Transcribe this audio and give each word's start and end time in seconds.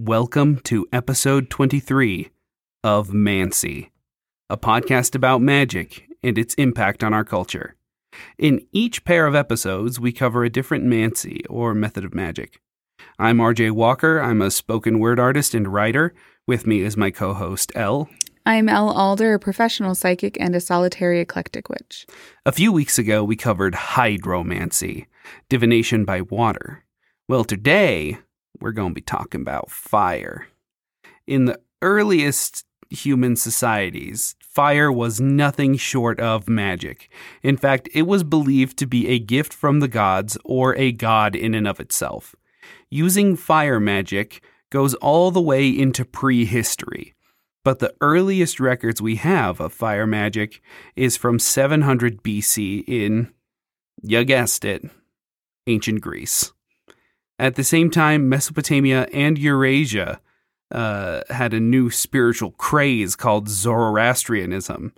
Welcome 0.00 0.60
to 0.60 0.86
episode 0.92 1.50
23 1.50 2.30
of 2.84 3.12
Mancy, 3.12 3.90
a 4.48 4.56
podcast 4.56 5.16
about 5.16 5.42
magic 5.42 6.08
and 6.22 6.38
its 6.38 6.54
impact 6.54 7.02
on 7.02 7.12
our 7.12 7.24
culture. 7.24 7.74
In 8.38 8.64
each 8.70 9.04
pair 9.04 9.26
of 9.26 9.34
episodes, 9.34 9.98
we 9.98 10.12
cover 10.12 10.44
a 10.44 10.50
different 10.50 10.84
Mancy 10.84 11.44
or 11.50 11.74
method 11.74 12.04
of 12.04 12.14
magic. 12.14 12.60
I'm 13.18 13.38
RJ 13.38 13.72
Walker. 13.72 14.20
I'm 14.20 14.40
a 14.40 14.52
spoken 14.52 15.00
word 15.00 15.18
artist 15.18 15.52
and 15.52 15.66
writer. 15.66 16.14
With 16.46 16.64
me 16.64 16.82
is 16.82 16.96
my 16.96 17.10
co 17.10 17.34
host, 17.34 17.72
Elle. 17.74 18.08
I'm 18.46 18.68
Elle 18.68 18.90
Alder, 18.90 19.34
a 19.34 19.40
professional 19.40 19.96
psychic 19.96 20.40
and 20.40 20.54
a 20.54 20.60
solitary 20.60 21.18
eclectic 21.18 21.68
witch. 21.68 22.06
A 22.46 22.52
few 22.52 22.70
weeks 22.70 23.00
ago, 23.00 23.24
we 23.24 23.34
covered 23.34 23.74
hydromancy, 23.74 25.06
divination 25.48 26.04
by 26.04 26.20
water. 26.20 26.84
Well, 27.28 27.42
today, 27.42 28.18
we're 28.60 28.72
going 28.72 28.90
to 28.90 28.94
be 28.94 29.00
talking 29.00 29.40
about 29.40 29.70
fire. 29.70 30.48
In 31.26 31.44
the 31.44 31.60
earliest 31.82 32.64
human 32.90 33.36
societies, 33.36 34.34
fire 34.40 34.90
was 34.90 35.20
nothing 35.20 35.76
short 35.76 36.18
of 36.20 36.48
magic. 36.48 37.10
In 37.42 37.56
fact, 37.56 37.88
it 37.94 38.02
was 38.02 38.24
believed 38.24 38.78
to 38.78 38.86
be 38.86 39.08
a 39.08 39.18
gift 39.18 39.52
from 39.52 39.80
the 39.80 39.88
gods 39.88 40.36
or 40.44 40.74
a 40.76 40.92
god 40.92 41.36
in 41.36 41.54
and 41.54 41.68
of 41.68 41.80
itself. 41.80 42.34
Using 42.90 43.36
fire 43.36 43.80
magic 43.80 44.42
goes 44.70 44.94
all 44.94 45.30
the 45.30 45.40
way 45.40 45.68
into 45.68 46.04
prehistory. 46.04 47.14
But 47.64 47.80
the 47.80 47.94
earliest 48.00 48.60
records 48.60 49.02
we 49.02 49.16
have 49.16 49.60
of 49.60 49.72
fire 49.72 50.06
magic 50.06 50.62
is 50.96 51.16
from 51.16 51.38
700 51.38 52.22
BC 52.22 52.84
in, 52.86 53.32
you 54.02 54.24
guessed 54.24 54.64
it, 54.64 54.88
ancient 55.66 56.00
Greece. 56.00 56.52
At 57.38 57.54
the 57.54 57.64
same 57.64 57.90
time, 57.90 58.28
Mesopotamia 58.28 59.08
and 59.12 59.38
Eurasia 59.38 60.20
uh, 60.70 61.22
had 61.30 61.54
a 61.54 61.60
new 61.60 61.90
spiritual 61.90 62.50
craze 62.52 63.14
called 63.14 63.48
Zoroastrianism 63.48 64.92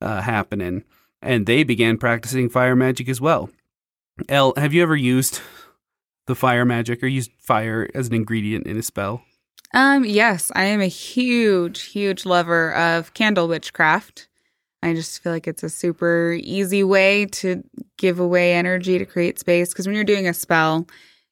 uh, 0.00 0.20
happening, 0.20 0.84
and 1.22 1.46
they 1.46 1.64
began 1.64 1.98
practicing 1.98 2.48
fire 2.48 2.76
magic 2.76 3.08
as 3.08 3.20
well. 3.20 3.50
Elle, 4.28 4.52
have 4.56 4.74
you 4.74 4.82
ever 4.82 4.96
used 4.96 5.40
the 6.26 6.34
fire 6.34 6.64
magic 6.64 7.02
or 7.02 7.06
used 7.06 7.30
fire 7.38 7.88
as 7.94 8.08
an 8.08 8.14
ingredient 8.14 8.66
in 8.66 8.76
a 8.76 8.82
spell? 8.82 9.22
Um, 9.74 10.04
yes, 10.04 10.50
I 10.54 10.64
am 10.64 10.80
a 10.80 10.86
huge, 10.86 11.82
huge 11.82 12.24
lover 12.24 12.74
of 12.74 13.14
candle 13.14 13.48
witchcraft. 13.48 14.28
I 14.82 14.94
just 14.94 15.22
feel 15.22 15.32
like 15.32 15.48
it's 15.48 15.62
a 15.62 15.68
super 15.68 16.36
easy 16.40 16.84
way 16.84 17.26
to 17.26 17.64
give 17.96 18.20
away 18.20 18.54
energy 18.54 18.98
to 18.98 19.04
create 19.04 19.38
space 19.38 19.70
because 19.70 19.86
when 19.86 19.96
you're 19.96 20.04
doing 20.04 20.28
a 20.28 20.34
spell, 20.34 20.86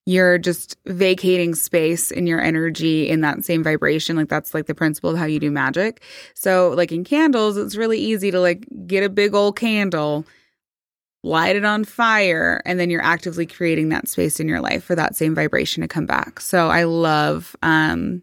you're 0.06 0.38
just 0.38 0.76
vacating 0.86 1.54
space 1.54 2.12
in 2.12 2.28
your 2.28 2.40
energy 2.40 3.08
in 3.08 3.20
that 3.22 3.44
same 3.44 3.62
vibration. 3.62 4.16
Like 4.16 4.28
that's 4.28 4.54
like 4.54 4.66
the 4.66 4.74
principle 4.74 5.10
of 5.10 5.18
how 5.18 5.24
you 5.24 5.40
do 5.40 5.50
magic. 5.50 6.02
So 6.34 6.70
like 6.70 6.92
in 6.92 7.02
candles, 7.02 7.56
it's 7.56 7.76
really 7.76 7.98
easy 7.98 8.30
to 8.30 8.40
like 8.40 8.66
get 8.86 9.02
a 9.02 9.08
big 9.08 9.34
old 9.34 9.56
candle, 9.56 10.24
light 11.24 11.56
it 11.56 11.64
on 11.64 11.82
fire, 11.84 12.62
and 12.64 12.78
then 12.78 12.88
you're 12.88 13.02
actively 13.02 13.46
creating 13.46 13.88
that 13.88 14.08
space 14.08 14.38
in 14.38 14.46
your 14.46 14.60
life 14.60 14.84
for 14.84 14.94
that 14.94 15.16
same 15.16 15.34
vibration 15.34 15.80
to 15.80 15.88
come 15.88 16.06
back. 16.06 16.40
So 16.40 16.68
I 16.68 16.84
love 16.84 17.56
um 17.62 18.22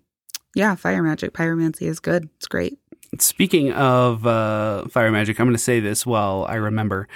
yeah, 0.55 0.75
fire 0.75 1.03
magic. 1.03 1.33
Pyromancy 1.33 1.87
is 1.87 1.99
good. 1.99 2.29
It's 2.37 2.47
great. 2.47 2.77
Speaking 3.19 3.71
of 3.73 4.25
uh, 4.25 4.85
fire 4.87 5.11
magic, 5.11 5.39
I'm 5.39 5.47
going 5.47 5.55
to 5.55 5.61
say 5.61 5.79
this 5.79 6.05
while 6.05 6.45
I 6.47 6.55
remember, 6.55 7.07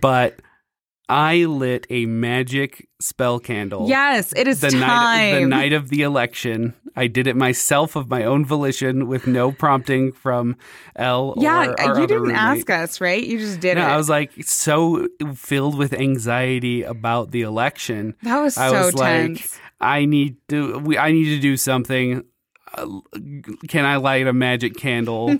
but 0.00 0.40
I 1.12 1.44
lit 1.44 1.86
a 1.90 2.06
magic 2.06 2.88
spell 3.00 3.38
candle. 3.38 3.86
Yes, 3.88 4.32
it 4.34 4.48
is 4.48 4.60
the 4.60 4.70
time. 4.70 4.80
night 4.80 5.40
the 5.40 5.46
night 5.46 5.72
of 5.74 5.90
the 5.90 6.02
election. 6.02 6.72
I 6.96 7.06
did 7.06 7.26
it 7.26 7.36
myself 7.36 7.96
of 7.96 8.08
my 8.08 8.24
own 8.24 8.44
volition 8.46 9.06
with 9.08 9.26
no 9.26 9.52
prompting 9.52 10.12
from 10.12 10.56
Elle. 10.96 11.34
yeah, 11.38 11.64
you 11.98 12.06
didn't 12.06 12.22
roommate. 12.22 12.36
ask 12.36 12.70
us, 12.70 13.00
right? 13.00 13.22
You 13.22 13.38
just 13.38 13.60
did 13.60 13.76
No, 13.76 13.82
it. 13.82 13.90
I 13.90 13.96
was 13.96 14.08
like 14.08 14.30
so 14.44 15.06
filled 15.34 15.76
with 15.76 15.92
anxiety 15.92 16.82
about 16.82 17.30
the 17.30 17.42
election. 17.42 18.14
that 18.22 18.40
was 18.40 18.54
so 18.54 18.62
I 18.62 18.70
was 18.70 18.94
like, 18.94 19.36
tense. 19.36 19.58
I 19.80 20.04
need 20.06 20.36
to. 20.48 20.78
We, 20.78 20.96
I 20.96 21.12
need 21.12 21.26
to 21.34 21.40
do 21.40 21.56
something. 21.56 22.24
Uh, 22.74 23.00
can 23.68 23.84
I 23.84 23.96
light 23.96 24.26
a 24.26 24.32
magic 24.32 24.76
candle 24.76 25.36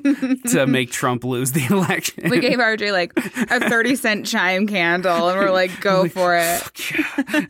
to 0.48 0.66
make 0.68 0.90
Trump 0.90 1.24
lose 1.24 1.52
the 1.52 1.64
election? 1.66 2.28
we 2.30 2.40
gave 2.40 2.58
RJ 2.58 2.92
like 2.92 3.12
a 3.50 3.60
30 3.68 3.96
cent 3.96 4.26
chime 4.26 4.66
candle 4.66 5.28
and 5.28 5.38
we're 5.38 5.50
like, 5.50 5.80
go 5.80 6.08
for 6.08 6.36
it. 6.36 6.62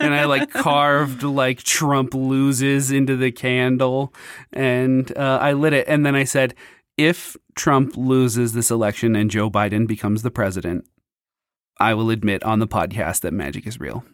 and 0.01 0.15
I 0.15 0.25
like 0.27 0.53
carved 0.53 1.23
like 1.23 1.63
Trump 1.63 2.15
loses 2.15 2.91
into 2.91 3.17
the 3.17 3.33
candle, 3.33 4.15
and 4.53 5.11
uh, 5.17 5.39
I 5.41 5.53
lit 5.53 5.73
it. 5.73 5.87
And 5.89 6.07
then 6.07 6.15
I 6.15 6.25
said, 6.25 6.55
if 6.97 7.37
Trump 7.55 7.97
loses 7.97 8.53
this 8.53 8.71
election 8.71 9.17
and 9.17 9.31
Joe 9.31 9.51
Biden 9.51 9.87
becomes 9.87 10.23
the 10.23 10.31
president, 10.31 10.87
I 11.81 11.95
will 11.95 12.11
admit 12.11 12.43
on 12.45 12.59
the 12.59 12.69
podcast 12.69 13.21
that 13.23 13.33
magic 13.33 13.67
is 13.67 13.81
real. 13.81 14.05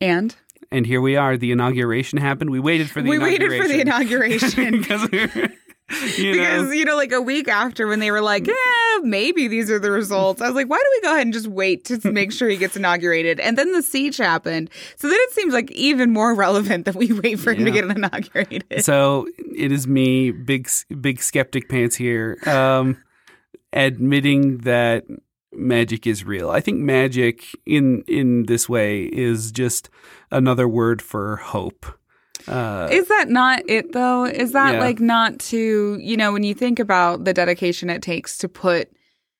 And 0.00 0.34
And 0.72 0.86
here 0.86 1.02
we 1.02 1.16
are. 1.16 1.36
The 1.36 1.52
inauguration 1.52 2.18
happened. 2.18 2.50
We 2.50 2.58
waited 2.58 2.90
for 2.90 3.02
the 3.02 3.08
we 3.10 3.18
waited 3.18 3.52
for 3.60 3.68
the 3.68 3.80
inauguration. 3.80 4.48
inauguration. 4.58 4.80
because 4.80 5.10
we 5.10 5.20
were, 5.20 5.48
you 6.16 6.32
because, 6.32 6.62
know, 6.64 6.70
you 6.70 6.84
know, 6.86 6.96
like 6.96 7.12
a 7.12 7.20
week 7.20 7.46
after 7.46 7.86
when 7.86 8.00
they 8.00 8.10
were 8.10 8.22
like, 8.22 8.46
yeah, 8.46 8.54
maybe 9.02 9.48
these 9.48 9.70
are 9.70 9.78
the 9.78 9.90
results. 9.90 10.40
I 10.40 10.46
was 10.46 10.54
like, 10.54 10.68
why 10.68 10.78
do 10.78 10.84
we 10.90 11.00
go 11.02 11.12
ahead 11.12 11.26
and 11.26 11.34
just 11.34 11.46
wait 11.46 11.84
to 11.86 12.10
make 12.10 12.32
sure 12.32 12.48
he 12.48 12.56
gets 12.56 12.74
inaugurated? 12.74 13.38
And 13.38 13.58
then 13.58 13.72
the 13.72 13.82
siege 13.82 14.16
happened. 14.16 14.70
So 14.96 15.08
then 15.08 15.18
it 15.20 15.32
seems 15.32 15.52
like 15.52 15.70
even 15.72 16.10
more 16.10 16.34
relevant 16.34 16.86
that 16.86 16.94
we 16.94 17.12
wait 17.12 17.38
for 17.38 17.52
him 17.52 17.66
to 17.66 17.70
get 17.70 17.84
inaugurated. 17.84 18.82
so 18.82 19.28
it 19.54 19.70
is 19.70 19.86
me, 19.86 20.30
big 20.30 20.70
big 21.00 21.20
skeptic 21.20 21.68
pants 21.68 21.96
here, 21.96 22.38
um, 22.46 22.96
admitting 23.74 24.58
that 24.58 25.04
magic 25.52 26.06
is 26.06 26.24
real. 26.24 26.50
I 26.50 26.60
think 26.60 26.78
magic 26.78 27.44
in 27.66 28.02
in 28.08 28.46
this 28.46 28.68
way 28.68 29.02
is 29.04 29.52
just 29.52 29.90
another 30.32 30.66
word 30.68 31.00
for 31.00 31.36
hope. 31.36 31.86
Uh, 32.48 32.88
Is 32.90 33.06
that 33.06 33.28
not 33.28 33.62
it 33.68 33.92
though? 33.92 34.24
Is 34.24 34.50
that 34.52 34.74
Yeah. 34.74 34.80
like 34.80 34.98
not 34.98 35.38
to, 35.50 35.96
you 36.00 36.16
know, 36.16 36.32
when 36.32 36.42
you 36.42 36.54
think 36.54 36.80
about 36.80 37.24
the 37.24 37.32
dedication 37.32 37.88
it 37.88 38.02
takes 38.02 38.36
to 38.38 38.48
put 38.48 38.90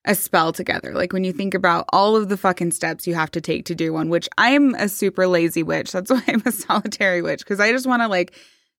a 0.04 0.14
spell 0.14 0.52
together, 0.52 0.92
like 0.94 1.12
when 1.12 1.24
you 1.24 1.32
think 1.32 1.54
about 1.54 1.84
all 1.92 2.14
of 2.14 2.28
the 2.28 2.36
fucking 2.36 2.70
steps 2.70 3.06
you 3.06 3.14
have 3.14 3.30
to 3.32 3.40
take 3.40 3.64
to 3.66 3.74
do 3.74 3.92
one, 3.92 4.08
which 4.08 4.28
I'm 4.38 4.74
a 4.76 4.88
super 4.88 5.26
lazy 5.26 5.64
witch. 5.64 5.90
That's 5.90 6.10
why 6.12 6.22
I'm 6.28 6.42
a 6.46 6.52
solitary 6.52 7.22
witch 7.22 7.40
because 7.40 7.58
I 7.58 7.72
just 7.72 7.86
want 7.86 8.02
to 8.02 8.08
like 8.08 8.34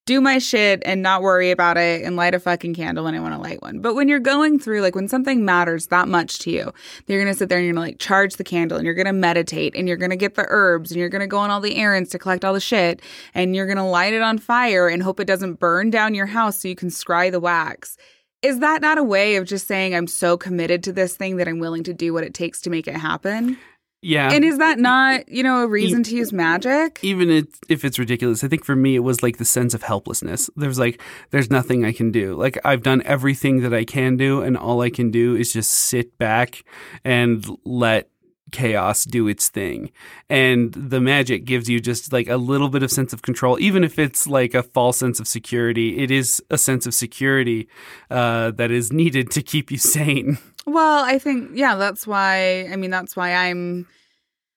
do 0.06 0.20
my 0.20 0.38
shit 0.38 0.82
and 0.86 1.02
not 1.02 1.22
worry 1.22 1.50
about 1.52 1.78
it 1.78 2.04
and 2.04 2.18
light 2.18 2.36
a 2.36 2.40
fucking 2.40 2.74
candle 2.74 3.06
when 3.06 3.16
I 3.16 3.22
want 3.22 3.34
to 3.34 3.40
light 3.40 3.62
one. 3.62 3.80
But 3.80 3.96
when 3.96 4.10
you're 4.10 4.20
going 4.20 4.60
through, 4.60 4.82
like 4.82 4.96
when 4.96 5.08
something 5.08 5.46
matters 5.46 5.88
that 5.88 6.10
much 6.10 6.40
to 6.40 6.52
you, 6.52 6.74
you're 7.08 7.22
going 7.22 7.34
to 7.34 7.38
sit 7.38 7.48
there 7.48 7.58
and 7.58 7.66
you're 7.66 7.74
going 7.74 7.86
to 7.86 7.92
like 7.92 8.00
charge 8.00 8.36
the 8.36 8.44
candle 8.44 8.78
and 8.78 8.86
you're 8.86 8.96
going 8.96 9.06
to 9.06 9.14
meditate 9.14 9.76
and 9.76 9.88
you're 9.88 9.98
going 9.98 10.10
to 10.10 10.18
get 10.18 10.36
the 10.36 10.46
herbs 10.50 10.92
and 10.92 11.00
you're 11.00 11.10
going 11.10 11.22
to 11.22 11.28
go 11.28 11.38
on 11.38 11.50
all 11.50 11.62
the 11.62 11.78
errands 11.78 12.10
to 12.10 12.20
collect 12.20 12.44
all 12.44 12.54
the 12.54 12.60
shit 12.60 13.02
and 13.34 13.56
you're 13.56 13.66
going 13.66 13.78
to 13.78 13.84
light 13.84 14.14
it 14.14 14.22
on 14.22 14.38
fire 14.38 14.90
and 14.90 15.04
hope 15.04 15.22
it 15.22 15.28
doesn't 15.28 15.60
burn 15.60 15.90
down 15.90 16.14
your 16.14 16.26
house 16.26 16.60
so 16.60 16.68
you 16.68 16.76
can 16.76 16.90
scry 16.90 17.32
the 17.32 17.40
wax. 17.40 17.98
Is 18.42 18.60
that 18.60 18.82
not 18.82 18.98
a 18.98 19.04
way 19.04 19.38
of 19.38 19.48
just 19.48 19.68
saying 19.68 19.96
I'm 19.96 20.08
so 20.08 20.36
committed 20.36 20.84
to 20.84 20.92
this 20.92 21.16
thing 21.16 21.38
that 21.38 21.48
I'm 21.48 21.60
willing 21.60 21.84
to 21.84 21.94
do 21.94 22.12
what 22.12 22.26
it 22.26 22.34
takes 22.34 22.60
to 22.62 22.70
make 22.70 22.90
it 22.90 22.96
happen? 22.96 23.58
Yeah, 24.04 24.32
And 24.32 24.44
is 24.44 24.58
that 24.58 24.80
not, 24.80 25.30
you 25.30 25.44
know, 25.44 25.64
a 25.64 25.68
reason 25.68 26.04
to 26.04 26.16
use 26.16 26.34
magic? 26.34 27.00
even 27.02 27.30
it, 27.30 27.48
if 27.70 27.86
it's 27.86 27.98
ridiculous, 27.98 28.44
I 28.44 28.48
think 28.48 28.66
for 28.66 28.76
me 28.76 28.96
it 28.96 29.00
was 29.00 29.24
like 29.24 29.38
the 29.38 29.46
sense 29.46 29.74
of 29.74 29.84
helplessness. 29.84 30.50
There's 30.56 30.80
like 30.80 31.02
there's 31.32 31.50
nothing 31.50 31.86
I 31.86 31.92
can 31.92 32.12
do. 32.12 32.36
Like 32.36 32.58
I've 32.66 32.84
done 32.84 33.02
everything 33.06 33.62
that 33.62 33.74
I 33.74 33.86
can 33.86 34.18
do, 34.18 34.42
and 34.42 34.58
all 34.58 34.82
I 34.82 34.90
can 34.90 35.12
do 35.12 35.36
is 35.36 35.54
just 35.54 35.72
sit 35.72 36.18
back 36.18 36.64
and 37.04 37.46
let 37.64 38.10
chaos 38.54 39.04
do 39.04 39.28
its 39.28 39.50
thing. 39.50 39.92
And 40.30 40.72
the 40.74 41.02
magic 41.02 41.44
gives 41.44 41.68
you 41.68 41.82
just 41.82 42.14
like 42.14 42.30
a 42.30 42.38
little 42.38 42.70
bit 42.70 42.84
of 42.84 42.92
sense 42.92 43.12
of 43.12 43.22
control, 43.22 43.60
even 43.60 43.84
if 43.84 44.00
it's 44.00 44.28
like 44.28 44.54
a 44.54 44.64
false 44.64 44.98
sense 44.98 45.20
of 45.20 45.28
security. 45.28 45.98
It 45.98 46.12
is 46.12 46.42
a 46.50 46.58
sense 46.58 46.86
of 46.86 46.94
security 46.94 47.68
uh, 48.10 48.52
that 48.52 48.72
is 48.72 48.94
needed 48.94 49.32
to 49.32 49.42
keep 49.42 49.72
you 49.72 49.78
sane. 49.98 50.38
Well, 50.66 51.04
I 51.04 51.20
think 51.20 51.52
yeah, 51.54 51.76
that's 51.76 52.08
why 52.08 52.68
I 52.72 52.76
mean 52.76 52.92
that's 52.92 53.16
why 53.16 53.34
I'm 53.34 53.88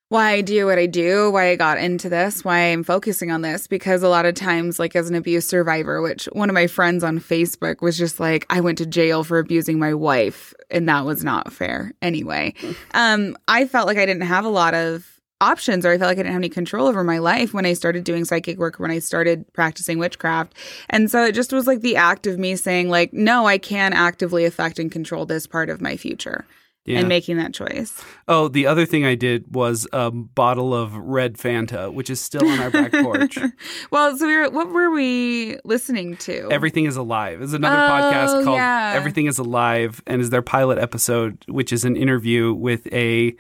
why 0.09 0.31
I 0.31 0.41
do 0.41 0.67
what 0.67 0.79
I 0.79 0.87
do, 0.87 1.33
why 1.33 1.49
I 1.51 1.57
got 1.57 1.79
into 1.79 2.09
this, 2.09 2.45
why 2.45 2.59
I'm 2.59 2.85
focusing 2.85 3.33
on 3.33 3.43
this 3.43 3.67
because 3.67 4.05
a 4.05 4.09
lot 4.09 4.25
of 4.25 4.37
times 4.37 4.79
like 4.79 4.95
as 4.95 5.09
an 5.11 5.17
abuse 5.17 5.47
survivor, 5.47 6.01
which 6.01 6.27
one 6.27 6.49
of 6.49 6.55
my 6.55 6.69
friends 6.69 7.03
on 7.03 7.19
Facebook 7.19 7.83
was 7.83 7.99
just 7.99 8.21
like 8.21 8.47
I 8.49 8.61
went 8.61 8.79
to 8.79 8.87
jail 8.87 9.25
for 9.25 9.39
abusing 9.39 9.81
my 9.81 9.95
wife 9.95 10.55
and 10.71 10.89
that 10.89 11.05
was 11.05 11.25
not 11.25 11.53
fair 11.53 11.93
anyway. 12.03 12.55
Um 12.95 13.37
I 13.49 13.67
felt 13.67 13.87
like 13.87 13.99
I 13.99 14.07
didn't 14.07 14.23
have 14.23 14.45
a 14.45 14.51
lot 14.51 14.75
of 14.75 15.16
options 15.41 15.85
or 15.85 15.91
I 15.91 15.99
felt 15.99 16.09
like 16.09 16.19
I 16.19 16.23
didn't 16.23 16.33
have 16.33 16.41
any 16.41 16.49
control 16.49 16.87
over 16.87 17.05
my 17.05 17.19
life 17.19 17.53
when 17.53 17.67
I 17.67 17.75
started 17.75 18.05
doing 18.05 18.25
psychic 18.25 18.59
work, 18.59 18.79
when 18.79 18.91
I 18.91 18.99
started 18.99 19.45
practicing 19.53 19.99
witchcraft. 19.99 20.55
And 20.89 21.11
so 21.11 21.25
it 21.25 21.33
just 21.33 21.53
was 21.53 21.67
like 21.67 21.81
the 21.81 21.97
act 21.97 22.27
of 22.27 22.39
me 22.39 22.57
saying 22.57 22.89
like, 22.89 23.13
no, 23.13 23.47
I 23.47 23.59
can 23.59 23.93
actively 23.93 24.45
affect 24.45 24.79
and 24.79 24.91
control 24.91 25.27
this 25.27 25.47
part 25.47 25.69
of 25.69 25.81
my 25.81 25.97
future. 25.97 26.47
Yeah. 26.87 27.01
and 27.01 27.09
making 27.09 27.37
that 27.39 27.53
choice. 27.53 28.01
Oh, 28.29 28.47
the 28.49 28.67
other 28.67 28.87
thing 28.87 29.05
I 29.05 29.17
did 29.17 29.53
was 29.55 29.89
a 29.93 30.11
bottle 30.11 30.73
of 30.73 30.97
red 30.97 31.35
Fanta, 31.35 31.93
which 31.93 32.09
is 32.11 32.21
still 32.21 32.47
on 32.49 32.61
our 32.61 32.71
back 32.71 32.93
porch. 32.93 33.37
well, 33.91 34.17
so 34.17 34.25
we 34.27 34.37
were, 34.37 34.51
what 34.51 34.69
were 34.71 34.91
we 34.91 35.59
listening 35.65 36.17
to? 36.19 36.49
Everything 36.51 36.85
is 36.85 36.95
Alive 36.97 37.43
is 37.43 37.55
another 37.55 37.77
Oh, 37.77 37.89
podcast 38.01 38.45
called 38.45 38.57
yeah. 38.57 38.93
Everything 38.95 39.27
is 39.27 39.39
Alive 39.39 40.01
and 40.07 40.21
is 40.23 40.31
their 40.31 40.43
pilot 40.43 40.79
episode, 40.79 41.45
which 41.49 41.73
is 41.73 41.85
an 41.85 41.97
interview 41.97 42.53
with 42.55 42.87
a 42.93 43.35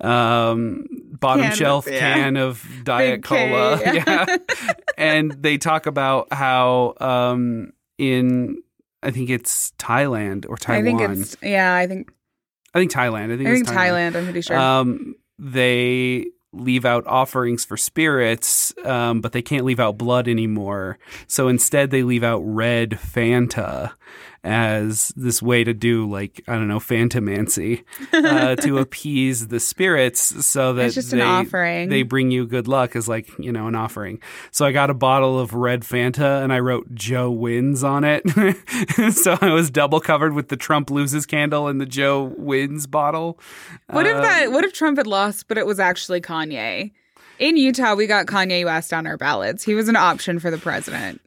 um, 0.00 0.84
bottom 1.20 1.42
Can 1.42 1.52
of- 1.52 1.58
shelf 1.58 1.86
yeah. 1.90 2.14
can 2.14 2.36
of 2.36 2.66
Diet 2.84 3.22
Big 3.22 3.24
K, 3.24 3.48
Cola. 3.50 3.80
yeah. 3.94 4.24
Yeah. 4.26 4.72
and 4.96 5.32
they 5.32 5.58
talk 5.58 5.86
about 5.86 6.32
how 6.32 6.94
um, 7.00 7.72
in, 7.98 8.62
I 9.02 9.10
think 9.10 9.30
it's 9.30 9.72
Thailand 9.78 10.46
or 10.48 10.56
Taiwan. 10.56 10.82
I 11.00 11.06
think 11.06 11.18
it's 11.18 11.36
yeah. 11.42 11.74
I 11.74 11.86
think 11.86 12.10
I 12.76 12.78
think 12.78 12.92
Thailand. 12.92 13.32
I 13.32 13.36
think, 13.38 13.48
I 13.48 13.52
think 13.54 13.68
Thailand. 13.68 14.16
I'm 14.16 14.24
pretty 14.24 14.42
sure. 14.42 14.56
um, 14.56 15.14
they 15.38 16.26
leave 16.52 16.84
out 16.84 17.06
offerings 17.06 17.64
for 17.64 17.76
spirits, 17.76 18.74
um, 18.84 19.20
but 19.20 19.32
they 19.32 19.42
can't 19.42 19.64
leave 19.64 19.80
out 19.80 19.96
blood 19.96 20.28
anymore. 20.28 20.98
So 21.26 21.48
instead, 21.48 21.90
they 21.90 22.02
leave 22.02 22.22
out 22.22 22.40
red 22.40 22.90
Fanta 22.90 23.92
as 24.46 25.12
this 25.16 25.42
way 25.42 25.64
to 25.64 25.74
do, 25.74 26.08
like, 26.08 26.42
I 26.46 26.54
don't 26.54 26.68
know, 26.68 26.78
Fantamancy 26.80 27.82
uh, 28.12 28.54
to 28.56 28.78
appease 28.84 29.48
the 29.48 29.58
spirits 29.60 30.46
so 30.46 30.72
that 30.74 30.86
it's 30.86 30.94
just 30.94 31.10
they, 31.10 31.20
an 31.20 31.26
offering. 31.26 31.88
they 31.88 32.02
bring 32.02 32.30
you 32.30 32.46
good 32.46 32.68
luck 32.68 32.94
as, 32.94 33.08
like, 33.08 33.28
you 33.38 33.50
know, 33.52 33.66
an 33.66 33.74
offering. 33.74 34.20
So 34.52 34.64
I 34.64 34.72
got 34.72 34.88
a 34.88 34.94
bottle 34.94 35.38
of 35.40 35.52
red 35.52 35.82
Fanta 35.82 36.42
and 36.42 36.52
I 36.52 36.60
wrote 36.60 36.94
Joe 36.94 37.30
wins 37.30 37.82
on 37.82 38.04
it. 38.04 38.22
so 39.12 39.36
I 39.40 39.50
was 39.52 39.70
double 39.70 40.00
covered 40.00 40.32
with 40.32 40.48
the 40.48 40.56
Trump 40.56 40.90
loses 40.90 41.26
candle 41.26 41.66
and 41.66 41.80
the 41.80 41.86
Joe 41.86 42.32
wins 42.38 42.86
bottle. 42.86 43.38
what 43.90 44.06
if 44.06 44.16
Uh, 44.16 44.20
that? 44.22 44.52
What 44.52 44.64
if 44.64 44.72
Trump 44.72 44.96
had 44.98 45.06
lost, 45.08 45.48
but 45.48 45.58
it 45.58 45.66
was 45.66 45.80
actually 45.80 46.20
Kanye? 46.20 46.92
In 47.38 47.56
Utah, 47.56 47.94
we 47.94 48.06
got 48.06 48.26
Kanye 48.26 48.64
West 48.64 48.92
on 48.94 49.06
our 49.06 49.16
ballots. 49.18 49.62
He 49.64 49.74
was 49.74 49.88
an 49.88 49.96
option 49.96 50.38
for 50.38 50.50
the 50.50 50.56
president. 50.58 51.20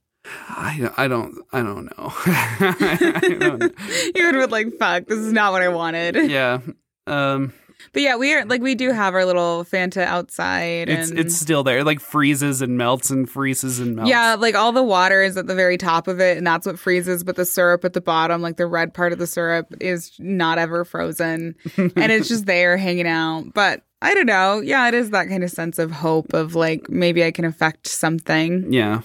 I, 0.49 0.89
I 0.97 1.07
don't 1.07 1.35
I 1.51 1.61
don't 1.61 1.85
know. 1.85 2.11
I 2.25 3.17
don't 3.39 3.59
know. 3.59 3.69
You 4.15 4.25
would 4.25 4.35
have 4.35 4.51
like, 4.51 4.77
"Fuck, 4.77 5.05
this 5.07 5.19
is 5.19 5.33
not 5.33 5.51
what 5.51 5.61
I 5.61 5.69
wanted." 5.69 6.29
Yeah. 6.29 6.59
Um 7.07 7.53
But 7.93 8.01
yeah, 8.01 8.17
we 8.17 8.33
are 8.33 8.45
like 8.45 8.61
we 8.61 8.75
do 8.75 8.91
have 8.91 9.13
our 9.13 9.25
little 9.25 9.63
Fanta 9.63 10.03
outside, 10.03 10.89
it's 10.89 11.11
it's 11.11 11.35
still 11.35 11.63
there. 11.63 11.79
It 11.79 11.85
like 11.85 11.99
freezes 11.99 12.61
and 12.61 12.77
melts 12.77 13.09
and 13.09 13.27
freezes 13.29 13.79
and 13.79 13.95
melts. 13.95 14.09
yeah, 14.09 14.35
like 14.37 14.53
all 14.55 14.71
the 14.71 14.83
water 14.83 15.23
is 15.23 15.37
at 15.37 15.47
the 15.47 15.55
very 15.55 15.77
top 15.77 16.07
of 16.07 16.19
it, 16.19 16.37
and 16.37 16.45
that's 16.45 16.65
what 16.65 16.77
freezes. 16.77 17.23
But 17.23 17.35
the 17.35 17.45
syrup 17.45 17.85
at 17.85 17.93
the 17.93 18.01
bottom, 18.01 18.41
like 18.41 18.57
the 18.57 18.67
red 18.67 18.93
part 18.93 19.13
of 19.13 19.17
the 19.19 19.27
syrup, 19.27 19.67
is 19.79 20.11
not 20.19 20.57
ever 20.59 20.83
frozen, 20.85 21.55
and 21.77 22.11
it's 22.11 22.27
just 22.27 22.45
there 22.45 22.75
hanging 22.77 23.07
out. 23.07 23.53
But 23.53 23.81
I 24.01 24.13
don't 24.13 24.27
know. 24.27 24.59
Yeah, 24.59 24.87
it 24.89 24.93
is 24.93 25.09
that 25.11 25.29
kind 25.29 25.43
of 25.43 25.49
sense 25.49 25.79
of 25.79 25.91
hope 25.91 26.33
of 26.33 26.55
like 26.55 26.89
maybe 26.89 27.23
I 27.23 27.31
can 27.31 27.45
affect 27.45 27.87
something. 27.87 28.71
Yeah. 28.71 29.01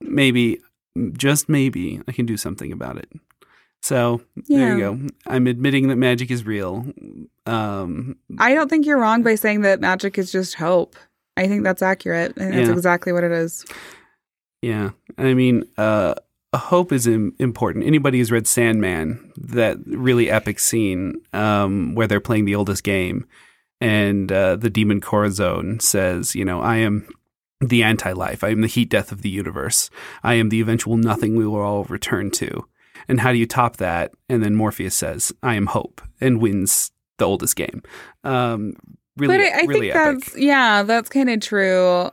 Maybe 0.00 0.60
just 1.12 1.48
maybe 1.48 2.00
I 2.08 2.12
can 2.12 2.26
do 2.26 2.36
something 2.36 2.72
about 2.72 2.96
it. 2.98 3.08
So 3.82 4.20
there 4.48 4.76
you 4.76 4.80
go. 4.80 5.08
I'm 5.26 5.46
admitting 5.46 5.88
that 5.88 5.96
magic 5.96 6.30
is 6.30 6.44
real. 6.44 6.84
Um 7.46 8.16
I 8.38 8.54
don't 8.54 8.68
think 8.68 8.86
you're 8.86 8.98
wrong 8.98 9.22
by 9.22 9.34
saying 9.36 9.62
that 9.62 9.80
magic 9.80 10.18
is 10.18 10.30
just 10.32 10.54
hope. 10.54 10.96
I 11.36 11.46
think 11.48 11.64
that's 11.64 11.80
accurate. 11.82 12.34
Think 12.34 12.52
that's 12.52 12.68
Yeah. 12.68 12.74
exactly 12.74 13.12
what 13.12 13.24
it 13.24 13.32
is. 13.32 13.64
Yeah, 14.62 14.90
I 15.16 15.32
mean, 15.32 15.64
uh, 15.78 16.14
hope 16.54 16.92
is 16.92 17.06
Im- 17.06 17.34
important. 17.38 17.86
Anybody 17.86 18.18
who's 18.18 18.30
read 18.30 18.46
Sandman, 18.46 19.32
that 19.38 19.78
really 19.86 20.30
epic 20.30 20.58
scene 20.58 21.14
um, 21.32 21.94
where 21.94 22.06
they're 22.06 22.20
playing 22.20 22.44
the 22.44 22.56
oldest 22.56 22.84
game, 22.84 23.24
and 23.80 24.30
uh, 24.30 24.56
the 24.56 24.68
demon 24.68 25.00
Choronzon 25.00 25.80
says, 25.80 26.34
"You 26.34 26.44
know, 26.44 26.60
I 26.60 26.76
am." 26.76 27.08
The 27.60 27.82
anti 27.82 28.12
life. 28.12 28.42
I 28.42 28.48
am 28.48 28.62
the 28.62 28.66
heat 28.66 28.88
death 28.88 29.12
of 29.12 29.22
the 29.22 29.28
universe. 29.28 29.90
I 30.22 30.34
am 30.34 30.48
the 30.48 30.60
eventual 30.60 30.96
nothing 30.96 31.36
we 31.36 31.46
will 31.46 31.60
all 31.60 31.84
return 31.84 32.30
to. 32.32 32.66
And 33.08 33.20
how 33.20 33.32
do 33.32 33.38
you 33.38 33.46
top 33.46 33.76
that? 33.78 34.12
And 34.28 34.42
then 34.42 34.54
Morpheus 34.54 34.94
says, 34.94 35.32
I 35.42 35.54
am 35.54 35.66
hope, 35.66 36.00
and 36.20 36.40
wins 36.40 36.90
the 37.18 37.26
oldest 37.26 37.56
game. 37.56 37.82
Um, 38.24 38.74
really, 39.16 39.38
but 39.38 39.46
I, 39.46 39.60
I 39.60 39.62
really 39.62 39.90
think 39.90 39.96
epic. 39.96 40.24
that's 40.24 40.38
yeah, 40.38 40.82
that's 40.82 41.08
kind 41.08 41.30
of 41.30 41.40
true. 41.40 42.10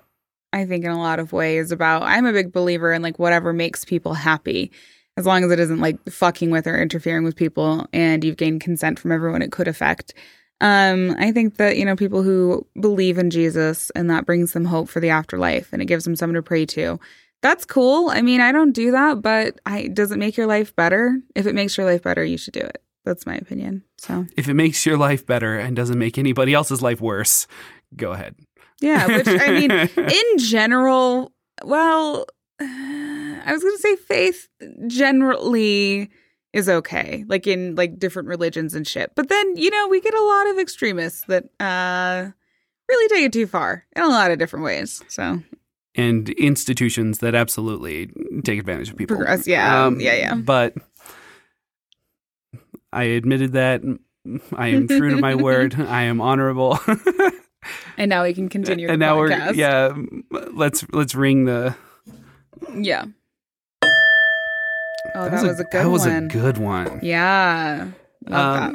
I 0.54 0.66
think 0.66 0.86
in 0.86 0.92
a 0.92 1.00
lot 1.00 1.20
of 1.20 1.34
ways 1.34 1.72
about 1.72 2.04
I'm 2.04 2.26
a 2.26 2.34
big 2.34 2.52
believer 2.52 2.94
in 2.94 3.02
like 3.02 3.20
whatever 3.20 3.54
makes 3.54 3.84
people 3.84 4.14
happy, 4.14 4.72
as 5.18 5.26
long 5.26 5.44
as 5.44 5.52
it 5.52 5.60
isn't 5.60 5.80
like 5.80 5.98
fucking 6.10 6.52
with 6.52 6.68
or 6.68 6.80
interfering 6.80 7.24
with 7.24 7.36
people, 7.36 7.88
and 7.92 8.24
you've 8.24 8.38
gained 8.38 8.62
consent 8.62 9.00
from 9.00 9.12
everyone 9.12 9.42
it 9.42 9.52
could 9.52 9.68
affect. 9.68 10.14
Um, 10.60 11.16
I 11.20 11.32
think 11.32 11.58
that 11.58 11.78
you 11.78 11.86
know 11.86 11.96
people 11.96 12.24
who 12.24 12.66
believe 12.80 13.18
in 13.18 13.30
Jesus 13.30 13.92
and 13.92 14.10
that 14.10 14.26
brings 14.26 14.54
them 14.54 14.66
hope 14.66 14.90
for 14.90 15.00
the 15.00 15.10
afterlife 15.10 15.72
and 15.72 15.82
it 15.82 15.86
gives 15.86 16.04
them 16.04 16.16
someone 16.16 16.36
to 16.36 16.42
pray 16.42 16.66
to. 16.68 17.00
That's 17.42 17.66
cool. 17.66 18.10
I 18.10 18.22
mean, 18.22 18.42
I 18.42 18.52
don't 18.52 18.72
do 18.72 18.92
that, 18.92 19.22
but 19.22 19.60
I 19.66 19.88
does 19.88 20.12
it 20.12 20.18
make 20.18 20.38
your 20.38 20.48
life 20.48 20.76
better? 20.76 21.20
If 21.36 21.46
it 21.46 21.54
makes 21.54 21.78
your 21.78 21.86
life 21.86 22.04
better, 22.04 22.24
you 22.24 22.38
should 22.38 22.54
do 22.54 22.62
it. 22.62 22.82
That's 23.06 23.26
my 23.26 23.36
opinion. 23.36 23.84
So 24.00 24.26
if 24.36 24.50
it 24.50 24.56
makes 24.56 24.86
your 24.86 24.98
life 24.98 25.26
better 25.26 25.58
and 25.58 25.76
doesn't 25.76 26.00
make 26.00 26.18
anybody 26.18 26.54
else's 26.54 26.82
life 26.82 27.00
worse, 27.00 27.48
go 27.96 28.12
ahead. 28.12 28.36
Yeah, 28.82 29.08
which 29.08 29.28
I 29.28 29.52
mean, 29.52 29.72
in 29.98 30.38
general, 30.40 31.32
well, 31.64 32.26
I 32.60 33.50
was 33.52 33.64
going 33.64 33.76
to 33.76 33.82
say 33.82 33.96
faith 33.96 34.50
generally 34.88 36.10
is 36.58 36.68
okay, 36.68 37.24
like 37.28 37.46
in 37.48 37.76
like 37.76 38.00
different 38.00 38.28
religions 38.28 38.74
and 38.74 38.86
shit. 38.88 39.12
But 39.16 39.30
then, 39.30 39.56
you 39.56 39.70
know, 39.70 39.88
we 39.88 40.02
get 40.02 40.14
a 40.14 40.24
lot 40.24 40.50
of 40.50 40.60
extremists 40.60 41.26
that 41.26 41.46
uh 41.60 42.32
really 42.90 43.08
take 43.10 43.26
it 43.26 43.34
too 43.34 43.48
far 43.48 43.86
in 43.96 44.04
a 44.04 44.08
lot 44.08 44.32
of 44.32 44.40
different 44.40 44.66
ways. 44.66 45.04
So, 45.08 45.42
and 45.96 46.30
institutions 46.30 47.20
that 47.20 47.36
absolutely 47.36 48.12
take 48.44 48.60
advantage 48.60 48.90
of 48.90 48.98
people. 48.98 49.18
Progress- 49.18 49.48
yeah, 49.48 49.90
yeah, 49.98 50.16
yeah. 50.16 50.36
But 50.36 50.74
I 52.92 53.04
admitted 53.04 53.54
that 53.54 53.82
I 54.56 54.68
am 54.70 54.88
true 54.88 55.12
to 55.12 55.18
my 55.18 55.36
word. 55.48 55.76
I 55.80 56.04
am 56.04 56.22
honorable. 56.22 56.80
and 57.98 58.10
now 58.10 58.24
we 58.24 58.34
can 58.34 58.50
continue. 58.50 58.88
and 58.88 59.02
the 59.02 59.06
now 59.06 59.18
podcast. 59.18 59.48
we're 59.48 59.54
yeah. 59.54 59.94
Let's 60.54 60.86
let's 60.92 61.14
ring 61.14 61.46
the. 61.46 61.76
yeah. 62.76 63.06
Oh, 65.18 65.30
that, 65.30 65.32
was, 65.34 65.44
was, 65.44 65.60
a, 65.60 65.64
good 65.64 65.72
That 65.72 65.90
was 65.90 66.06
one. 66.06 66.26
a 66.26 66.28
good 66.28 66.58
one. 66.58 67.00
yeah. 67.02 67.88
That. 68.22 68.74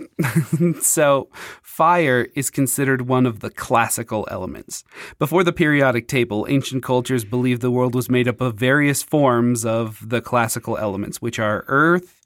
Um, 0.58 0.76
so, 0.80 1.28
fire 1.62 2.28
is 2.34 2.48
considered 2.48 3.02
one 3.08 3.26
of 3.26 3.40
the 3.40 3.50
classical 3.50 4.26
elements. 4.30 4.82
Before 5.18 5.44
the 5.44 5.52
periodic 5.52 6.08
table, 6.08 6.46
ancient 6.48 6.82
cultures 6.82 7.24
believed 7.24 7.60
the 7.60 7.70
world 7.70 7.94
was 7.94 8.08
made 8.08 8.28
up 8.28 8.40
of 8.40 8.54
various 8.54 9.02
forms 9.02 9.64
of 9.66 10.08
the 10.08 10.20
classical 10.22 10.78
elements, 10.78 11.20
which 11.20 11.38
are 11.38 11.64
earth, 11.68 12.22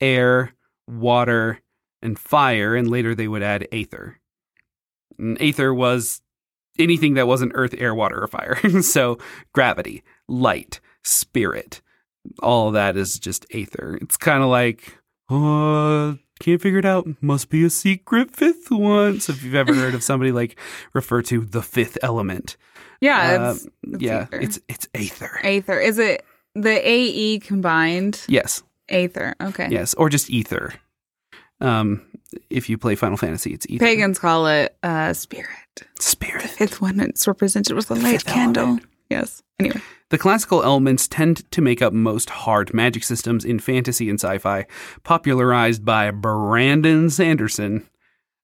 air, 0.00 0.52
water, 0.86 1.60
and 2.00 2.18
fire, 2.18 2.76
and 2.76 2.88
later 2.88 3.14
they 3.14 3.28
would 3.28 3.42
add 3.42 3.66
aether. 3.72 4.20
And 5.18 5.40
aether 5.40 5.74
was 5.74 6.22
anything 6.78 7.14
that 7.14 7.26
wasn't 7.26 7.52
earth, 7.54 7.74
air, 7.76 7.94
water, 7.94 8.22
or 8.22 8.28
fire. 8.28 8.56
so, 8.82 9.18
gravity, 9.52 10.02
light, 10.28 10.80
spirit, 11.02 11.80
all 12.42 12.68
of 12.68 12.74
that 12.74 12.96
is 12.96 13.18
just 13.18 13.46
aether. 13.52 13.98
It's 14.00 14.16
kind 14.16 14.42
of 14.42 14.48
like, 14.48 14.98
uh, 15.30 16.14
can't 16.40 16.60
figure 16.60 16.78
it 16.78 16.84
out. 16.84 17.06
Must 17.20 17.48
be 17.50 17.64
a 17.64 17.70
secret 17.70 18.34
fifth 18.34 18.70
one. 18.70 19.20
So 19.20 19.32
if 19.32 19.42
you've 19.42 19.54
ever 19.54 19.74
heard 19.74 19.94
of 19.94 20.02
somebody 20.02 20.32
like 20.32 20.58
refer 20.92 21.22
to 21.22 21.44
the 21.44 21.62
fifth 21.62 21.98
element, 22.02 22.56
Yeah, 23.00 23.18
uh, 23.48 23.52
it's, 23.54 23.68
it's 23.82 24.02
yeah, 24.02 24.20
aether. 24.30 24.40
it's 24.40 24.60
it's 24.68 24.88
aether. 24.94 25.40
Aether. 25.42 25.80
Is 25.80 25.98
it 25.98 26.24
the 26.54 26.80
AE 26.88 27.40
combined? 27.40 28.24
Yes, 28.28 28.62
Aether. 28.88 29.34
Okay. 29.40 29.68
yes, 29.70 29.94
or 29.94 30.08
just 30.08 30.30
ether. 30.30 30.74
Um, 31.60 32.02
if 32.50 32.68
you 32.68 32.78
play 32.78 32.94
Final 32.94 33.16
Fantasy, 33.16 33.52
it's 33.52 33.66
ether. 33.68 33.84
Pagans 33.84 34.18
call 34.18 34.46
it 34.46 34.76
uh, 34.82 35.12
spirit. 35.12 35.48
Spirit. 35.98 36.42
Fifth 36.44 36.80
one, 36.80 37.00
it's 37.00 37.26
represented 37.26 37.74
with 37.76 37.90
a 37.90 37.94
light 37.94 38.24
candle. 38.24 38.62
element. 38.64 38.86
Yes. 39.10 39.42
Anyway. 39.58 39.80
The 40.10 40.16
classical 40.16 40.62
elements 40.62 41.06
tend 41.06 41.50
to 41.50 41.60
make 41.60 41.82
up 41.82 41.92
most 41.92 42.30
hard 42.30 42.72
magic 42.72 43.04
systems 43.04 43.44
in 43.44 43.58
fantasy 43.58 44.08
and 44.08 44.18
sci-fi, 44.18 44.64
popularized 45.04 45.84
by 45.84 46.10
Brandon 46.10 47.10
Sanderson, 47.10 47.86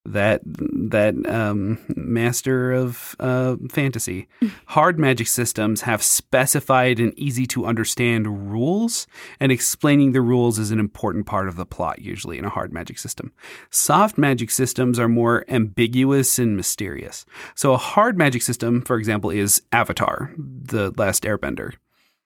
that 0.06 0.42
that 0.44 1.14
um, 1.26 1.78
master 1.96 2.72
of 2.72 3.16
uh, 3.20 3.56
fantasy. 3.70 4.28
hard 4.66 4.98
magic 4.98 5.26
systems 5.26 5.82
have 5.82 6.02
specified 6.02 7.00
and 7.00 7.18
easy 7.18 7.46
to 7.46 7.64
understand 7.64 8.50
rules, 8.52 9.06
and 9.40 9.50
explaining 9.50 10.12
the 10.12 10.20
rules 10.20 10.58
is 10.58 10.70
an 10.70 10.78
important 10.78 11.24
part 11.26 11.48
of 11.48 11.56
the 11.56 11.64
plot. 11.66 12.00
Usually, 12.02 12.36
in 12.38 12.44
a 12.44 12.50
hard 12.50 12.72
magic 12.72 12.98
system, 12.98 13.32
soft 13.70 14.18
magic 14.18 14.50
systems 14.50 14.98
are 14.98 15.08
more 15.08 15.44
ambiguous 15.48 16.38
and 16.38 16.56
mysterious. 16.56 17.24
So, 17.54 17.72
a 17.72 17.78
hard 17.78 18.18
magic 18.18 18.42
system, 18.42 18.82
for 18.82 18.96
example, 18.98 19.30
is 19.30 19.62
Avatar, 19.72 20.32
the 20.36 20.92
Last 20.98 21.22
Airbender. 21.22 21.72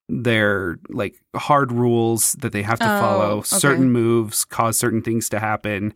They're 0.08 0.78
like 0.88 1.16
hard 1.36 1.70
rules 1.70 2.32
that 2.40 2.52
they 2.52 2.62
have 2.62 2.78
to 2.78 2.86
Oh, 2.96 3.00
follow. 3.00 3.30
okay. 3.38 3.44
Certain 3.46 3.92
moves 3.92 4.44
cause 4.44 4.78
certain 4.78 5.02
things 5.02 5.28
to 5.28 5.38
happen. 5.38 5.92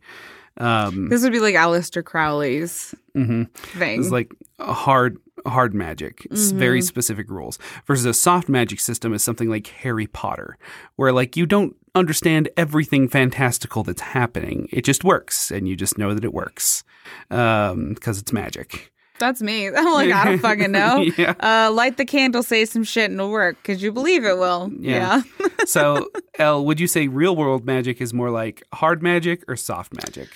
Um, 0.59 1.09
This 1.09 1.23
would 1.23 1.33
be 1.33 1.41
like 1.41 1.55
Aleister 1.55 2.05
Crowley's 2.05 2.95
mhm. 3.17 3.51
thing. 3.55 4.01
It's 4.01 4.11
like 4.11 4.33
hard 4.61 5.19
hard 5.47 5.75
magic, 5.75 6.27
It's 6.31 6.53
very 6.53 6.81
specific 6.83 7.29
rules. 7.29 7.59
Versus 7.87 8.05
a 8.05 8.15
soft 8.15 8.49
magic 8.49 8.79
system 8.79 9.13
is 9.13 9.23
something 9.25 9.49
like 9.49 9.67
Harry 9.69 10.07
Potter, 10.07 10.57
where 10.97 11.13
like 11.13 11.37
you 11.37 11.47
don't 11.47 11.75
understand 11.95 12.49
everything 12.57 13.09
fantastical 13.09 13.83
that's 13.83 14.01
happening. 14.01 14.69
It 14.71 14.83
just 14.85 15.05
works, 15.05 15.51
and 15.51 15.69
you 15.69 15.75
just 15.77 15.99
know 15.99 16.15
that 16.15 16.25
it 16.25 16.33
works 16.33 16.85
because 17.29 18.19
it's 18.19 18.33
magic. 18.33 18.93
That's 19.23 19.41
me. 19.41 19.69
I'm 19.77 19.85
like, 19.93 20.11
I 20.13 20.25
don't 20.25 20.39
fucking 20.41 20.73
know. 20.81 21.01
yeah. 21.17 21.35
Uh, 21.39 21.71
light 21.73 21.97
the 21.97 22.05
candle, 22.05 22.43
say 22.43 22.65
some 22.65 22.83
shit, 22.83 23.09
and 23.09 23.21
it'll 23.21 23.31
work 23.31 23.57
because 23.63 23.81
you 23.81 23.93
believe 23.93 24.25
it 24.25 24.37
will. 24.37 24.71
Yeah. 24.79 25.23
Yeah. 25.39 25.49
So, 25.65 26.09
Elle, 26.41 26.65
would 26.65 26.81
you 26.81 26.89
say 26.89 27.07
real 27.07 27.37
world 27.37 27.65
magic 27.65 28.01
is 28.01 28.13
more 28.13 28.31
like 28.31 28.65
hard 28.75 29.01
magic 29.01 29.45
or 29.47 29.55
soft 29.55 29.95
magic? 29.95 30.29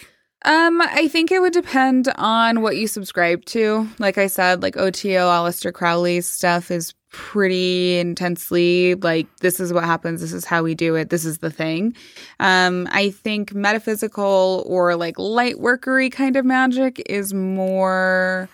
Um, 0.44 0.80
I 0.80 1.08
think 1.08 1.32
it 1.32 1.40
would 1.40 1.52
depend 1.52 2.06
on 2.14 2.62
what 2.62 2.76
you 2.76 2.86
subscribe 2.86 3.44
to. 3.46 3.88
Like 3.98 4.18
I 4.18 4.28
said, 4.28 4.62
like 4.62 4.76
OTO, 4.76 5.28
Aleister 5.28 5.72
Crowley's 5.72 6.28
stuff 6.28 6.70
is 6.70 6.94
pretty 7.10 7.98
intensely 7.98 8.94
like 8.96 9.26
this 9.38 9.58
is 9.58 9.72
what 9.72 9.82
happens, 9.82 10.20
this 10.20 10.32
is 10.32 10.44
how 10.44 10.62
we 10.62 10.76
do 10.76 10.94
it, 10.94 11.10
this 11.10 11.24
is 11.24 11.38
the 11.38 11.50
thing. 11.50 11.96
Um, 12.38 12.86
I 12.92 13.10
think 13.10 13.52
metaphysical 13.52 14.62
or 14.66 14.94
like 14.94 15.18
light 15.18 15.58
workery 15.58 16.12
kind 16.12 16.36
of 16.36 16.44
magic 16.44 17.02
is 17.06 17.34
more 17.34 18.48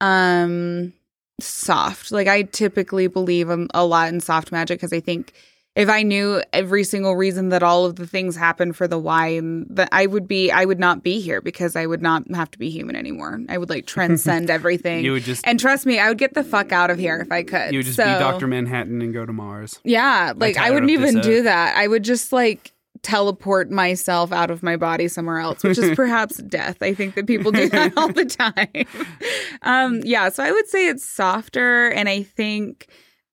um 0.00 0.92
soft. 1.40 2.12
Like 2.12 2.28
I 2.28 2.42
typically 2.42 3.06
believe 3.06 3.50
a, 3.50 3.66
a 3.74 3.84
lot 3.84 4.08
in 4.08 4.20
soft 4.20 4.52
magic 4.52 4.78
because 4.78 4.92
I 4.92 5.00
think 5.00 5.32
if 5.74 5.88
I 5.88 6.04
knew 6.04 6.40
every 6.52 6.84
single 6.84 7.16
reason 7.16 7.48
that 7.48 7.64
all 7.64 7.84
of 7.84 7.96
the 7.96 8.06
things 8.06 8.36
happen 8.36 8.72
for 8.72 8.86
the 8.86 8.96
why, 8.98 9.40
that 9.70 9.88
I 9.90 10.06
would 10.06 10.28
be, 10.28 10.52
I 10.52 10.64
would 10.64 10.78
not 10.78 11.02
be 11.02 11.18
here 11.18 11.40
because 11.40 11.74
I 11.74 11.86
would 11.86 12.00
not 12.00 12.30
have 12.32 12.48
to 12.52 12.58
be 12.60 12.70
human 12.70 12.94
anymore. 12.94 13.40
I 13.48 13.58
would 13.58 13.68
like 13.70 13.84
transcend 13.84 14.50
everything. 14.58 15.04
You 15.04 15.12
would 15.12 15.24
just 15.24 15.44
and 15.44 15.58
trust 15.58 15.84
me, 15.84 15.98
I 15.98 16.08
would 16.10 16.18
get 16.18 16.34
the 16.34 16.44
fuck 16.44 16.70
out 16.70 16.90
of 16.90 16.98
here 16.98 17.18
if 17.20 17.32
I 17.32 17.42
could. 17.42 17.72
you 17.72 17.80
would 17.80 17.86
just 17.86 17.96
So- 17.96 18.04
be 18.04 18.10
Doctor 18.20 18.46
Manhattan 18.46 19.02
and 19.02 19.12
go 19.12 19.26
to 19.26 19.32
Mars. 19.32 19.80
Yeah, 19.82 20.32
like 20.36 20.56
I 20.56 20.70
wouldn't 20.70 20.92
even 20.92 21.20
do 21.20 21.42
that. 21.42 21.76
I 21.76 21.88
would 21.88 22.04
just 22.04 22.32
like 22.32 22.72
teleport 23.04 23.70
myself 23.70 24.32
out 24.32 24.50
of 24.50 24.62
my 24.62 24.76
body 24.76 25.06
somewhere 25.06 25.38
else, 25.38 25.62
which 25.62 25.78
is 25.78 25.94
perhaps 25.96 26.38
death. 26.38 26.82
I 26.82 26.94
think 26.94 27.14
that 27.14 27.26
people 27.26 27.52
do 27.52 27.68
that 27.68 27.92
all 27.96 28.08
the 28.08 28.24
time. 28.24 28.86
um, 29.62 30.00
yeah, 30.02 30.28
so 30.30 30.42
I 30.42 30.50
would 30.50 30.66
say 30.66 30.88
it's 30.88 31.08
softer, 31.08 31.90
and 31.90 32.08
I 32.08 32.22
think 32.24 32.88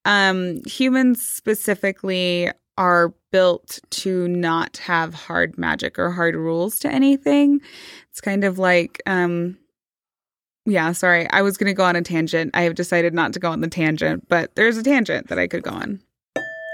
um, 0.06 0.62
humans 0.68 1.26
specifically 1.26 2.52
are 2.78 3.14
built 3.32 3.80
to 3.92 4.28
not 4.28 4.78
have 4.78 5.14
hard 5.14 5.58
magic 5.58 5.98
or 5.98 6.12
hard 6.12 6.36
rules 6.36 6.78
to 6.80 6.92
anything. 6.92 7.62
It's 8.10 8.22
kind 8.22 8.44
of 8.44 8.60
like 8.60 9.02
um 9.06 9.58
yeah, 10.66 10.92
sorry. 10.92 11.28
I 11.32 11.42
was 11.42 11.58
going 11.58 11.70
to 11.70 11.74
go 11.74 11.84
on 11.84 11.96
a 11.96 12.04
tangent. 12.04 12.52
I 12.54 12.62
have 12.62 12.76
decided 12.76 13.16
not 13.16 13.34
to 13.34 13.40
go 13.40 13.50
on 13.50 13.62
the 13.62 13.68
tangent, 13.68 14.28
but 14.30 14.56
there's 14.56 14.78
a 14.78 14.84
tangent 14.84 15.28
that 15.30 15.40
I 15.40 15.48
could 15.48 15.64
go 15.64 15.72
on. 15.72 16.02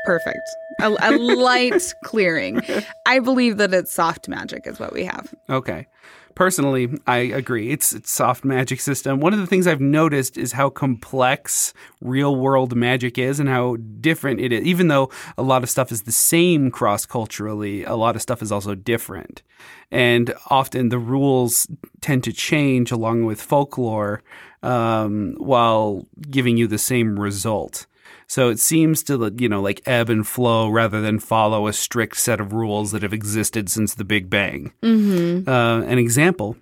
Perfect. 0.08 0.50
A, 0.80 0.96
a 1.02 1.12
light 1.18 1.94
clearing. 2.04 2.62
I 3.06 3.20
believe 3.20 3.58
that 3.58 3.74
it's 3.74 3.92
soft 3.92 4.28
magic 4.28 4.66
is 4.66 4.80
what 4.80 4.94
we 4.94 5.04
have. 5.04 5.34
Okay. 5.50 5.88
Personally, 6.34 6.88
I 7.08 7.18
agree. 7.18 7.72
It's 7.72 7.94
it's 7.94 8.12
soft 8.12 8.46
magic 8.46 8.80
system. 8.80 9.20
One 9.20 9.34
of 9.34 9.40
the 9.40 9.48
things 9.48 9.66
I've 9.66 9.82
noticed 9.82 10.38
is 10.38 10.52
how 10.52 10.70
complex 10.70 11.74
real 12.00 12.36
world 12.36 12.76
magic 12.76 13.18
is 13.18 13.40
and 13.40 13.50
how 13.50 13.78
different 14.00 14.40
it 14.40 14.52
is. 14.52 14.64
Even 14.64 14.88
though 14.88 15.10
a 15.36 15.42
lot 15.42 15.64
of 15.64 15.70
stuff 15.70 15.92
is 15.92 16.04
the 16.04 16.12
same 16.12 16.70
cross 16.70 17.08
culturally, 17.08 17.84
a 17.86 17.96
lot 17.96 18.16
of 18.16 18.22
stuff 18.22 18.44
is 18.44 18.52
also 18.52 18.76
different. 18.76 19.42
And 19.90 20.32
often 20.52 20.90
the 20.90 21.00
rules 21.00 21.68
tend 22.02 22.24
to 22.26 22.32
change 22.32 22.92
along 22.92 23.26
with 23.26 23.42
folklore 23.42 24.22
um, 24.62 25.34
while 25.40 26.06
giving 26.30 26.56
you 26.56 26.68
the 26.68 26.78
same 26.78 27.20
result. 27.20 27.88
So 28.30 28.50
it 28.50 28.60
seems 28.60 29.04
to, 29.04 29.34
you 29.38 29.48
know, 29.48 29.62
like 29.62 29.82
ebb 29.86 30.10
and 30.10 30.28
flow 30.28 30.68
rather 30.70 31.00
than 31.02 31.18
follow 31.20 31.66
a 31.68 31.74
strict 31.74 32.18
set 32.18 32.40
of 32.42 32.52
rules 32.54 32.92
that 32.92 33.02
have 33.04 33.14
existed 33.14 33.70
since 33.70 33.96
the 33.96 34.04
Big 34.04 34.30
Bang. 34.30 34.74
Mm-hmm. 34.84 35.50
Uh, 35.50 35.82
an 35.84 35.98
example 35.98 36.58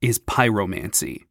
is 0.00 0.18
pyromancy. 0.18 1.24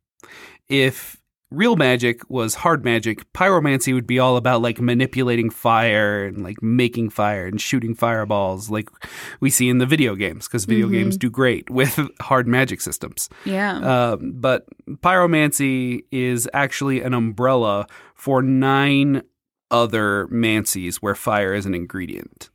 If 0.70 1.18
real 1.52 1.76
magic 1.76 2.22
was 2.30 2.56
hard 2.56 2.84
magic, 2.86 3.32
pyromancy 3.34 3.94
would 3.94 4.08
be 4.08 4.18
all 4.18 4.38
about 4.38 4.62
like 4.62 4.80
manipulating 4.80 5.50
fire 5.52 6.26
and 6.26 6.42
like 6.42 6.64
making 6.64 7.10
fire 7.10 7.46
and 7.46 7.60
shooting 7.62 7.94
fireballs, 7.94 8.70
like 8.72 8.90
we 9.42 9.50
see 9.50 9.68
in 9.70 9.78
the 9.78 9.86
video 9.86 10.16
games, 10.16 10.48
because 10.48 10.66
video 10.66 10.88
Mhm. 10.88 10.92
games 10.94 11.18
do 11.18 11.30
great 11.30 11.70
with 11.70 12.00
hard 12.22 12.48
magic 12.48 12.80
systems. 12.82 13.30
Yeah. 13.46 13.78
Um, 14.14 14.32
but 14.38 14.66
pyromancy 14.88 16.06
is 16.12 16.50
actually 16.54 17.02
an 17.02 17.14
umbrella 17.14 17.88
for 18.16 18.42
nine 18.42 19.22
other 19.74 20.28
mancies 20.32 20.98
where 20.98 21.16
fire 21.16 21.54
is 21.54 21.66
an 21.66 21.74
ingredient. 21.76 22.50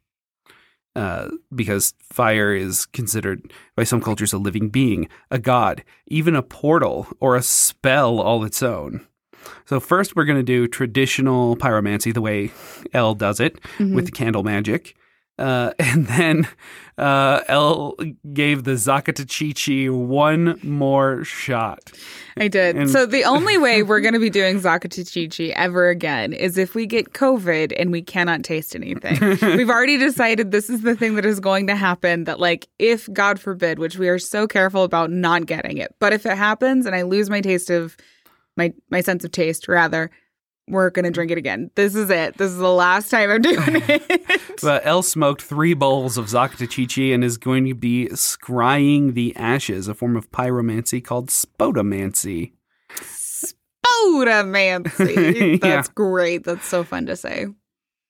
Uh, 0.97 1.29
because 1.55 1.95
fire 2.03 2.55
is 2.55 2.87
considered 2.87 3.53
by 3.77 3.85
some 3.85 4.01
cultures 4.01 4.33
a 4.33 4.39
living 4.39 4.69
being, 4.69 5.09
a 5.31 5.39
god, 5.39 5.85
even 6.09 6.35
a 6.35 6.43
portal 6.43 7.07
or 7.21 7.37
a 7.37 7.43
spell 7.43 8.21
all 8.21 8.43
its 8.45 8.63
own. 8.63 9.07
So 9.67 9.79
first, 9.79 10.17
we're 10.17 10.25
going 10.25 10.39
to 10.39 10.43
do 10.43 10.67
traditional 10.67 11.57
pyromancy 11.57 12.13
the 12.13 12.21
way 12.21 12.51
Elle 12.93 13.15
does 13.15 13.39
it 13.39 13.61
Mhm. 13.79 13.95
with 13.95 14.07
the 14.07 14.11
candle 14.11 14.43
magic. 14.43 14.97
Uh, 15.39 15.73
and 15.79 16.07
then 16.07 16.49
uh, 16.99 17.43
Elle 17.49 17.95
gave 18.33 18.65
the 18.65 18.73
Zacatechichi 18.73 19.91
one 19.91 20.59
more 20.63 21.23
shot. 21.25 21.93
I 22.37 22.49
did. 22.49 22.77
and- 22.77 22.91
so 22.91 23.07
the 23.07 23.25
only 23.25 23.57
way 23.59 23.83
we're 23.85 24.01
going 24.01 24.15
to 24.15 24.21
be 24.21 24.31
doing 24.31 24.61
Zacatechichi 24.61 25.53
ever 25.55 25.89
again 25.89 26.33
is 26.33 26.59
if 26.59 26.75
we 26.75 26.87
get 26.87 27.13
COVID 27.13 27.73
and 27.79 27.93
we 27.93 28.03
cannot 28.03 28.43
taste 28.43 28.75
anything. 28.75 29.19
We've 29.57 29.71
already 29.71 29.97
decided 29.97 30.51
this 30.51 30.69
is 30.69 30.83
the 30.83 30.97
thing 30.97 31.15
that 31.15 31.25
is 31.25 31.41
going 31.41 31.67
to 31.69 31.77
happen 31.77 32.25
that 32.25 32.41
like 32.41 32.69
if 32.79 33.13
God 33.13 33.39
forbid, 33.39 33.79
which 33.79 33.97
we 33.99 34.09
are 34.09 34.19
so 34.19 34.47
careful 34.47 34.83
about 34.83 35.11
not 35.11 35.47
getting 35.47 35.79
it, 35.79 35.95
but 36.01 36.13
if 36.13 36.27
it 36.27 36.37
happens 36.37 36.85
and 36.87 36.95
I 36.95 37.03
lose 37.03 37.31
my 37.31 37.41
taste 37.41 37.71
of 37.71 37.97
my 38.57 38.73
my 38.91 39.01
sense 39.03 39.25
of 39.25 39.31
taste 39.31 39.69
rather, 39.69 40.11
we're 40.69 40.91
going 40.91 41.05
to 41.05 41.11
drink 41.11 41.31
it 41.31 41.39
again. 41.39 41.71
This 41.75 41.95
is 41.95 42.11
it. 42.11 42.37
This 42.37 42.51
is 42.51 42.59
the 42.59 42.73
last 42.73 43.11
time 43.11 43.31
I'm 43.31 43.41
doing 43.43 43.59
it. 43.89 44.41
But 44.63 44.87
Elle 44.87 45.03
smoked 45.03 45.43
three 45.43 45.75
bowls 45.75 46.17
of 46.19 46.27
Zacatechichi 46.27 47.15
and 47.15 47.25
is 47.25 47.39
going 47.39 47.67
to 47.67 47.75
be 47.75 48.09
scrying 48.13 49.15
the 49.15 49.35
ashes, 49.37 49.89
a 49.89 49.95
form 49.95 50.17
of 50.17 50.31
pyromancy 50.31 51.03
called 51.05 51.29
spotomancy. 51.29 52.53
Spodomancy. 52.93 55.59
Yeah. 55.63 55.77
That's 55.77 55.89
great. 55.89 56.45
That's 56.45 56.67
so 56.67 56.85
fun 56.85 57.07
to 57.07 57.17
say. 57.17 57.47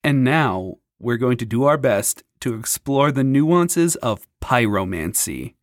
And 0.04 0.24
now 0.24 0.76
we're 0.98 1.16
going 1.16 1.38
to 1.38 1.46
do 1.46 1.64
our 1.64 1.78
best 1.78 2.22
to 2.40 2.54
explore 2.54 3.10
the 3.12 3.24
nuances 3.24 3.96
of 3.96 4.26
pyromancy, 4.40 5.54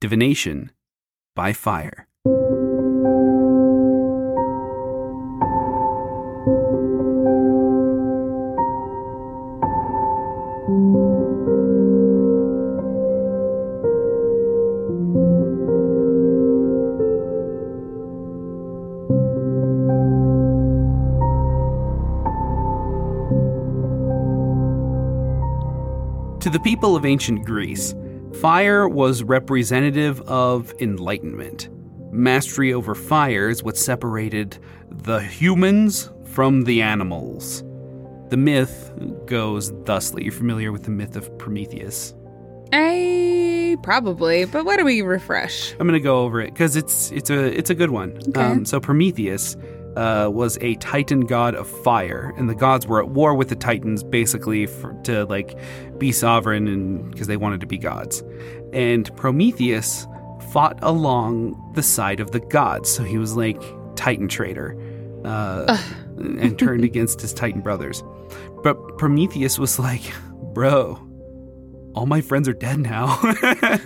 divination 0.00 0.70
by 1.34 1.52
fire. 1.52 2.06
The 26.52 26.60
people 26.60 26.94
of 26.94 27.06
ancient 27.06 27.46
Greece, 27.46 27.94
fire 28.40 28.86
was 28.86 29.22
representative 29.22 30.20
of 30.22 30.74
enlightenment. 30.80 31.70
Mastery 32.12 32.74
over 32.74 32.94
fire 32.94 33.48
is 33.48 33.62
what 33.62 33.78
separated 33.78 34.58
the 34.90 35.20
humans 35.20 36.10
from 36.26 36.64
the 36.64 36.82
animals. 36.82 37.62
The 38.28 38.36
myth 38.36 38.92
goes 39.24 39.72
thusly. 39.84 40.24
You're 40.24 40.32
familiar 40.32 40.72
with 40.72 40.84
the 40.84 40.90
myth 40.90 41.16
of 41.16 41.36
Prometheus. 41.38 42.14
I 42.70 43.78
probably, 43.82 44.44
but 44.44 44.66
why 44.66 44.76
don't 44.76 44.84
we 44.84 45.00
refresh? 45.00 45.72
I'm 45.72 45.86
going 45.86 45.92
to 45.92 46.00
go 46.00 46.20
over 46.20 46.40
it 46.42 46.52
because 46.52 46.76
it's 46.76 47.10
it's 47.12 47.30
a 47.30 47.46
it's 47.56 47.70
a 47.70 47.74
good 47.74 47.90
one. 47.90 48.18
Um, 48.34 48.66
so 48.66 48.78
Prometheus 48.78 49.56
uh, 49.96 50.30
was 50.32 50.58
a 50.60 50.74
Titan 50.76 51.20
god 51.20 51.54
of 51.54 51.68
fire, 51.68 52.32
and 52.36 52.48
the 52.48 52.54
gods 52.54 52.86
were 52.86 53.00
at 53.00 53.08
war 53.08 53.34
with 53.34 53.48
the 53.48 53.56
Titans, 53.56 54.02
basically 54.02 54.66
for, 54.66 54.94
to 55.04 55.24
like 55.26 55.58
be 55.98 56.12
sovereign 56.12 56.68
and 56.68 57.10
because 57.10 57.26
they 57.26 57.36
wanted 57.36 57.60
to 57.60 57.66
be 57.66 57.78
gods. 57.78 58.22
And 58.72 59.14
Prometheus 59.16 60.06
fought 60.52 60.78
along 60.82 61.72
the 61.74 61.82
side 61.82 62.20
of 62.20 62.30
the 62.30 62.40
gods, 62.40 62.90
so 62.90 63.02
he 63.02 63.18
was 63.18 63.36
like 63.36 63.60
Titan 63.96 64.28
traitor, 64.28 64.76
uh, 65.24 65.78
and 66.16 66.58
turned 66.58 66.84
against 66.92 67.20
his 67.20 67.32
Titan 67.32 67.60
brothers. 67.60 68.02
But 68.62 68.98
Prometheus 68.98 69.58
was 69.58 69.78
like, 69.78 70.02
bro, 70.54 71.00
all 71.94 72.06
my 72.06 72.20
friends 72.20 72.48
are 72.48 72.54
dead 72.54 72.78
now. 72.78 73.18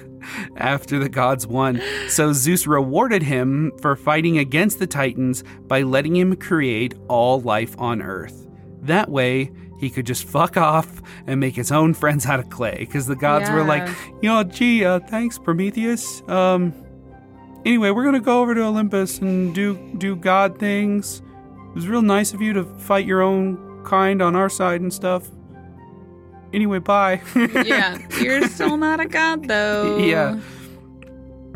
after 0.57 0.99
the 0.99 1.09
gods 1.09 1.47
won. 1.47 1.81
So 2.09 2.33
Zeus 2.33 2.67
rewarded 2.67 3.23
him 3.23 3.73
for 3.81 3.97
fighting 3.97 4.39
against 4.39 4.79
the 4.79 4.87
Titans 4.87 5.45
by 5.67 5.83
letting 5.83 6.17
him 6.17 6.37
create 6.37 6.95
all 7.09 7.41
life 7.41 7.75
on 7.79 8.03
Earth. 8.03 8.47
That 8.83 9.09
way, 9.11 9.51
he 9.79 9.91
could 9.91 10.07
just 10.07 10.25
fuck 10.25 10.57
off 10.57 11.03
and 11.27 11.39
make 11.41 11.55
his 11.55 11.71
own 11.71 11.93
friends 11.95 12.25
out 12.27 12.41
of 12.41 12.49
clay. 12.51 12.77
Because 12.81 13.07
the 13.07 13.17
gods 13.17 13.51
were 13.51 13.65
like, 13.65 13.83
Yeah. 13.87 13.95
you 14.23 14.29
know, 14.31 14.43
gee, 14.45 14.85
uh, 14.85 15.01
thanks, 15.01 15.39
Prometheus. 15.39 16.23
Um, 16.29 16.73
anyway, 17.65 17.91
we're 17.91 18.05
gonna 18.05 18.21
go 18.21 18.41
over 18.41 18.55
to 18.55 18.63
Olympus 18.63 19.19
and 19.19 19.55
do 19.55 19.79
do 19.99 20.17
god 20.17 20.59
things. 20.59 21.21
It 21.71 21.75
was 21.75 21.89
real 21.89 22.01
nice 22.03 22.33
of 22.33 22.41
you 22.41 22.53
to 22.55 22.65
fight 22.65 23.05
your 23.07 23.21
own 23.21 23.83
kind 23.85 24.23
on 24.23 24.35
our 24.35 24.49
side 24.49 24.81
and 24.81 24.93
stuff. 24.93 25.29
Anyway, 26.53 26.79
bye. 26.79 27.21
yeah, 27.35 27.99
you're 28.21 28.49
still 28.49 28.77
not 28.77 29.01
a 29.01 29.07
god 29.07 29.49
though. 29.49 29.99
Yeah. 29.99 30.39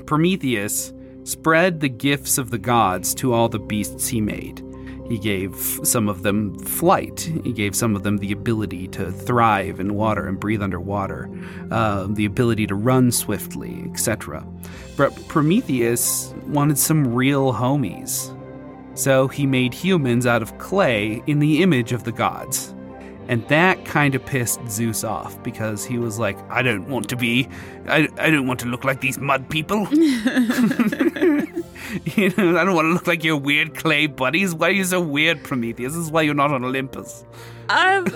Prometheus 0.06 0.92
spread 1.24 1.80
the 1.80 1.88
gifts 1.88 2.38
of 2.38 2.50
the 2.50 2.58
gods 2.58 3.14
to 3.14 3.32
all 3.32 3.48
the 3.48 3.58
beasts 3.58 4.08
he 4.08 4.20
made. 4.20 4.64
He 5.10 5.18
gave 5.18 5.56
some 5.82 6.08
of 6.08 6.22
them 6.22 6.56
flight. 6.60 7.28
He 7.42 7.52
gave 7.52 7.74
some 7.74 7.96
of 7.96 8.04
them 8.04 8.18
the 8.18 8.30
ability 8.30 8.86
to 8.88 9.10
thrive 9.10 9.80
in 9.80 9.94
water 9.94 10.28
and 10.28 10.38
breathe 10.38 10.62
underwater, 10.62 11.28
uh, 11.72 12.06
the 12.10 12.26
ability 12.26 12.68
to 12.68 12.76
run 12.76 13.10
swiftly, 13.10 13.84
etc. 13.90 14.46
But 14.96 15.12
Prometheus 15.26 16.32
wanted 16.46 16.78
some 16.78 17.12
real 17.12 17.52
homies. 17.52 18.36
So 18.96 19.26
he 19.26 19.46
made 19.46 19.74
humans 19.74 20.26
out 20.26 20.42
of 20.42 20.58
clay 20.58 21.22
in 21.26 21.40
the 21.40 21.62
image 21.62 21.90
of 21.90 22.04
the 22.04 22.12
gods. 22.12 22.72
And 23.30 23.46
that 23.46 23.84
kind 23.84 24.16
of 24.16 24.26
pissed 24.26 24.58
Zeus 24.68 25.04
off 25.04 25.40
because 25.44 25.84
he 25.84 25.98
was 25.98 26.18
like, 26.18 26.36
I 26.50 26.62
don't 26.62 26.88
want 26.88 27.08
to 27.10 27.16
be, 27.16 27.48
I, 27.86 28.08
I 28.18 28.28
don't 28.28 28.48
want 28.48 28.58
to 28.60 28.66
look 28.66 28.82
like 28.82 29.00
these 29.00 29.18
mud 29.18 29.48
people. 29.48 29.86
you 29.92 30.02
know, 32.36 32.58
I 32.58 32.64
don't 32.64 32.74
want 32.74 32.86
to 32.86 32.92
look 32.92 33.06
like 33.06 33.22
your 33.22 33.36
weird 33.36 33.76
clay 33.76 34.08
buddies. 34.08 34.52
Why 34.52 34.66
are 34.66 34.72
you 34.72 34.82
so 34.82 35.00
weird, 35.00 35.44
Prometheus? 35.44 35.92
This 35.92 36.06
is 36.06 36.10
why 36.10 36.22
you're 36.22 36.34
not 36.34 36.50
on 36.50 36.64
Olympus. 36.64 37.24
Um, 37.68 38.08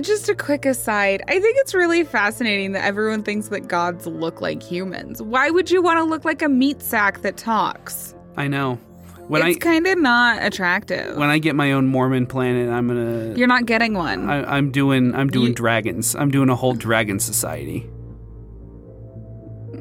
just 0.00 0.30
a 0.30 0.34
quick 0.34 0.64
aside. 0.64 1.22
I 1.28 1.38
think 1.38 1.58
it's 1.58 1.74
really 1.74 2.02
fascinating 2.02 2.72
that 2.72 2.82
everyone 2.82 3.24
thinks 3.24 3.48
that 3.48 3.68
gods 3.68 4.06
look 4.06 4.40
like 4.40 4.62
humans. 4.62 5.20
Why 5.20 5.50
would 5.50 5.70
you 5.70 5.82
want 5.82 5.98
to 5.98 6.04
look 6.04 6.24
like 6.24 6.40
a 6.40 6.48
meat 6.48 6.80
sack 6.80 7.20
that 7.20 7.36
talks? 7.36 8.14
I 8.38 8.48
know. 8.48 8.80
When 9.28 9.44
it's 9.46 9.56
I 9.56 9.58
kind 9.60 9.86
of 9.86 9.98
not 9.98 10.42
attractive. 10.42 11.16
when 11.16 11.28
I 11.28 11.38
get 11.38 11.54
my 11.56 11.72
own 11.72 11.86
Mormon 11.86 12.26
planet, 12.26 12.68
I'm 12.70 12.86
gonna. 12.88 13.34
You're 13.36 13.48
not 13.48 13.66
getting 13.66 13.94
one. 13.94 14.30
I, 14.30 14.56
I'm 14.56 14.70
doing. 14.70 15.14
I'm 15.14 15.28
doing 15.28 15.48
You- 15.48 15.54
dragons. 15.54 16.14
I'm 16.14 16.30
doing 16.30 16.48
a 16.48 16.54
whole 16.56 16.74
dragon 16.74 17.18
society. 17.18 17.88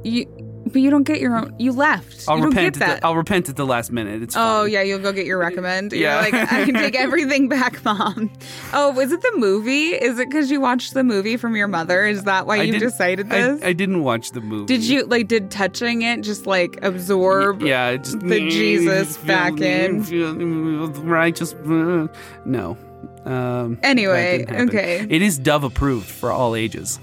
you, 0.04 0.26
but 0.76 0.82
you 0.82 0.90
don't 0.90 1.04
get 1.04 1.22
your 1.22 1.38
own. 1.38 1.56
You 1.58 1.72
left. 1.72 2.26
I'll 2.28 2.38
you 2.40 2.46
repent. 2.48 2.82
At 2.82 3.00
the, 3.00 3.06
I'll 3.08 3.16
repent 3.16 3.48
at 3.48 3.56
the 3.56 3.66
last 3.66 3.94
minute. 3.94 4.22
It's 4.22 4.36
Oh 4.36 4.64
fine. 4.64 4.72
yeah, 4.74 4.82
you'll 4.82 5.00
go 5.00 5.14
get 5.14 5.26
your 5.26 5.38
recommend. 5.38 5.94
You're 5.94 6.02
Yeah. 6.02 6.20
like, 6.20 6.34
I 6.34 6.66
can 6.66 6.74
take 6.74 6.96
everything 7.00 7.48
back, 7.48 7.84
mom. 7.86 8.30
Oh, 8.74 9.00
is 9.00 9.14
it 9.14 9.22
the 9.22 9.32
movie? 9.38 9.92
Is 9.94 10.20
it 10.20 10.28
because 10.30 10.52
you 10.52 10.60
watched 10.60 10.94
the 10.94 11.04
movie 11.06 11.38
from 11.38 11.56
your 11.56 11.70
mother? 11.70 12.06
Is 12.06 12.26
that 12.26 12.46
why 12.46 12.58
I 12.60 12.64
you 12.64 12.78
decided 12.78 13.32
I, 13.32 13.42
this? 13.54 13.64
I 13.64 13.72
didn't 13.72 14.04
watch 14.04 14.32
the 14.32 14.42
movie. 14.42 14.66
did 14.66 14.84
you 14.84 15.06
like? 15.06 15.30
Did 15.30 15.50
touching 15.50 16.02
it 16.02 16.22
just 16.22 16.46
like 16.46 16.78
absorb? 16.84 17.62
Yeah, 17.62 17.96
just 17.96 18.20
the 18.20 18.40
Jesus 18.50 19.16
feel- 19.16 19.28
back 19.28 19.62
in. 19.62 20.04
feel 20.04 20.36
righteous. 21.04 21.54
uh, 21.54 22.08
No. 22.46 22.78
Um, 23.24 23.80
Anyway, 23.82 24.40
that 24.40 24.48
didn't 24.48 24.50
happen. 24.50 24.70
okay. 24.70 25.08
It 25.10 25.22
is 25.22 25.40
Dove 25.40 25.64
approved 25.64 26.06
for 26.08 26.32
all 26.32 26.54
ages. 26.56 27.00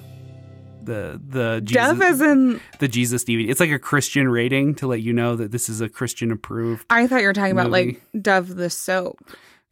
The 0.85 1.21
the 1.25 1.61
Jesus, 1.65 1.83
Dove 1.83 2.03
as 2.03 2.21
in 2.21 2.61
the 2.79 2.89
Jesus 2.89 3.25
DVD. 3.25 3.49
It's 3.49 3.61
like 3.61 3.71
a 3.71 3.79
Christian 3.79 4.29
rating 4.29 4.75
to 4.77 4.87
let 4.87 5.01
you 5.01 5.12
know 5.12 5.37
that 5.37 5.53
this 5.53 5.69
is 5.69 5.81
a 5.81 5.89
Christian 5.89 6.31
approved. 6.31 6.87
I 6.91 7.07
thought 7.07 7.21
you 7.21 7.27
were 7.27 7.33
talking 7.33 7.53
about 7.53 7.71
like 7.71 8.03
Dove 8.21 8.57
the 8.57 8.71
soap. 8.71 9.19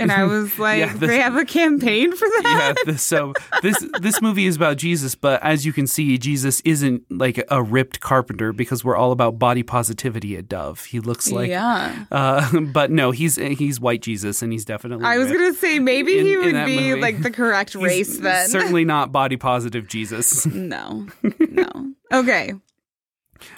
And 0.01 0.11
I 0.13 0.25
was 0.35 0.59
like, 0.59 0.81
Yeah, 0.81 0.93
the- 0.97 1.07
they 1.07 1.19
have 1.21 1.37
a 1.37 1.45
campaign 1.45 2.13
for 2.17 2.27
that? 2.43 2.75
Yeah, 2.77 2.93
this, 2.93 3.03
so 3.03 3.35
this 3.63 3.77
this 4.01 4.21
movie 4.23 4.47
is 4.47 4.57
about 4.57 4.77
Jesus, 4.77 5.15
but 5.15 5.43
as 5.43 5.65
you 5.67 5.73
can 5.73 5.87
see, 5.87 6.17
Jesus 6.19 6.61
isn't 6.63 7.03
like 7.11 7.45
a 7.51 7.63
ripped 7.63 8.01
carpenter 8.01 8.53
because 8.53 8.85
we're 8.85 8.97
all 8.97 9.13
about 9.13 9.39
body 9.39 9.63
positivity 9.63 10.37
at 10.37 10.49
Dove. 10.49 10.85
He 10.87 11.01
looks 11.01 11.31
like, 11.31 11.51
yeah. 11.51 12.05
uh, 12.11 12.61
but 12.73 12.91
no, 12.91 13.11
he's 13.11 13.37
he's 13.37 13.79
white 13.81 14.03
Jesus, 14.03 14.43
and 14.43 14.53
he's 14.53 14.65
definitely. 14.65 15.05
I 15.05 15.19
was 15.19 15.29
going 15.31 15.53
to 15.53 15.59
say 15.59 15.79
maybe 15.79 16.19
In- 16.19 16.27
he 16.27 16.37
would 16.37 16.65
be 16.67 16.77
movie. 16.91 17.01
like 17.01 17.23
the 17.23 17.31
correct 17.31 17.75
He's 17.75 17.83
race 17.83 18.19
then. 18.19 18.49
Certainly 18.49 18.85
not 18.87 19.13
body 19.13 19.37
positive 19.37 19.87
Jesus. 19.87 20.47
No. 20.47 21.07
No. 21.51 21.93
Okay. 22.13 22.55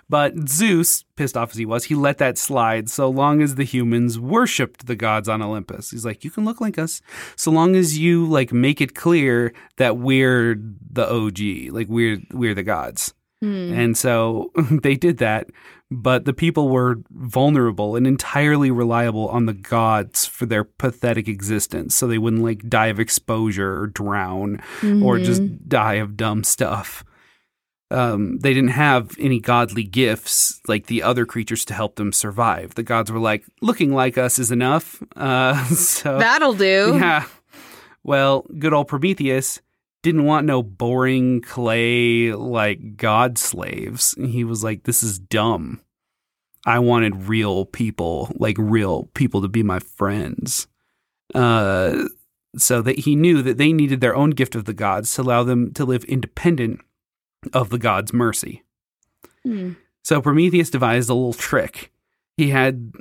But 0.09 0.49
Zeus, 0.49 1.05
pissed 1.16 1.37
off 1.37 1.51
as 1.51 1.57
he 1.57 1.66
was, 1.66 1.85
he 1.85 1.95
let 1.95 2.18
that 2.18 2.38
slide 2.38 2.88
so 2.90 3.09
long 3.09 3.42
as 3.42 3.55
the 3.55 3.64
humans 3.64 4.18
worshipped 4.18 4.87
the 4.87 4.97
gods 4.97 5.29
on 5.29 5.42
Olympus. 5.42 5.90
He's 5.90 6.05
like, 6.05 6.25
you 6.25 6.31
can 6.31 6.45
look 6.45 6.61
like 6.61 6.79
us 6.79 7.01
so 7.37 7.51
long 7.51 7.77
as 7.77 7.99
you 7.99 8.27
like 8.27 8.53
make 8.53 8.81
it 8.81 8.95
clear 8.95 9.53
that 9.77 9.97
we're 9.99 10.59
the 10.90 11.09
OG, 11.11 11.73
like 11.75 11.88
we're 11.88 12.18
we're 12.33 12.55
the 12.55 12.62
gods. 12.62 13.14
Hmm. 13.40 13.73
And 13.73 13.97
so 13.97 14.51
they 14.83 14.95
did 14.95 15.18
that, 15.18 15.49
but 15.90 16.25
the 16.27 16.33
people 16.33 16.68
were 16.68 16.97
vulnerable 17.11 17.97
and 17.97 18.07
entirely 18.07 18.71
reliable 18.71 19.29
on 19.29 19.47
the 19.47 19.53
gods 19.53 20.25
for 20.27 20.47
their 20.47 20.64
pathetic 20.64 21.27
existence. 21.29 21.95
So 21.97 22.07
they 22.07 22.18
wouldn't 22.18 22.45
like 22.45 22.68
die 22.68 22.87
of 22.87 23.01
exposure 23.01 23.81
or 23.81 23.87
drown 23.88 24.57
or 24.83 25.16
Mm-hmm. 25.16 25.25
just 25.25 25.68
die 25.68 25.95
of 25.95 26.16
dumb 26.16 26.45
stuff. 26.45 27.05
Um, 27.92 28.38
they 28.38 28.55
didn't 28.55 28.70
have 28.70 29.14
any 29.18 29.38
godly 29.38 29.85
gifts 29.85 30.61
like 30.66 30.87
the 30.87 31.02
other 31.02 31.26
creatures 31.26 31.64
to 31.66 31.74
help 31.74 31.96
them 31.96 32.12
survive. 32.12 32.74
The 32.74 32.83
gods 32.83 33.12
were 33.12 33.18
like, 33.18 33.44
looking 33.61 33.92
like 33.92 34.16
us 34.16 34.38
is 34.38 34.50
enough. 34.50 35.02
Uh, 35.14 35.62
so 35.66 36.18
That'll 36.18 36.55
do. 36.55 36.96
yeah. 36.98 37.26
Well, 38.02 38.44
good 38.59 38.72
old 38.72 38.88
Prometheus 38.88 39.61
didn't 40.02 40.24
want 40.24 40.46
no 40.46 40.62
boring 40.62 41.42
clay 41.42 42.33
like 42.33 42.96
god 42.96 43.38
slaves. 43.38 44.14
He 44.18 44.42
was 44.42 44.64
like, 44.64 44.83
this 44.83 45.02
is 45.02 45.18
dumb. 45.18 45.81
I 46.66 46.78
wanted 46.81 47.28
real 47.28 47.66
people, 47.66 48.33
like 48.37 48.57
real 48.59 49.05
people 49.14 49.42
to 49.42 49.48
be 49.48 49.62
my 49.62 49.78
friends. 49.78 50.66
Uh, 51.35 52.05
so 52.57 52.83
that 52.83 53.00
he 53.00 53.16
knew 53.16 53.42
that 53.42 53.59
they 53.59 53.72
needed 53.72 54.00
their 54.00 54.16
own 54.16 54.31
gift 54.31 54.55
of 54.55 54.64
the 54.64 54.74
gods 54.74 55.14
to 55.14 55.22
allow 55.22 55.42
them 55.44 55.72
to 55.74 55.85
live 55.85 56.05
independent 56.05 56.81
of 57.52 57.70
the 57.70 57.78
gods' 57.78 58.12
mercy. 58.12 58.62
Hmm. 59.44 59.72
So 60.02 60.20
Prometheus 60.20 60.70
devised 60.70 61.11
a 61.11 61.14
little 61.14 61.33
trick. 61.33 61.92
He 62.37 62.50
had, 62.50 62.92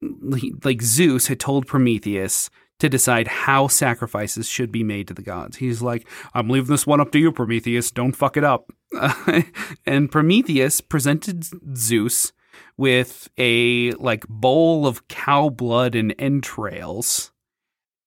like 0.00 0.82
Zeus 0.82 1.28
had 1.28 1.40
told 1.40 1.66
Prometheus 1.66 2.50
to 2.80 2.88
decide 2.88 3.28
how 3.28 3.68
sacrifices 3.68 4.48
should 4.48 4.72
be 4.72 4.82
made 4.82 5.06
to 5.08 5.14
the 5.14 5.22
gods. 5.22 5.58
He's 5.58 5.82
like, 5.82 6.08
I'm 6.34 6.48
leaving 6.48 6.70
this 6.70 6.86
one 6.86 7.00
up 7.00 7.12
to 7.12 7.18
you, 7.18 7.30
Prometheus. 7.30 7.90
Don't 7.90 8.16
fuck 8.16 8.36
it 8.36 8.44
up. 8.44 8.72
and 9.86 10.10
Prometheus 10.10 10.80
presented 10.80 11.44
Zeus 11.76 12.32
with 12.76 13.28
a 13.36 13.92
like 13.92 14.26
bowl 14.28 14.86
of 14.86 15.06
cow 15.08 15.50
blood 15.50 15.94
and 15.94 16.14
entrails 16.18 17.30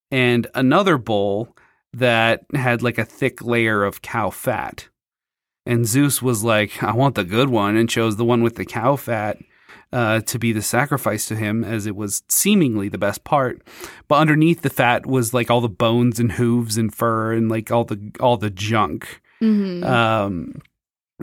and 0.10 0.48
another 0.56 0.98
bowl 0.98 1.56
that 1.94 2.42
had 2.54 2.82
like 2.82 2.98
a 2.98 3.06
thick 3.06 3.42
layer 3.44 3.84
of 3.84 4.02
cow 4.02 4.30
fat. 4.30 4.90
And 5.66 5.86
Zeus 5.86 6.22
was 6.22 6.44
like, 6.44 6.84
I 6.84 6.94
want 6.94 7.16
the 7.16 7.24
good 7.24 7.50
one, 7.50 7.78
and 7.78 7.90
chose 7.90 8.18
the 8.18 8.26
one 8.26 8.44
with 8.44 8.56
the 8.56 8.66
cow 8.66 8.96
fat 8.96 9.38
uh, 9.94 10.22
to 10.22 10.40
be 10.40 10.52
the 10.52 10.62
sacrifice 10.62 11.28
to 11.28 11.36
him, 11.36 11.64
as 11.64 11.86
it 11.86 11.96
was 11.96 12.24
seemingly 12.28 12.90
the 12.90 12.98
best 12.98 13.24
part. 13.24 13.62
But 14.08 14.16
underneath 14.16 14.62
the 14.62 14.70
fat 14.70 15.06
was 15.06 15.34
like 15.34 15.50
all 15.50 15.62
the 15.62 15.70
bones 15.70 16.20
and 16.20 16.34
hooves 16.34 16.78
and 16.78 16.94
fur 16.94 17.34
and 17.34 17.50
like 17.50 17.72
all 17.72 17.86
the 17.86 18.12
all 18.20 18.38
the 18.38 18.50
junk. 18.50 19.22
Mhm. 19.42 19.86
Um, 19.86 20.62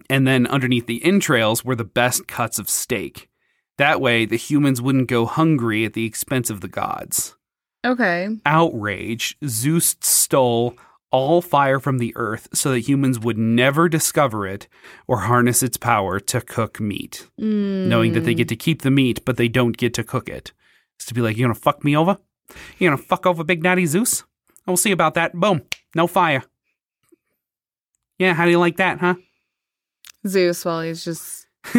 and 0.08 0.26
then 0.26 0.46
underneath 0.46 0.86
the 0.86 1.04
entrails 1.04 1.64
were 1.64 1.76
the 1.76 1.84
best 1.84 2.26
cuts 2.28 2.58
of 2.58 2.70
steak. 2.70 3.28
That 3.76 4.00
way, 4.00 4.24
the 4.24 4.36
humans 4.36 4.80
wouldn't 4.80 5.08
go 5.08 5.26
hungry 5.26 5.84
at 5.84 5.94
the 5.94 6.04
expense 6.06 6.48
of 6.48 6.60
the 6.60 6.68
gods 6.68 7.34
okay. 7.84 8.28
outrage, 8.46 9.36
Zeus 9.46 9.96
stole 10.00 10.76
all 11.10 11.42
fire 11.42 11.80
from 11.80 11.98
the 11.98 12.12
earth 12.16 12.48
so 12.54 12.70
that 12.70 12.80
humans 12.80 13.18
would 13.18 13.38
never 13.38 13.88
discover 13.88 14.46
it 14.46 14.68
or 15.06 15.18
harness 15.18 15.62
its 15.62 15.76
power 15.76 16.20
to 16.20 16.40
cook 16.40 16.80
meat, 16.80 17.26
knowing 17.36 18.12
that 18.12 18.20
they 18.20 18.34
get 18.34 18.46
mm. 18.46 18.50
to 18.50 18.56
keep 18.56 18.82
the 18.82 18.90
meat, 18.90 19.24
but 19.24 19.36
they 19.36 19.48
don't 19.48 19.76
get 19.76 19.94
to 19.94 20.04
cook 20.04 20.28
it. 20.28 20.52
It's 20.96 21.06
to 21.06 21.14
be 21.14 21.20
like, 21.20 21.36
you 21.36 21.44
gonna 21.44 21.54
fuck 21.54 21.84
me 21.84 21.96
over? 21.96 22.18
You 22.78 22.88
gonna 22.88 23.02
fuck 23.02 23.26
over 23.26 23.44
Big 23.44 23.62
Daddy 23.62 23.86
Zeus? 23.86 24.24
We'll 24.66 24.76
see 24.76 24.92
about 24.92 25.14
that. 25.14 25.32
Boom. 25.34 25.62
No 25.94 26.06
fire. 26.06 26.44
Yeah, 28.18 28.34
how 28.34 28.44
do 28.44 28.50
you 28.50 28.58
like 28.58 28.76
that, 28.76 28.98
huh? 29.00 29.14
Zeus 30.26 30.64
while 30.64 30.82
he's 30.82 31.04
just 31.04 31.46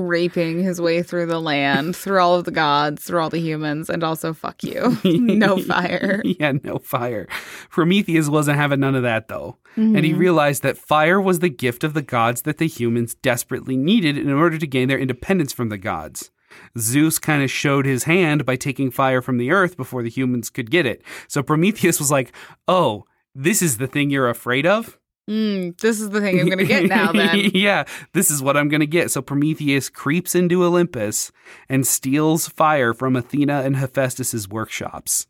raping 0.00 0.62
his 0.62 0.80
way 0.80 1.02
through 1.02 1.26
the 1.26 1.40
land, 1.40 1.96
through 1.96 2.20
all 2.20 2.34
of 2.34 2.44
the 2.44 2.50
gods, 2.50 3.04
through 3.04 3.20
all 3.20 3.30
the 3.30 3.40
humans, 3.40 3.88
and 3.88 4.02
also 4.02 4.32
fuck 4.32 4.62
you. 4.62 4.98
no 5.04 5.56
fire. 5.62 6.22
yeah, 6.24 6.52
no 6.62 6.78
fire. 6.78 7.26
Prometheus 7.70 8.28
wasn't 8.28 8.58
having 8.58 8.80
none 8.80 8.94
of 8.94 9.02
that 9.02 9.28
though. 9.28 9.58
Mm-hmm. 9.76 9.96
And 9.96 10.04
he 10.04 10.12
realized 10.12 10.62
that 10.62 10.78
fire 10.78 11.20
was 11.20 11.40
the 11.40 11.48
gift 11.48 11.84
of 11.84 11.94
the 11.94 12.02
gods 12.02 12.42
that 12.42 12.58
the 12.58 12.68
humans 12.68 13.14
desperately 13.14 13.76
needed 13.76 14.16
in 14.16 14.30
order 14.30 14.58
to 14.58 14.66
gain 14.66 14.88
their 14.88 14.98
independence 14.98 15.52
from 15.52 15.68
the 15.68 15.78
gods. 15.78 16.30
Zeus 16.78 17.18
kind 17.18 17.42
of 17.42 17.50
showed 17.50 17.84
his 17.86 18.04
hand 18.04 18.44
by 18.44 18.56
taking 18.56 18.90
fire 18.90 19.20
from 19.20 19.38
the 19.38 19.50
earth 19.50 19.76
before 19.76 20.02
the 20.02 20.10
humans 20.10 20.50
could 20.50 20.70
get 20.70 20.86
it. 20.86 21.02
So 21.28 21.42
Prometheus 21.42 21.98
was 21.98 22.10
like, 22.10 22.32
oh, 22.68 23.04
this 23.34 23.62
is 23.62 23.78
the 23.78 23.88
thing 23.88 24.10
you're 24.10 24.28
afraid 24.28 24.66
of? 24.66 24.98
Mm, 25.28 25.78
this 25.80 26.00
is 26.00 26.10
the 26.10 26.20
thing 26.20 26.40
I'm 26.40 26.46
going 26.46 26.58
to 26.58 26.66
get 26.66 26.84
now, 26.88 27.12
then. 27.12 27.50
yeah, 27.54 27.84
this 28.12 28.30
is 28.30 28.42
what 28.42 28.56
I'm 28.56 28.68
going 28.68 28.80
to 28.80 28.86
get. 28.86 29.10
So 29.10 29.22
Prometheus 29.22 29.88
creeps 29.88 30.34
into 30.34 30.64
Olympus 30.64 31.32
and 31.68 31.86
steals 31.86 32.48
fire 32.48 32.92
from 32.94 33.16
Athena 33.16 33.62
and 33.62 33.76
Hephaestus's 33.76 34.48
workshops, 34.48 35.26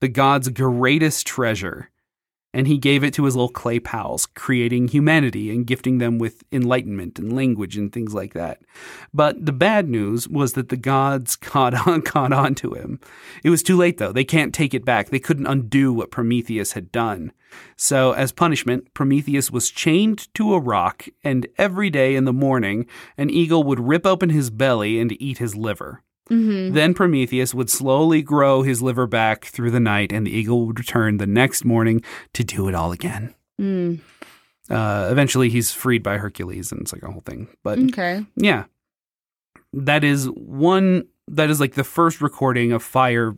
the 0.00 0.08
god's 0.08 0.48
greatest 0.48 1.26
treasure 1.26 1.91
and 2.54 2.66
he 2.66 2.78
gave 2.78 3.02
it 3.02 3.14
to 3.14 3.24
his 3.24 3.34
little 3.34 3.48
clay 3.48 3.80
pals, 3.80 4.26
creating 4.26 4.88
humanity 4.88 5.50
and 5.50 5.66
gifting 5.66 5.98
them 5.98 6.18
with 6.18 6.42
enlightenment 6.52 7.18
and 7.18 7.34
language 7.34 7.76
and 7.76 7.92
things 7.92 8.14
like 8.14 8.34
that. 8.34 8.60
But 9.14 9.44
the 9.44 9.52
bad 9.52 9.88
news 9.88 10.28
was 10.28 10.52
that 10.52 10.68
the 10.68 10.76
gods 10.76 11.36
caught 11.52 11.86
on, 11.86 12.02
caught 12.02 12.32
on 12.32 12.54
to 12.56 12.72
him. 12.72 13.00
It 13.42 13.50
was 13.50 13.62
too 13.62 13.76
late, 13.76 13.98
though. 13.98 14.12
They 14.12 14.24
can't 14.24 14.54
take 14.54 14.74
it 14.74 14.84
back. 14.84 15.08
They 15.08 15.18
couldn't 15.18 15.46
undo 15.46 15.92
what 15.92 16.10
Prometheus 16.10 16.72
had 16.72 16.92
done. 16.92 17.32
So, 17.76 18.12
as 18.12 18.32
punishment, 18.32 18.94
Prometheus 18.94 19.50
was 19.50 19.70
chained 19.70 20.32
to 20.34 20.54
a 20.54 20.60
rock, 20.60 21.06
and 21.22 21.46
every 21.58 21.90
day 21.90 22.14
in 22.14 22.24
the 22.24 22.32
morning, 22.32 22.86
an 23.18 23.28
eagle 23.28 23.62
would 23.64 23.80
rip 23.80 24.06
open 24.06 24.30
his 24.30 24.48
belly 24.48 24.98
and 24.98 25.20
eat 25.20 25.38
his 25.38 25.54
liver. 25.54 26.02
Mm-hmm. 26.32 26.74
Then 26.74 26.94
Prometheus 26.94 27.54
would 27.54 27.68
slowly 27.68 28.22
grow 28.22 28.62
his 28.62 28.80
liver 28.80 29.06
back 29.06 29.44
through 29.44 29.70
the 29.70 29.80
night, 29.80 30.12
and 30.12 30.26
the 30.26 30.30
eagle 30.30 30.66
would 30.66 30.78
return 30.78 31.18
the 31.18 31.26
next 31.26 31.64
morning 31.64 32.02
to 32.32 32.42
do 32.42 32.68
it 32.68 32.74
all 32.74 32.90
again. 32.90 33.34
Mm. 33.60 34.00
Uh, 34.70 35.08
eventually, 35.10 35.50
he's 35.50 35.72
freed 35.72 36.02
by 36.02 36.16
Hercules, 36.16 36.72
and 36.72 36.80
it's 36.80 36.92
like 36.92 37.02
a 37.02 37.10
whole 37.10 37.20
thing. 37.20 37.48
But 37.62 37.78
okay, 37.78 38.24
yeah, 38.36 38.64
that 39.74 40.04
is 40.04 40.26
one. 40.30 41.06
That 41.28 41.50
is 41.50 41.60
like 41.60 41.74
the 41.74 41.84
first 41.84 42.20
recording 42.20 42.72
of 42.72 42.82
fire 42.82 43.36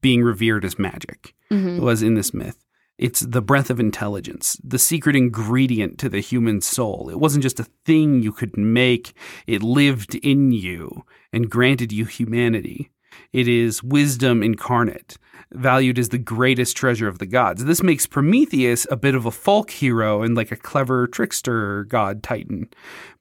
being 0.00 0.22
revered 0.22 0.64
as 0.64 0.78
magic. 0.78 1.34
Mm-hmm. 1.50 1.82
Was 1.82 2.02
in 2.02 2.14
this 2.14 2.32
myth. 2.32 2.64
It's 2.98 3.20
the 3.20 3.42
breath 3.42 3.68
of 3.68 3.78
intelligence, 3.78 4.58
the 4.64 4.78
secret 4.78 5.16
ingredient 5.16 5.98
to 5.98 6.08
the 6.08 6.20
human 6.20 6.62
soul. 6.62 7.10
It 7.10 7.20
wasn't 7.20 7.42
just 7.42 7.60
a 7.60 7.68
thing 7.84 8.22
you 8.22 8.32
could 8.32 8.56
make, 8.56 9.12
it 9.46 9.62
lived 9.62 10.14
in 10.16 10.52
you 10.52 11.04
and 11.30 11.50
granted 11.50 11.92
you 11.92 12.06
humanity. 12.06 12.90
It 13.32 13.48
is 13.48 13.82
wisdom 13.82 14.42
incarnate, 14.42 15.18
valued 15.52 15.98
as 15.98 16.08
the 16.08 16.18
greatest 16.18 16.76
treasure 16.76 17.08
of 17.08 17.18
the 17.18 17.26
gods. 17.26 17.64
This 17.64 17.82
makes 17.82 18.06
Prometheus 18.06 18.86
a 18.90 18.96
bit 18.96 19.14
of 19.14 19.26
a 19.26 19.30
folk 19.30 19.70
hero 19.70 20.22
and 20.22 20.34
like 20.34 20.50
a 20.50 20.56
clever 20.56 21.06
trickster 21.06 21.84
god 21.84 22.22
titan. 22.22 22.68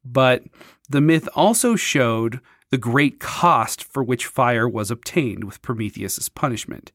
But 0.05 0.43
the 0.89 1.01
myth 1.01 1.27
also 1.35 1.75
showed 1.75 2.39
the 2.71 2.77
great 2.77 3.19
cost 3.19 3.83
for 3.83 4.03
which 4.03 4.25
fire 4.25 4.69
was 4.69 4.89
obtained 4.89 5.43
with 5.43 5.61
Prometheus's 5.61 6.29
punishment. 6.29 6.91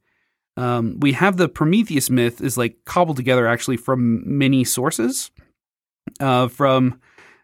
Um, 0.56 0.98
we 1.00 1.12
have 1.12 1.36
the 1.36 1.48
Prometheus 1.48 2.10
myth 2.10 2.40
is 2.40 2.58
like 2.58 2.84
cobbled 2.84 3.16
together 3.16 3.46
actually 3.46 3.76
from 3.76 4.22
many 4.26 4.64
sources. 4.64 5.30
Uh, 6.18 6.48
from 6.48 7.00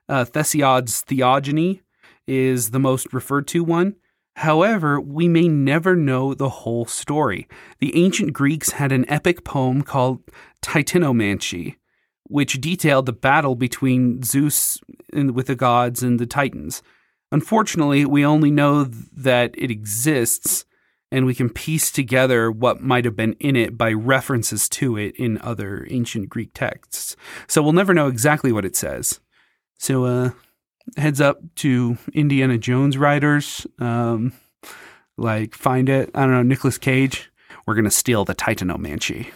uh, 0.09 0.25
Hesiod's 0.25 1.03
Theogony 1.03 1.83
is 2.27 2.71
the 2.71 2.79
most 2.79 3.13
referred 3.13 3.47
to 3.49 3.63
one. 3.63 3.97
However, 4.37 5.01
we 5.01 5.29
may 5.29 5.49
never 5.49 5.97
know 5.97 6.35
the 6.35 6.49
whole 6.49 6.85
story. 6.85 7.49
The 7.79 7.97
ancient 7.97 8.35
Greeks 8.35 8.73
had 8.73 8.93
an 8.93 9.09
epic 9.09 9.45
poem 9.45 9.81
called 9.83 10.21
Titanomancy, 10.61 11.77
which 12.25 12.61
detailed 12.61 13.07
the 13.07 13.15
battle 13.15 13.55
between 13.55 14.23
Zeus 14.23 14.79
and, 15.13 15.31
with 15.31 15.47
the 15.47 15.55
gods 15.55 16.03
and 16.03 16.19
the 16.19 16.27
Titans. 16.27 16.83
Unfortunately, 17.33 18.05
we 18.05 18.27
only 18.27 18.51
know 18.51 18.85
that 18.85 19.55
it 19.57 19.71
exists 19.71 20.67
and 21.11 21.27
we 21.27 21.35
can 21.35 21.49
piece 21.49 21.91
together 21.91 22.51
what 22.51 22.81
might 22.81 23.05
have 23.05 23.17
been 23.17 23.35
in 23.35 23.57
it 23.57 23.79
by 23.79 23.93
references 23.93 24.69
to 24.69 24.97
it 24.97 25.15
in 25.17 25.39
other 25.39 25.87
ancient 25.91 26.29
Greek 26.29 26.51
texts. 26.53 27.17
So 27.47 27.63
we'll 27.63 27.73
never 27.73 27.95
know 27.95 28.09
exactly 28.09 28.53
what 28.53 28.65
it 28.65 28.77
says. 28.77 29.21
So, 29.79 30.05
uh, 30.05 30.31
heads 30.97 31.21
up 31.21 31.41
to 31.57 31.99
Indiana 32.13 32.59
Jones 32.59 32.97
writers, 32.97 33.67
um, 33.79 34.33
like 35.17 35.55
find 35.55 35.89
it. 35.89 36.11
I 36.15 36.23
don't 36.23 36.33
know, 36.33 36.43
Nicolas 36.43 36.79
Cage. 36.79 37.31
We're 37.67 37.75
gonna 37.75 37.91
steal 37.91 38.25
the 38.25 38.35
Titanomancy. 38.35 39.33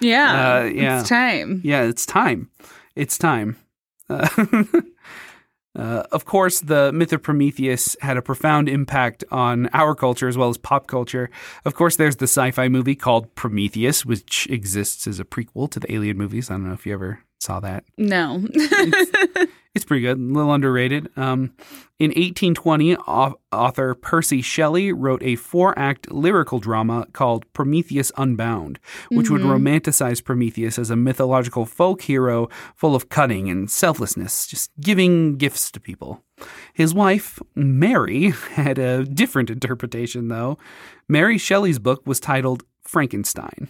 Yeah, 0.00 0.60
uh, 0.60 0.64
yeah, 0.64 1.00
it's 1.00 1.08
time. 1.08 1.60
Yeah, 1.64 1.82
it's 1.82 2.06
time. 2.06 2.50
It's 2.94 3.18
time. 3.18 3.56
Uh, 4.08 4.28
Uh, 5.74 6.02
of 6.12 6.24
course, 6.24 6.60
the 6.60 6.92
myth 6.92 7.12
of 7.12 7.22
Prometheus 7.22 7.96
had 8.00 8.16
a 8.16 8.22
profound 8.22 8.68
impact 8.68 9.24
on 9.30 9.68
our 9.72 9.94
culture 9.94 10.28
as 10.28 10.36
well 10.36 10.50
as 10.50 10.58
pop 10.58 10.86
culture. 10.86 11.30
Of 11.64 11.74
course, 11.74 11.96
there's 11.96 12.16
the 12.16 12.24
sci 12.26 12.50
fi 12.50 12.68
movie 12.68 12.94
called 12.94 13.34
Prometheus, 13.34 14.04
which 14.04 14.46
exists 14.50 15.06
as 15.06 15.18
a 15.18 15.24
prequel 15.24 15.70
to 15.70 15.80
the 15.80 15.92
Alien 15.92 16.18
movies. 16.18 16.50
I 16.50 16.54
don't 16.54 16.66
know 16.66 16.74
if 16.74 16.84
you 16.84 16.92
ever 16.92 17.20
saw 17.40 17.60
that. 17.60 17.84
No. 17.96 18.40
it's, 18.52 19.50
it's, 19.74 19.84
pretty 19.84 20.02
good, 20.02 20.18
a 20.18 20.20
little 20.20 20.52
underrated. 20.52 21.08
Um, 21.16 21.54
in 21.98 22.08
1820, 22.08 22.96
author 22.96 23.94
Percy 23.94 24.42
Shelley 24.42 24.92
wrote 24.92 25.22
a 25.22 25.36
four 25.36 25.78
act 25.78 26.10
lyrical 26.10 26.58
drama 26.58 27.06
called 27.12 27.50
Prometheus 27.52 28.10
Unbound, 28.16 28.78
which 29.10 29.26
mm-hmm. 29.26 29.34
would 29.34 29.42
romanticize 29.42 30.22
Prometheus 30.22 30.78
as 30.78 30.90
a 30.90 30.96
mythological 30.96 31.64
folk 31.64 32.02
hero 32.02 32.48
full 32.74 32.94
of 32.94 33.08
cunning 33.08 33.48
and 33.48 33.70
selflessness, 33.70 34.46
just 34.46 34.70
giving 34.80 35.36
gifts 35.36 35.70
to 35.70 35.80
people. 35.80 36.22
His 36.72 36.92
wife, 36.94 37.38
Mary, 37.54 38.30
had 38.50 38.78
a 38.78 39.04
different 39.04 39.50
interpretation, 39.50 40.28
though. 40.28 40.58
Mary 41.08 41.38
Shelley's 41.38 41.78
book 41.78 42.02
was 42.06 42.20
titled 42.20 42.64
Frankenstein. 42.82 43.68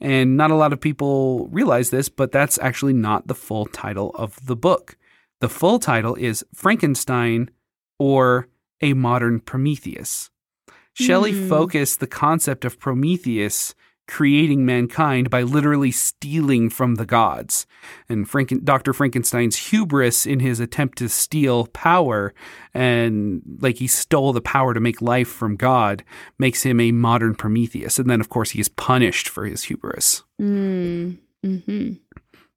And 0.00 0.36
not 0.36 0.50
a 0.50 0.56
lot 0.56 0.72
of 0.72 0.80
people 0.80 1.46
realize 1.52 1.90
this, 1.90 2.08
but 2.08 2.32
that's 2.32 2.58
actually 2.58 2.92
not 2.92 3.28
the 3.28 3.36
full 3.36 3.66
title 3.66 4.10
of 4.16 4.44
the 4.44 4.56
book. 4.56 4.96
The 5.42 5.48
full 5.48 5.80
title 5.80 6.14
is 6.14 6.46
Frankenstein 6.54 7.50
or 7.98 8.46
A 8.80 8.94
Modern 8.94 9.40
Prometheus. 9.40 10.30
Mm. 10.68 10.74
Shelley 10.94 11.32
hmm. 11.32 11.48
focused 11.48 11.98
the 11.98 12.06
concept 12.06 12.64
of 12.64 12.78
Prometheus 12.78 13.74
creating 14.06 14.64
mankind 14.64 15.30
by 15.30 15.42
literally 15.42 15.90
stealing 15.90 16.70
from 16.70 16.94
the 16.94 17.04
gods. 17.04 17.66
And 18.08 18.24
Franken- 18.24 18.62
Dr. 18.62 18.92
Frankenstein's 18.92 19.70
hubris 19.70 20.26
in 20.26 20.38
his 20.38 20.60
attempt 20.60 20.98
to 20.98 21.08
steal 21.08 21.66
power 21.66 22.32
and 22.72 23.42
like 23.60 23.78
he 23.78 23.88
stole 23.88 24.32
the 24.32 24.40
power 24.40 24.74
to 24.74 24.80
make 24.80 25.02
life 25.02 25.28
from 25.28 25.56
God 25.56 26.04
makes 26.38 26.62
him 26.62 26.78
a 26.78 26.92
modern 26.92 27.34
Prometheus. 27.34 27.98
And 27.98 28.08
then, 28.08 28.20
of 28.20 28.28
course, 28.28 28.50
he 28.50 28.60
is 28.60 28.68
punished 28.68 29.28
for 29.28 29.44
his 29.44 29.64
hubris. 29.64 30.22
Mm. 30.40 31.18
Mm-hmm. 31.44 31.94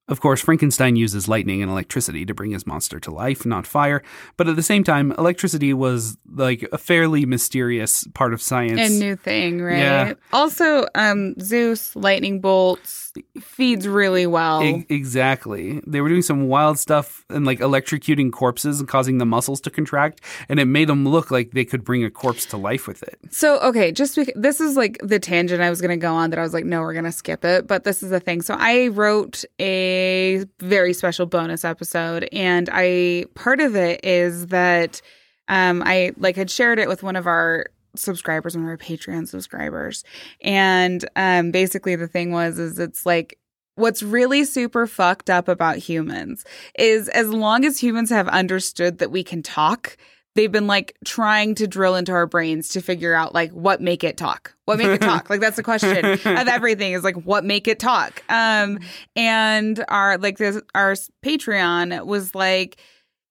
Of 0.08 0.22
course, 0.22 0.40
Frankenstein 0.40 0.96
uses 0.96 1.28
lightning 1.28 1.64
and 1.64 1.72
electricity 1.72 2.26
to 2.26 2.34
bring 2.34 2.52
his 2.52 2.68
monster 2.68 3.00
to 3.00 3.12
life, 3.12 3.44
not 3.46 3.66
fire. 3.66 4.04
But 4.38 4.48
at 4.48 4.56
the 4.56 4.62
same 4.64 4.84
time, 4.84 5.12
electricity 5.14 5.74
was 5.74 6.18
like 6.32 6.68
a 6.72 6.78
fairly 6.78 7.26
mysterious 7.26 8.06
part 8.14 8.32
of 8.34 8.42
science. 8.42 8.80
A 8.80 8.90
new 8.90 9.16
thing, 9.16 9.62
right? 9.62 9.80
Yeah. 9.80 10.14
Also, 10.32 10.86
um, 10.94 11.34
Zeus, 11.40 11.96
lightning 11.96 12.40
bolts, 12.40 13.05
feeds 13.40 13.88
really 13.88 14.28
well. 14.28 14.64
E- 14.64 14.86
exactly. 14.90 15.82
They 15.86 16.02
were 16.02 16.10
doing 16.10 16.22
some 16.22 16.48
wild 16.48 16.80
stuff 16.80 17.26
and 17.30 17.46
like 17.46 17.60
electrocuting 17.60 18.32
corpses 18.32 18.80
and 18.80 18.88
causing 18.88 19.18
the 19.18 19.26
muscles 19.26 19.62
to 19.62 19.70
contract, 19.70 20.22
and 20.50 20.60
it 20.60 20.66
made 20.66 20.90
them 20.90 21.08
look 21.08 21.32
like 21.32 21.52
they 21.52 21.66
could 21.66 21.84
bring 21.84 22.04
a 22.04 22.10
corpse 22.10 22.46
to 22.48 22.58
life 22.58 22.88
with 22.88 23.04
it. 23.04 23.18
So, 23.32 23.60
okay, 23.60 23.92
just 23.92 24.20
this 24.36 24.62
is 24.62 24.76
like 24.76 24.98
the 25.04 25.20
tangent 25.20 25.62
I 25.62 25.70
was 25.70 25.82
going 25.82 25.92
to 25.92 25.98
go 25.98 26.14
on 26.14 26.30
that 26.30 26.40
I 26.40 26.42
was 26.42 26.54
like, 26.54 26.66
no, 26.66 26.82
we're 26.82 26.94
going 26.94 27.06
to 27.06 27.12
skip 27.12 27.46
it. 27.46 27.68
But 27.68 27.84
this 27.84 28.04
is 28.04 28.10
the 28.10 28.20
thing. 28.20 28.42
So, 28.42 28.56
I 28.58 28.88
wrote 28.88 29.44
a 29.60 30.46
very 30.60 30.94
special 30.94 31.26
bonus 31.26 31.66
episode, 31.66 32.28
and 32.32 32.70
I 32.72 33.26
part 33.36 33.60
of 33.60 33.76
it 33.76 34.04
is 34.04 34.48
that 34.48 35.02
um, 35.48 35.84
I 35.86 36.14
like 36.18 36.36
had 36.36 36.50
shared 36.50 36.80
it 36.80 36.88
with 36.88 37.04
one 37.04 37.16
of 37.16 37.28
our 37.28 37.68
subscribers, 38.00 38.56
one 38.56 38.66
of 38.66 38.70
our 38.70 38.78
Patreon 38.78 39.28
subscribers. 39.28 40.04
And 40.42 41.08
um, 41.16 41.52
basically, 41.52 41.96
the 41.96 42.08
thing 42.08 42.32
was, 42.32 42.60
is 42.60 42.80
it's 42.80 43.06
like, 43.06 43.40
what's 43.76 44.02
really 44.02 44.44
super 44.44 44.88
fucked 44.88 45.30
up 45.30 45.48
about 45.48 45.78
humans 45.78 46.46
is 46.80 47.10
as 47.10 47.30
long 47.30 47.66
as 47.66 47.82
humans 47.82 48.10
have 48.10 48.28
understood 48.30 49.00
that 49.00 49.12
we 49.12 49.24
can 49.24 49.44
talk, 49.44 49.98
they've 50.36 50.52
been 50.52 50.68
like 50.68 50.96
trying 51.06 51.56
to 51.56 51.68
drill 51.68 51.96
into 51.96 52.12
our 52.12 52.26
brains 52.26 52.70
to 52.70 52.82
figure 52.82 53.14
out 53.14 53.34
like 53.34 53.52
what 53.52 53.82
make 53.82 54.04
it 54.04 54.18
talk? 54.18 54.56
What 54.66 54.78
make 54.78 54.88
it 54.88 55.02
talk? 55.02 55.30
Like 55.30 55.42
that's 55.42 55.56
the 55.56 55.64
question 55.64 56.06
of 56.06 56.48
everything 56.48 56.94
is 56.94 57.04
like 57.04 57.16
what 57.16 57.44
make 57.44 57.68
it 57.68 57.80
talk? 57.80 58.24
Um 58.30 58.80
and 59.16 59.84
our 59.88 60.18
like 60.18 60.38
this 60.38 60.62
our 60.74 60.94
patreon 61.24 62.06
was 62.06 62.36
like 62.36 62.78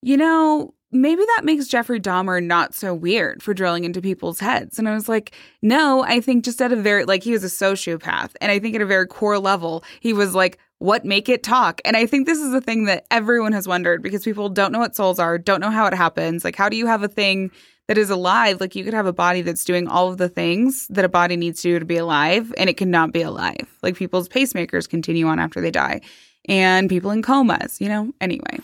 you 0.01 0.17
know 0.17 0.73
maybe 0.95 1.23
that 1.35 1.45
makes 1.45 1.67
Jeffrey 1.67 1.99
Dahmer 1.99 2.43
not 2.43 2.73
so 2.73 2.93
weird 2.93 3.43
for 3.43 3.53
drilling 3.53 3.83
into 3.83 4.01
people's 4.01 4.39
heads. 4.39 4.79
And 4.79 4.87
I 4.89 4.93
was 4.93 5.07
like, 5.07 5.35
no, 5.61 6.03
I 6.03 6.21
think 6.21 6.45
just 6.45 6.61
at 6.61 6.71
a 6.71 6.75
very, 6.75 7.05
like, 7.05 7.23
he 7.23 7.31
was 7.31 7.43
a 7.43 7.47
sociopath. 7.47 8.31
And 8.41 8.51
I 8.51 8.59
think 8.59 8.75
at 8.75 8.81
a 8.81 8.85
very 8.85 9.07
core 9.07 9.39
level, 9.39 9.83
he 9.99 10.13
was 10.13 10.33
like, 10.33 10.57
what 10.79 11.05
make 11.05 11.29
it 11.29 11.43
talk? 11.43 11.81
And 11.85 11.95
I 11.95 12.05
think 12.05 12.25
this 12.25 12.39
is 12.39 12.53
a 12.53 12.61
thing 12.61 12.85
that 12.85 13.05
everyone 13.09 13.53
has 13.53 13.67
wondered 13.67 14.01
because 14.01 14.23
people 14.23 14.49
don't 14.49 14.71
know 14.71 14.79
what 14.79 14.95
souls 14.95 15.19
are, 15.19 15.37
don't 15.37 15.61
know 15.61 15.69
how 15.69 15.85
it 15.85 15.93
happens. 15.93 16.43
Like, 16.43 16.55
how 16.55 16.69
do 16.69 16.77
you 16.77 16.85
have 16.87 17.03
a 17.03 17.07
thing 17.07 17.51
that 17.87 17.97
is 17.97 18.09
alive? 18.09 18.59
Like, 18.59 18.75
you 18.75 18.83
could 18.83 18.93
have 18.93 19.05
a 19.05 19.13
body 19.13 19.41
that's 19.41 19.63
doing 19.63 19.87
all 19.87 20.09
of 20.09 20.17
the 20.17 20.29
things 20.29 20.87
that 20.89 21.05
a 21.05 21.09
body 21.09 21.37
needs 21.37 21.61
to 21.61 21.69
do 21.69 21.79
to 21.79 21.85
be 21.85 21.97
alive, 21.97 22.53
and 22.57 22.69
it 22.69 22.77
cannot 22.77 23.13
be 23.13 23.21
alive. 23.21 23.77
Like, 23.83 23.95
people's 23.95 24.27
pacemakers 24.27 24.89
continue 24.89 25.27
on 25.27 25.39
after 25.39 25.61
they 25.61 25.71
die, 25.71 26.01
and 26.45 26.89
people 26.89 27.11
in 27.11 27.21
comas, 27.21 27.79
you 27.79 27.87
know? 27.87 28.11
Anyway. 28.19 28.59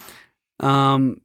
Um, 0.60 1.20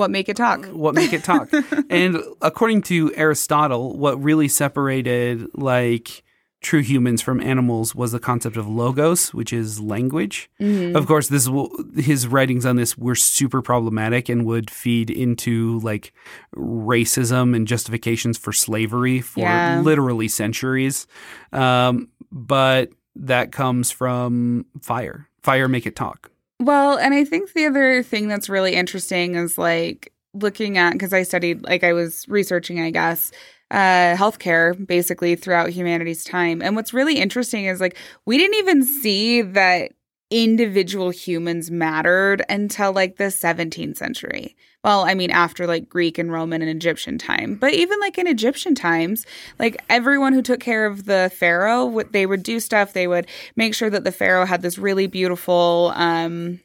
what 0.00 0.10
make 0.10 0.30
it 0.30 0.36
talk? 0.36 0.64
What 0.66 0.94
make 0.94 1.12
it 1.12 1.22
talk? 1.22 1.50
and 1.90 2.16
according 2.40 2.82
to 2.84 3.14
Aristotle, 3.14 3.96
what 3.98 4.20
really 4.20 4.48
separated 4.48 5.46
like 5.54 6.24
true 6.62 6.80
humans 6.80 7.20
from 7.20 7.38
animals 7.40 7.94
was 7.94 8.12
the 8.12 8.18
concept 8.18 8.56
of 8.56 8.66
logos, 8.66 9.34
which 9.34 9.52
is 9.52 9.78
language. 9.78 10.50
Mm-hmm. 10.58 10.96
Of 10.96 11.06
course, 11.06 11.28
this 11.28 11.50
his 11.96 12.26
writings 12.26 12.64
on 12.64 12.76
this 12.76 12.96
were 12.96 13.14
super 13.14 13.60
problematic 13.60 14.30
and 14.30 14.46
would 14.46 14.70
feed 14.70 15.10
into 15.10 15.78
like 15.80 16.14
racism 16.56 17.54
and 17.54 17.68
justifications 17.68 18.38
for 18.38 18.54
slavery 18.54 19.20
for 19.20 19.40
yeah. 19.40 19.82
literally 19.82 20.28
centuries. 20.28 21.06
Um, 21.52 22.08
but 22.32 22.88
that 23.16 23.52
comes 23.52 23.90
from 23.90 24.64
fire. 24.80 25.28
Fire 25.42 25.68
make 25.68 25.86
it 25.86 25.94
talk. 25.94 26.30
Well, 26.60 26.98
and 26.98 27.14
I 27.14 27.24
think 27.24 27.52
the 27.54 27.66
other 27.66 28.02
thing 28.02 28.28
that's 28.28 28.48
really 28.50 28.74
interesting 28.74 29.34
is 29.34 29.56
like 29.56 30.12
looking 30.34 30.78
at 30.78 30.92
because 30.92 31.12
I 31.12 31.22
studied 31.22 31.62
like 31.62 31.84
I 31.84 31.92
was 31.94 32.26
researching, 32.28 32.80
I 32.80 32.90
guess, 32.90 33.32
uh, 33.70 34.14
healthcare 34.16 34.86
basically 34.86 35.36
throughout 35.36 35.70
humanity's 35.70 36.24
time. 36.24 36.60
And 36.60 36.76
what's 36.76 36.92
really 36.92 37.16
interesting 37.18 37.64
is 37.64 37.80
like 37.80 37.96
we 38.26 38.36
didn't 38.38 38.56
even 38.58 38.82
see 38.84 39.42
that 39.42 39.92
individual 40.30 41.10
humans 41.10 41.70
mattered 41.70 42.44
until 42.48 42.92
like 42.92 43.16
the 43.16 43.30
17th 43.30 43.96
century. 43.96 44.56
Well, 44.82 45.02
I 45.04 45.12
mean, 45.14 45.30
after 45.30 45.66
like 45.66 45.88
Greek 45.90 46.16
and 46.16 46.32
Roman 46.32 46.62
and 46.62 46.70
Egyptian 46.70 47.18
time. 47.18 47.56
But 47.56 47.74
even 47.74 48.00
like 48.00 48.16
in 48.16 48.26
Egyptian 48.26 48.74
times, 48.74 49.26
like 49.58 49.76
everyone 49.90 50.32
who 50.32 50.40
took 50.42 50.60
care 50.60 50.86
of 50.86 51.04
the 51.04 51.30
pharaoh, 51.34 51.84
what 51.84 52.12
they 52.12 52.24
would 52.24 52.42
do 52.42 52.60
stuff, 52.60 52.94
they 52.94 53.06
would 53.06 53.26
make 53.56 53.74
sure 53.74 53.90
that 53.90 54.04
the 54.04 54.12
pharaoh 54.12 54.46
had 54.46 54.62
this 54.62 54.78
really 54.78 55.06
beautiful 55.06 55.92
um 55.96 56.60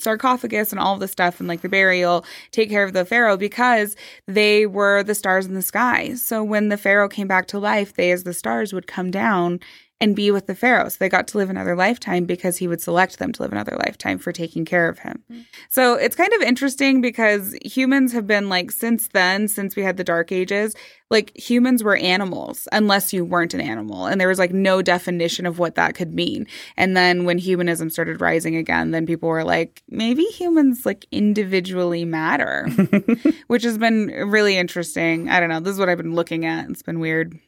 sarcophagus 0.00 0.72
and 0.72 0.80
all 0.80 0.96
the 0.96 1.06
stuff 1.06 1.40
and 1.40 1.48
like 1.48 1.60
the 1.60 1.68
burial 1.68 2.24
take 2.52 2.70
care 2.70 2.84
of 2.84 2.94
the 2.94 3.04
pharaoh 3.04 3.36
because 3.36 3.94
they 4.26 4.64
were 4.64 5.02
the 5.02 5.14
stars 5.14 5.44
in 5.46 5.52
the 5.54 5.60
sky. 5.62 6.14
So 6.14 6.42
when 6.42 6.70
the 6.70 6.78
pharaoh 6.78 7.08
came 7.08 7.28
back 7.28 7.46
to 7.48 7.58
life, 7.58 7.94
they 7.94 8.10
as 8.10 8.24
the 8.24 8.32
stars 8.32 8.72
would 8.72 8.86
come 8.86 9.10
down 9.10 9.60
and 10.00 10.16
be 10.16 10.30
with 10.30 10.46
the 10.46 10.54
pharaoh. 10.54 10.88
So 10.88 10.96
they 10.98 11.08
got 11.08 11.28
to 11.28 11.38
live 11.38 11.50
another 11.50 11.76
lifetime 11.76 12.24
because 12.24 12.56
he 12.56 12.66
would 12.66 12.80
select 12.80 13.18
them 13.18 13.32
to 13.32 13.42
live 13.42 13.52
another 13.52 13.76
lifetime 13.84 14.18
for 14.18 14.32
taking 14.32 14.64
care 14.64 14.88
of 14.88 15.00
him. 15.00 15.22
Mm-hmm. 15.30 15.42
So 15.68 15.94
it's 15.94 16.16
kind 16.16 16.32
of 16.32 16.42
interesting 16.42 17.02
because 17.02 17.54
humans 17.64 18.12
have 18.12 18.26
been 18.26 18.48
like 18.48 18.70
since 18.70 19.08
then, 19.08 19.46
since 19.46 19.76
we 19.76 19.82
had 19.82 19.98
the 19.98 20.04
dark 20.04 20.32
ages, 20.32 20.74
like 21.10 21.36
humans 21.36 21.82
were 21.82 21.96
animals 21.96 22.66
unless 22.72 23.12
you 23.12 23.24
weren't 23.24 23.52
an 23.52 23.60
animal. 23.60 24.06
And 24.06 24.18
there 24.18 24.28
was 24.28 24.38
like 24.38 24.52
no 24.52 24.80
definition 24.80 25.44
of 25.44 25.58
what 25.58 25.74
that 25.74 25.94
could 25.94 26.14
mean. 26.14 26.46
And 26.78 26.96
then 26.96 27.24
when 27.24 27.36
humanism 27.36 27.90
started 27.90 28.22
rising 28.22 28.56
again, 28.56 28.92
then 28.92 29.06
people 29.06 29.28
were 29.28 29.44
like, 29.44 29.82
maybe 29.88 30.24
humans 30.24 30.86
like 30.86 31.04
individually 31.10 32.06
matter, 32.06 32.68
which 33.48 33.64
has 33.64 33.76
been 33.76 34.06
really 34.06 34.56
interesting. 34.56 35.28
I 35.28 35.40
don't 35.40 35.50
know. 35.50 35.60
This 35.60 35.74
is 35.74 35.78
what 35.78 35.90
I've 35.90 35.98
been 35.98 36.14
looking 36.14 36.46
at. 36.46 36.70
It's 36.70 36.82
been 36.82 37.00
weird. 37.00 37.38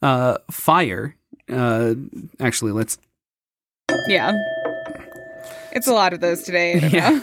Uh, 0.00 0.38
fire 0.50 1.16
uh, 1.52 1.94
actually, 2.40 2.72
let's. 2.72 2.98
Yeah. 4.06 4.32
It's 5.72 5.86
a 5.86 5.92
lot 5.92 6.12
of 6.12 6.20
those 6.20 6.42
today. 6.42 6.88
yeah. 6.92 7.20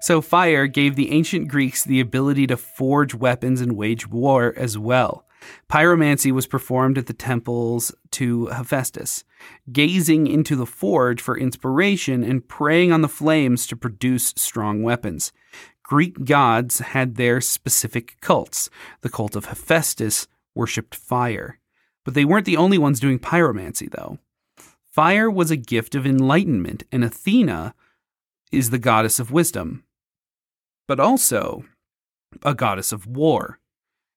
So, 0.00 0.20
fire 0.20 0.66
gave 0.66 0.96
the 0.96 1.12
ancient 1.12 1.48
Greeks 1.48 1.84
the 1.84 2.00
ability 2.00 2.46
to 2.48 2.56
forge 2.56 3.14
weapons 3.14 3.60
and 3.60 3.76
wage 3.76 4.08
war 4.08 4.54
as 4.56 4.76
well. 4.76 5.26
Pyromancy 5.68 6.32
was 6.32 6.46
performed 6.46 6.98
at 6.98 7.06
the 7.06 7.12
temples 7.12 7.94
to 8.12 8.46
Hephaestus, 8.46 9.24
gazing 9.72 10.26
into 10.26 10.56
the 10.56 10.66
forge 10.66 11.20
for 11.20 11.36
inspiration 11.36 12.22
and 12.22 12.46
praying 12.46 12.92
on 12.92 13.02
the 13.02 13.08
flames 13.08 13.66
to 13.68 13.76
produce 13.76 14.34
strong 14.36 14.82
weapons. 14.82 15.32
Greek 15.82 16.24
gods 16.24 16.78
had 16.78 17.16
their 17.16 17.40
specific 17.40 18.16
cults. 18.20 18.70
The 19.02 19.10
cult 19.10 19.36
of 19.36 19.46
Hephaestus 19.46 20.26
worshipped 20.54 20.94
fire. 20.94 21.58
But 22.04 22.14
they 22.14 22.24
weren't 22.24 22.46
the 22.46 22.56
only 22.56 22.78
ones 22.78 23.00
doing 23.00 23.18
pyromancy, 23.18 23.90
though. 23.90 24.18
Fire 24.92 25.30
was 25.30 25.50
a 25.50 25.56
gift 25.56 25.94
of 25.94 26.06
enlightenment, 26.06 26.84
and 26.92 27.02
Athena 27.04 27.74
is 28.50 28.70
the 28.70 28.78
goddess 28.78 29.18
of 29.18 29.30
wisdom, 29.30 29.84
but 30.86 31.00
also 31.00 31.64
a 32.42 32.54
goddess 32.54 32.92
of 32.92 33.06
war. 33.06 33.58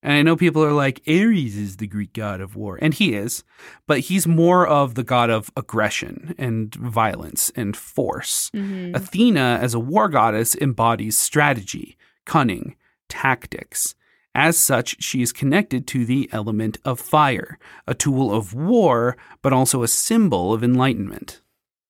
And 0.03 0.13
I 0.13 0.21
know 0.21 0.35
people 0.35 0.63
are 0.63 0.73
like, 0.73 1.01
Ares 1.07 1.55
is 1.55 1.77
the 1.77 1.87
Greek 1.87 2.13
god 2.13 2.39
of 2.39 2.55
war, 2.55 2.77
and 2.79 2.93
he 2.93 3.15
is, 3.15 3.43
but 3.87 4.01
he's 4.01 4.27
more 4.27 4.67
of 4.67 4.93
the 4.93 5.03
god 5.03 5.31
of 5.31 5.49
aggression 5.57 6.35
and 6.37 6.75
violence 6.75 7.51
and 7.55 7.75
force. 7.75 8.51
Mm-hmm. 8.53 8.95
Athena, 8.95 9.59
as 9.61 9.73
a 9.73 9.79
war 9.79 10.07
goddess, 10.09 10.55
embodies 10.55 11.17
strategy, 11.17 11.97
cunning, 12.25 12.75
tactics. 13.09 13.95
As 14.35 14.57
such, 14.57 15.01
she 15.01 15.21
is 15.21 15.31
connected 15.31 15.87
to 15.87 16.05
the 16.05 16.29
element 16.33 16.77
of 16.83 16.99
fire, 16.99 17.57
a 17.87 17.93
tool 17.93 18.33
of 18.33 18.53
war, 18.53 19.15
but 19.41 19.53
also 19.53 19.81
a 19.81 19.87
symbol 19.87 20.53
of 20.53 20.61
enlightenment. 20.61 21.39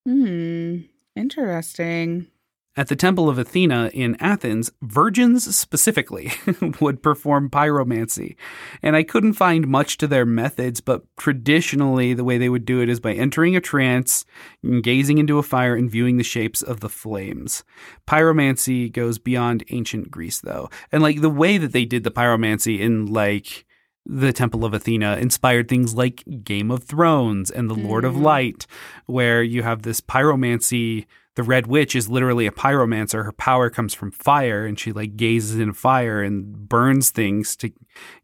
Hmm, 0.06 0.82
interesting. 1.16 2.28
At 2.78 2.90
the 2.90 2.96
Temple 2.98 3.30
of 3.30 3.38
Athena 3.38 3.90
in 3.94 4.18
Athens, 4.20 4.70
virgins 4.82 5.56
specifically 5.56 6.34
would 6.82 7.02
perform 7.02 7.50
pyromancy. 7.50 8.36
And 8.82 8.98
I 8.98 9.04
couldn't 9.04 9.34
find 9.34 9.66
much 9.66 9.98
to 9.98 10.08
their 10.08 10.26
methods, 10.26 10.82
but 10.82 11.04
traditionally, 11.16 12.14
the 12.14 12.26
way 12.26 12.38
they 12.38 12.50
would 12.50 12.66
do 12.66 12.82
it 12.82 12.90
is 12.90 13.00
by 13.00 13.14
entering 13.14 13.56
a 13.56 13.62
trance, 13.62 14.26
gazing 14.82 15.20
into 15.20 15.38
a 15.38 15.44
fire, 15.44 15.74
and 15.74 15.90
viewing 15.90 16.18
the 16.18 16.24
shapes 16.24 16.62
of 16.62 16.82
the 16.82 16.90
flames. 16.90 17.64
Pyromancy 18.08 18.92
goes 18.92 19.20
beyond 19.20 19.64
ancient 19.70 20.12
Greece, 20.12 20.42
though. 20.42 20.70
And 20.92 21.02
like 21.02 21.22
the 21.22 21.30
way 21.30 21.58
that 21.58 21.72
they 21.72 21.86
did 21.86 22.04
the 22.04 22.12
pyromancy 22.12 22.80
in 22.82 23.06
like 23.06 23.66
the 24.06 24.34
Temple 24.34 24.66
of 24.66 24.74
Athena 24.74 25.16
inspired 25.16 25.70
things 25.70 25.96
like 25.96 26.26
Game 26.44 26.70
of 26.72 26.84
Thrones 26.84 27.50
and 27.50 27.70
The 27.70 27.74
Lord 27.74 28.04
mm. 28.04 28.08
of 28.08 28.18
Light, 28.18 28.68
where 29.06 29.42
you 29.42 29.64
have 29.64 29.82
this 29.84 30.02
pyromancy 30.02 31.06
the 31.36 31.44
Red 31.44 31.68
Witch 31.68 31.96
is 31.96 32.10
literally 32.10 32.48
a 32.48 32.52
pyromancer. 32.52 33.24
Her 33.26 33.32
power 33.32 33.70
comes 33.70 33.94
from 33.94 34.12
fire, 34.12 34.66
and 34.66 34.80
she 34.80 34.92
like 34.92 35.18
gazes 35.18 35.60
in 35.60 35.74
fire 35.74 36.22
and 36.22 36.68
burns 36.68 37.12
things 37.12 37.56
to 37.58 37.72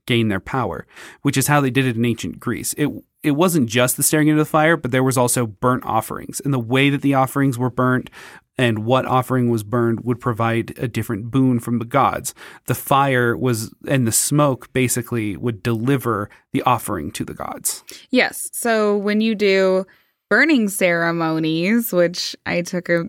gain 0.06 0.30
their 0.30 0.40
power, 0.40 0.88
which 1.22 1.38
is 1.38 1.48
how 1.48 1.62
they 1.62 1.70
did 1.70 1.86
it 1.86 1.96
in 1.96 2.06
ancient 2.06 2.40
Greece. 2.40 2.74
It 2.78 2.90
it 3.24 3.32
wasn't 3.32 3.70
just 3.70 3.98
the 3.98 4.04
staring 4.04 4.30
into 4.30 4.42
the 4.42 4.46
fire, 4.46 4.76
but 4.76 4.90
there 4.90 5.04
was 5.04 5.18
also 5.18 5.46
burnt 5.46 5.86
offerings, 5.86 6.40
and 6.40 6.54
the 6.54 6.60
way 6.60 6.90
that 6.90 7.02
the 7.02 7.14
offerings 7.14 7.58
were 7.58 7.70
burnt 7.70 8.10
and 8.58 8.86
what 8.86 9.06
offering 9.06 9.50
was 9.50 9.64
burned 9.64 10.02
would 10.02 10.20
provide 10.20 10.78
a 10.78 10.88
different 10.88 11.32
boon 11.32 11.60
from 11.60 11.80
the 11.80 11.86
gods. 11.86 12.34
The 12.66 12.76
fire 12.76 13.36
was 13.36 13.74
and 13.88 14.06
the 14.06 14.12
smoke 14.12 14.72
basically 14.74 15.36
would 15.36 15.64
deliver 15.64 16.30
the 16.52 16.62
offering 16.64 17.12
to 17.14 17.26
the 17.26 17.34
gods. 17.34 17.84
Yes. 18.10 18.50
So 18.54 18.96
when 18.98 19.22
you 19.22 19.36
do 19.36 19.86
burning 20.32 20.70
ceremonies, 20.70 21.92
which 21.92 22.38
I 22.46 22.62
took 22.62 22.88
a 22.88 23.04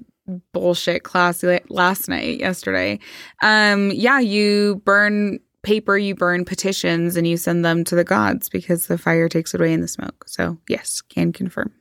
bullshit 0.52 1.04
class 1.04 1.44
last 1.68 2.08
night, 2.08 2.40
yesterday. 2.40 2.98
Um, 3.40 3.92
yeah, 3.92 4.18
you 4.18 4.82
burn 4.84 5.38
paper, 5.62 5.96
you 5.96 6.16
burn 6.16 6.44
petitions, 6.44 7.16
and 7.16 7.24
you 7.24 7.36
send 7.36 7.64
them 7.64 7.84
to 7.84 7.94
the 7.94 8.02
gods 8.02 8.48
because 8.48 8.88
the 8.88 8.98
fire 8.98 9.28
takes 9.28 9.54
it 9.54 9.60
away 9.60 9.72
in 9.72 9.80
the 9.80 9.86
smoke. 9.86 10.24
So, 10.26 10.58
yes, 10.68 11.00
can 11.00 11.32
confirm. 11.32 11.72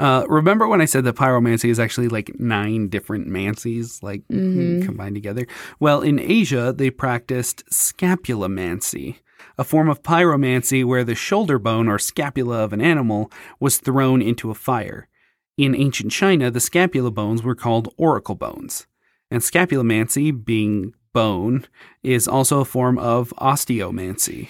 Uh, 0.00 0.24
remember 0.28 0.66
when 0.66 0.80
I 0.80 0.86
said 0.86 1.04
that 1.04 1.14
pyromancy 1.14 1.70
is 1.70 1.78
actually 1.78 2.08
like 2.08 2.40
nine 2.40 2.88
different 2.88 3.28
mancies, 3.28 4.02
like 4.02 4.26
mm-hmm. 4.26 4.84
combined 4.84 5.14
together? 5.14 5.46
Well, 5.78 6.02
in 6.02 6.18
Asia, 6.18 6.74
they 6.76 6.90
practiced 6.90 7.64
scapulomancy, 7.70 9.20
a 9.58 9.64
form 9.64 9.88
of 9.88 10.02
pyromancy 10.02 10.84
where 10.84 11.04
the 11.04 11.14
shoulder 11.14 11.58
bone 11.58 11.88
or 11.88 11.98
scapula 11.98 12.62
of 12.62 12.72
an 12.72 12.80
animal 12.80 13.30
was 13.58 13.78
thrown 13.78 14.20
into 14.22 14.50
a 14.50 14.54
fire. 14.54 15.08
In 15.56 15.74
ancient 15.74 16.12
China, 16.12 16.50
the 16.50 16.60
scapula 16.60 17.10
bones 17.10 17.42
were 17.42 17.54
called 17.54 17.92
oracle 17.96 18.34
bones. 18.34 18.86
And 19.30 19.42
scapulomancy, 19.42 20.32
being 20.44 20.94
bone, 21.12 21.66
is 22.02 22.28
also 22.28 22.60
a 22.60 22.64
form 22.64 22.98
of 22.98 23.32
osteomancy. 23.38 24.48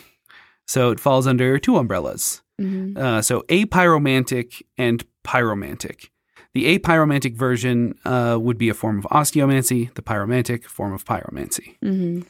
So 0.66 0.90
it 0.90 1.01
falls 1.01 1.27
under 1.27 1.59
two 1.59 1.77
umbrellas. 1.77 2.42
Mm-hmm. 2.61 3.01
Uh, 3.01 3.23
so 3.23 3.42
apyromantic 3.42 4.62
and 4.77 5.05
pyromantic. 5.25 6.11
The 6.55 6.79
apyromantic 6.79 7.37
version 7.37 7.99
uh, 8.05 8.38
would 8.40 8.59
be 8.59 8.69
a 8.69 8.75
form 8.75 8.99
of 8.99 9.05
osteomancy, 9.05 9.95
the 9.95 10.03
pyromantic 10.03 10.64
form 10.64 10.92
of 10.92 11.05
pyromancy. 11.05 11.77
hmm 11.81 12.23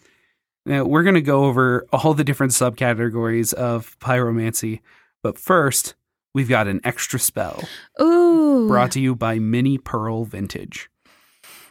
Now, 0.66 0.84
we're 0.84 1.04
going 1.04 1.14
to 1.14 1.22
go 1.22 1.44
over 1.44 1.86
all 1.92 2.12
the 2.12 2.24
different 2.24 2.50
subcategories 2.50 3.54
of 3.54 3.96
pyromancy, 4.00 4.80
but 5.22 5.38
first, 5.38 5.94
we've 6.34 6.48
got 6.48 6.66
an 6.66 6.80
extra 6.82 7.20
spell 7.20 7.62
Ooh. 8.02 8.66
brought 8.66 8.90
to 8.92 9.00
you 9.00 9.14
by 9.14 9.38
Minnie 9.38 9.78
Pearl 9.78 10.24
Vintage. 10.24 10.90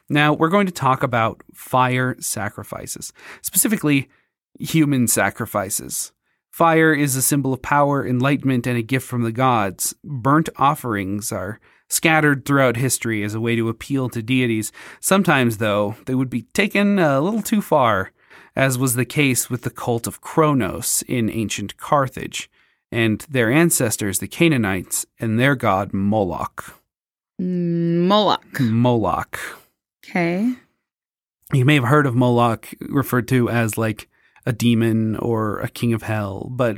Now, 0.07 0.31
we're 0.31 0.47
going 0.47 0.65
to 0.65 0.71
talk 0.71 1.03
about 1.03 1.43
fire 1.53 2.15
sacrifices, 2.21 3.11
specifically 3.41 4.07
human 4.57 5.09
sacrifices. 5.09 6.13
Fire 6.49 6.93
is 6.93 7.17
a 7.17 7.21
symbol 7.21 7.51
of 7.51 7.61
power, 7.61 8.07
enlightenment, 8.07 8.65
and 8.65 8.77
a 8.77 8.81
gift 8.81 9.05
from 9.05 9.23
the 9.23 9.33
gods. 9.33 9.93
Burnt 10.05 10.47
offerings 10.55 11.33
are 11.33 11.59
scattered 11.89 12.45
throughout 12.45 12.77
history 12.77 13.23
as 13.23 13.35
a 13.35 13.41
way 13.41 13.57
to 13.57 13.67
appeal 13.67 14.07
to 14.07 14.23
deities. 14.23 14.71
Sometimes, 15.01 15.57
though, 15.57 15.97
they 16.05 16.15
would 16.15 16.29
be 16.29 16.43
taken 16.53 16.97
a 16.97 17.19
little 17.19 17.41
too 17.41 17.61
far, 17.61 18.11
as 18.55 18.77
was 18.77 18.95
the 18.95 19.05
case 19.05 19.49
with 19.49 19.63
the 19.63 19.69
cult 19.69 20.07
of 20.07 20.21
Kronos 20.21 21.03
in 21.07 21.29
ancient 21.29 21.77
Carthage, 21.77 22.49
and 22.91 23.25
their 23.29 23.51
ancestors, 23.51 24.19
the 24.19 24.27
Canaanites, 24.27 25.05
and 25.19 25.39
their 25.39 25.55
god 25.55 25.93
Moloch. 25.93 26.79
Moloch. 27.39 28.59
Moloch. 28.59 29.39
Okay. 30.05 30.53
You 31.53 31.65
may 31.65 31.75
have 31.75 31.83
heard 31.83 32.05
of 32.05 32.15
Moloch 32.15 32.67
referred 32.79 33.27
to 33.29 33.49
as 33.49 33.77
like 33.77 34.07
a 34.45 34.53
demon 34.53 35.15
or 35.17 35.59
a 35.59 35.67
king 35.67 35.91
of 35.93 36.03
hell, 36.03 36.47
but 36.51 36.77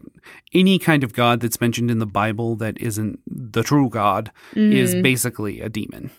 any 0.54 0.80
kind 0.80 1.04
of 1.04 1.14
god 1.14 1.42
that's 1.42 1.60
mentioned 1.62 1.92
in 1.92 2.00
the 2.00 2.06
Bible 2.06 2.56
that 2.56 2.78
isn't 2.80 3.20
the 3.28 3.62
true 3.64 3.90
God 3.90 4.32
is 4.56 4.96
Mhm. 4.96 5.04
basically 5.04 5.60
a 5.62 5.70
demon. 5.70 6.10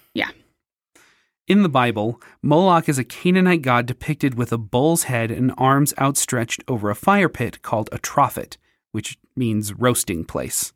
In 1.49 1.63
the 1.63 1.71
Bible, 1.71 2.21
Moloch 2.43 2.91
is 2.91 2.99
a 2.99 3.05
Canaanite 3.05 3.63
god 3.63 3.87
depicted 3.87 4.35
with 4.35 4.53
a 4.53 4.59
bull's 4.59 5.05
head 5.05 5.31
and 5.31 5.55
arms 5.57 5.95
outstretched 5.99 6.63
over 6.69 6.91
a 6.91 6.95
fire 6.95 7.31
pit 7.31 7.63
called 7.63 7.89
a 7.91 7.99
trophet, 7.99 8.59
which 8.93 9.17
means 9.35 9.73
roasting 9.73 10.27
place. 10.27 10.75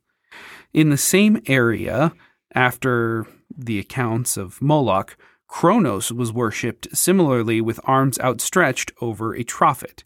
In 0.72 0.88
the 0.88 0.96
same 0.96 1.42
area, 1.46 2.14
after 2.54 3.26
the 3.54 3.78
accounts 3.78 4.38
of 4.38 4.62
Moloch, 4.62 5.18
Kronos 5.46 6.10
was 6.10 6.32
worshipped 6.32 6.96
similarly 6.96 7.60
with 7.60 7.78
arms 7.84 8.18
outstretched 8.18 8.92
over 9.02 9.34
a 9.34 9.44
trophet. 9.44 10.04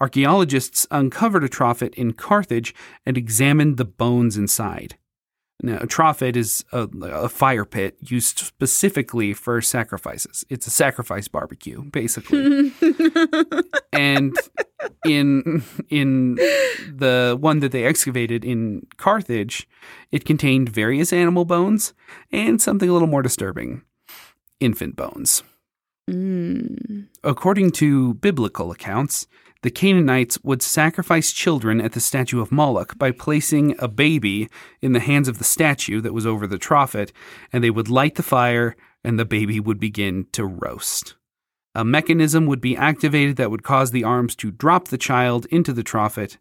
Archaeologists 0.00 0.84
uncovered 0.90 1.44
a 1.44 1.48
trophet 1.48 1.94
in 1.94 2.12
Carthage 2.12 2.74
and 3.06 3.16
examined 3.16 3.76
the 3.76 3.84
bones 3.84 4.36
inside. 4.36 4.96
Now, 5.60 5.78
a 5.78 5.86
trophet 5.86 6.36
is 6.36 6.64
a, 6.72 6.88
a 7.02 7.28
fire 7.28 7.64
pit 7.64 7.96
used 8.00 8.38
specifically 8.38 9.34
for 9.34 9.60
sacrifices. 9.60 10.44
It's 10.48 10.68
a 10.68 10.70
sacrifice 10.70 11.26
barbecue, 11.26 11.82
basically. 11.90 12.72
and 13.92 14.36
in 15.04 15.64
in 15.90 16.36
the 16.36 17.36
one 17.40 17.58
that 17.58 17.72
they 17.72 17.84
excavated 17.84 18.44
in 18.44 18.86
Carthage, 18.98 19.68
it 20.12 20.24
contained 20.24 20.68
various 20.68 21.12
animal 21.12 21.44
bones 21.44 21.92
and 22.30 22.62
something 22.62 22.88
a 22.88 22.92
little 22.92 23.08
more 23.08 23.22
disturbing, 23.22 23.82
infant 24.60 24.94
bones. 24.94 25.42
Mm. 26.08 27.08
According 27.24 27.72
to 27.72 28.14
biblical 28.14 28.70
accounts, 28.70 29.26
the 29.62 29.70
Canaanites 29.70 30.38
would 30.42 30.62
sacrifice 30.62 31.32
children 31.32 31.80
at 31.80 31.92
the 31.92 32.00
statue 32.00 32.40
of 32.40 32.52
Moloch 32.52 32.96
by 32.96 33.10
placing 33.10 33.74
a 33.78 33.88
baby 33.88 34.48
in 34.80 34.92
the 34.92 35.00
hands 35.00 35.26
of 35.28 35.38
the 35.38 35.44
statue 35.44 36.00
that 36.00 36.14
was 36.14 36.26
over 36.26 36.46
the 36.46 36.58
trophet, 36.58 37.10
and 37.52 37.64
they 37.64 37.70
would 37.70 37.88
light 37.88 38.14
the 38.14 38.22
fire, 38.22 38.76
and 39.02 39.18
the 39.18 39.24
baby 39.24 39.58
would 39.58 39.80
begin 39.80 40.26
to 40.32 40.44
roast. 40.44 41.16
A 41.74 41.84
mechanism 41.84 42.46
would 42.46 42.60
be 42.60 42.76
activated 42.76 43.36
that 43.36 43.50
would 43.50 43.62
cause 43.62 43.90
the 43.90 44.04
arms 44.04 44.34
to 44.36 44.50
drop 44.50 44.88
the 44.88 44.98
child 44.98 45.46
into 45.46 45.72
the 45.72 45.84
trophet, 45.84 46.36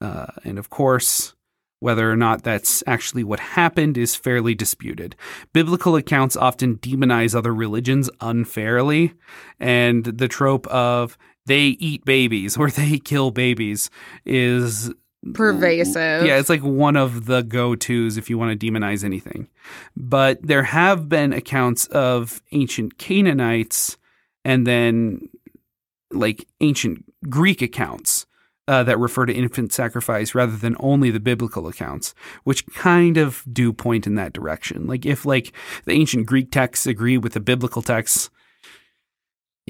uh, 0.00 0.26
and 0.44 0.58
of 0.58 0.70
course, 0.70 1.34
whether 1.80 2.10
or 2.10 2.16
not 2.16 2.42
that's 2.42 2.82
actually 2.86 3.22
what 3.22 3.40
happened 3.40 3.96
is 3.96 4.16
fairly 4.16 4.54
disputed. 4.54 5.14
Biblical 5.52 5.96
accounts 5.96 6.36
often 6.36 6.76
demonize 6.78 7.34
other 7.34 7.54
religions 7.54 8.10
unfairly, 8.20 9.14
and 9.60 10.04
the 10.04 10.28
trope 10.28 10.66
of 10.66 11.16
they 11.48 11.76
eat 11.80 12.04
babies 12.04 12.56
or 12.58 12.70
they 12.70 12.98
kill 12.98 13.30
babies 13.30 13.90
is 14.24 14.92
Pervasive. 15.34 16.24
yeah, 16.24 16.38
it's 16.38 16.48
like 16.48 16.62
one 16.62 16.96
of 16.96 17.26
the 17.26 17.42
go 17.42 17.74
tos 17.74 18.16
if 18.16 18.30
you 18.30 18.38
want 18.38 18.58
to 18.58 18.66
demonize 18.70 19.02
anything. 19.02 19.48
But 19.96 20.40
there 20.42 20.62
have 20.62 21.08
been 21.08 21.32
accounts 21.32 21.86
of 21.86 22.40
ancient 22.52 22.98
Canaanites 22.98 23.98
and 24.44 24.66
then 24.66 25.28
like 26.12 26.46
ancient 26.60 27.04
Greek 27.28 27.60
accounts 27.60 28.26
uh, 28.68 28.82
that 28.84 28.98
refer 28.98 29.26
to 29.26 29.32
infant 29.32 29.72
sacrifice 29.72 30.34
rather 30.34 30.56
than 30.56 30.76
only 30.78 31.10
the 31.10 31.20
biblical 31.20 31.66
accounts, 31.66 32.14
which 32.44 32.66
kind 32.66 33.16
of 33.16 33.42
do 33.50 33.72
point 33.72 34.06
in 34.06 34.14
that 34.14 34.32
direction. 34.32 34.86
Like 34.86 35.04
if 35.04 35.26
like 35.26 35.52
the 35.84 35.92
ancient 35.92 36.26
Greek 36.26 36.52
texts 36.52 36.86
agree 36.86 37.18
with 37.18 37.32
the 37.32 37.40
biblical 37.40 37.82
texts, 37.82 38.30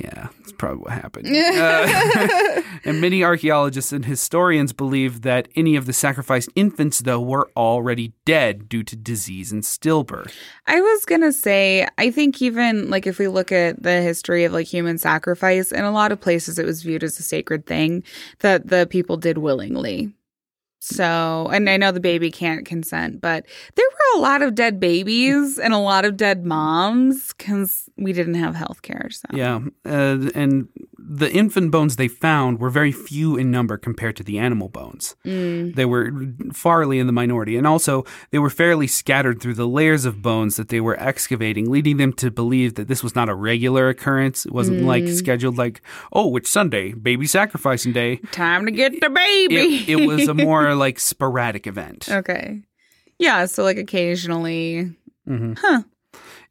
yeah, 0.02 0.28
that's 0.38 0.52
probably 0.52 0.78
what 0.78 0.92
happened. 0.92 1.26
Uh, 1.58 2.62
and 2.84 3.00
many 3.00 3.24
archaeologists 3.24 3.92
and 3.92 4.04
historians 4.04 4.72
believe 4.72 5.22
that 5.22 5.48
any 5.56 5.76
of 5.76 5.86
the 5.86 5.92
sacrificed 5.92 6.48
infants, 6.54 7.00
though, 7.00 7.20
were 7.20 7.50
already 7.56 8.12
dead 8.24 8.68
due 8.68 8.82
to 8.82 8.94
disease 8.94 9.50
and 9.50 9.62
stillbirth. 9.62 10.32
I 10.66 10.80
was 10.80 11.04
gonna 11.04 11.32
say, 11.32 11.86
I 11.96 12.10
think 12.10 12.40
even 12.42 12.90
like 12.90 13.06
if 13.06 13.18
we 13.18 13.28
look 13.28 13.50
at 13.50 13.82
the 13.82 14.02
history 14.02 14.44
of 14.44 14.52
like 14.52 14.66
human 14.66 14.98
sacrifice, 14.98 15.72
in 15.72 15.84
a 15.84 15.90
lot 15.90 16.12
of 16.12 16.20
places 16.20 16.58
it 16.58 16.66
was 16.66 16.82
viewed 16.82 17.02
as 17.02 17.18
a 17.18 17.22
sacred 17.22 17.66
thing 17.66 18.04
that 18.40 18.68
the 18.68 18.86
people 18.88 19.16
did 19.16 19.38
willingly. 19.38 20.12
So, 20.80 21.48
and 21.52 21.68
I 21.68 21.76
know 21.76 21.90
the 21.90 22.00
baby 22.00 22.30
can't 22.30 22.64
consent, 22.64 23.20
but 23.20 23.44
there 23.74 23.86
were 23.86 24.18
a 24.18 24.22
lot 24.22 24.42
of 24.42 24.54
dead 24.54 24.78
babies 24.78 25.58
and 25.58 25.74
a 25.74 25.78
lot 25.78 26.04
of 26.04 26.16
dead 26.16 26.44
moms 26.44 27.34
because 27.34 27.88
we 27.96 28.12
didn't 28.12 28.34
have 28.34 28.54
health 28.54 28.82
care. 28.82 29.08
So, 29.10 29.28
Yeah, 29.32 29.60
uh, 29.84 30.30
and 30.34 30.68
the 30.98 31.30
infant 31.32 31.70
bones 31.70 31.94
they 31.96 32.08
found 32.08 32.58
were 32.58 32.70
very 32.70 32.90
few 32.92 33.36
in 33.36 33.50
number 33.50 33.78
compared 33.78 34.16
to 34.16 34.24
the 34.24 34.38
animal 34.38 34.68
bones. 34.68 35.14
Mm. 35.24 35.74
They 35.76 35.84
were 35.84 36.10
farly 36.52 36.98
in 37.00 37.06
the 37.06 37.12
minority, 37.12 37.56
and 37.56 37.66
also 37.66 38.04
they 38.30 38.38
were 38.40 38.50
fairly 38.50 38.86
scattered 38.88 39.40
through 39.40 39.54
the 39.54 39.68
layers 39.68 40.04
of 40.04 40.22
bones 40.22 40.56
that 40.56 40.68
they 40.70 40.80
were 40.80 40.98
excavating, 41.00 41.70
leading 41.70 41.98
them 41.98 42.12
to 42.14 42.30
believe 42.32 42.74
that 42.74 42.88
this 42.88 43.02
was 43.04 43.14
not 43.14 43.28
a 43.28 43.34
regular 43.34 43.88
occurrence. 43.88 44.44
It 44.44 44.52
wasn't 44.52 44.82
like 44.82 45.04
Mm. 45.04 45.14
scheduled, 45.16 45.56
like, 45.56 45.80
oh, 46.12 46.34
it's 46.36 46.50
Sunday, 46.50 46.92
baby 46.92 47.26
sacrificing 47.26 47.92
day. 47.92 48.16
time 48.32 48.64
to 48.66 48.72
get 48.72 49.00
the 49.00 49.08
baby. 49.10 49.56
It, 49.56 50.00
it 50.00 50.06
was 50.06 50.26
a 50.26 50.34
more 50.34 50.74
like 50.84 50.98
sporadic 50.98 51.66
event. 51.68 52.08
okay. 52.10 52.62
Yeah. 53.20 53.46
So, 53.46 53.62
like 53.62 53.78
occasionally, 53.78 54.94
Mhm. 55.28 55.58
Huh. 55.60 55.82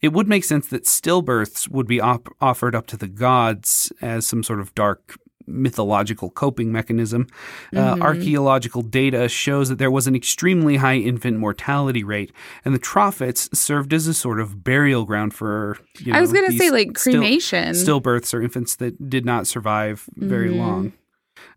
It 0.02 0.14
would 0.14 0.28
make 0.28 0.44
sense 0.44 0.68
that 0.68 0.84
stillbirths 0.84 1.70
would 1.70 1.88
be 1.88 2.00
op- 2.00 2.36
offered 2.40 2.76
up 2.76 2.88
to 2.88 2.98
the 2.98 3.08
gods 3.08 3.92
as 4.02 4.28
some 4.28 4.44
sort 4.44 4.60
of 4.60 4.74
dark 4.76 5.18
mythological 5.50 6.30
coping 6.30 6.72
mechanism. 6.74 7.26
Uh, 7.74 7.96
Mhm. 7.96 8.02
archaeological 8.02 8.82
data 8.82 9.30
shows 9.30 9.70
that 9.70 9.78
there 9.80 9.90
was 9.90 10.06
an 10.06 10.14
extremely 10.14 10.76
high 10.76 10.98
infant 10.98 11.38
mortality 11.40 12.04
rate, 12.04 12.34
and 12.66 12.76
the 12.76 12.80
trophets 12.80 13.50
served 13.58 13.94
as 13.94 14.08
a 14.08 14.14
sort 14.14 14.42
of 14.42 14.64
burial 14.64 15.06
ground 15.06 15.34
for. 15.34 15.78
You 16.00 16.12
know, 16.12 16.18
I 16.18 16.22
was 16.22 16.34
gonna 16.34 16.52
say 16.52 16.70
like 16.70 16.98
still- 17.00 17.14
cremation. 17.22 17.70
stillbirths 17.70 18.34
or 18.34 18.42
infants 18.42 18.76
that 18.76 19.10
did 19.10 19.26
not 19.26 19.48
survive 19.48 20.04
very 20.18 20.50
Mhm. 20.50 20.58
long. 20.58 20.94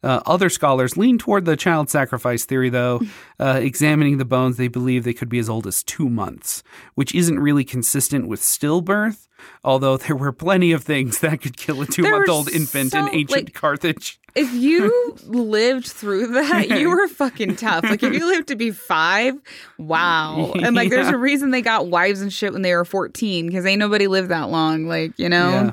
Uh, 0.03 0.21
other 0.27 0.49
scholars 0.49 0.97
lean 0.97 1.19
toward 1.19 1.45
the 1.45 1.57
child 1.57 1.91
sacrifice 1.91 2.45
theory, 2.45 2.71
though. 2.71 3.01
Uh, 3.39 3.59
examining 3.63 4.19
the 4.19 4.25
bones, 4.25 4.57
they 4.57 4.69
believe 4.69 5.05
they 5.05 5.13
could 5.13 5.29
be 5.29 5.39
as 5.39 5.49
old 5.49 5.67
as 5.67 5.83
two 5.83 6.09
months, 6.09 6.63
which 6.95 7.15
isn't 7.15 7.39
really 7.39 7.65
consistent 7.65 8.27
with 8.27 8.41
stillbirth, 8.41 9.27
although 9.65 9.97
there 9.97 10.17
were 10.17 10.33
plenty 10.33 10.73
of 10.73 10.83
things 10.85 11.19
that 11.21 11.41
could 11.41 11.57
kill 11.57 11.83
a 11.83 11.87
two 11.87 12.03
month 12.03 12.29
old 12.29 12.51
infant 12.51 12.95
in 12.95 13.09
ancient 13.13 13.31
like- 13.47 13.55
Carthage. 13.55 14.19
if 14.35 14.53
you 14.55 15.17
lived 15.27 15.87
through 15.87 16.29
that, 16.29 16.69
you 16.69 16.89
were 16.89 17.09
fucking 17.09 17.57
tough. 17.57 17.85
Like 17.85 18.03
if 18.03 18.13
you 18.15 18.27
lived 18.27 18.49
to 18.49 18.57
be 18.57 18.71
five, 18.71 19.35
wow. 19.79 20.53
And 20.55 20.75
like 20.77 20.91
there's 20.91 21.09
a 21.09 21.17
reason 21.19 21.51
they 21.51 21.63
got 21.63 21.89
wives 21.89 22.21
and 22.21 22.33
shit 22.33 22.53
when 22.53 22.63
they 22.63 22.75
were 22.75 22.85
14 22.85 23.47
because 23.47 23.67
ain't 23.67 23.79
nobody 23.81 24.07
lived 24.07 24.29
that 24.31 24.51
long. 24.51 24.87
Like, 24.87 25.19
you 25.19 25.29
know? 25.29 25.51
Yeah. 25.51 25.73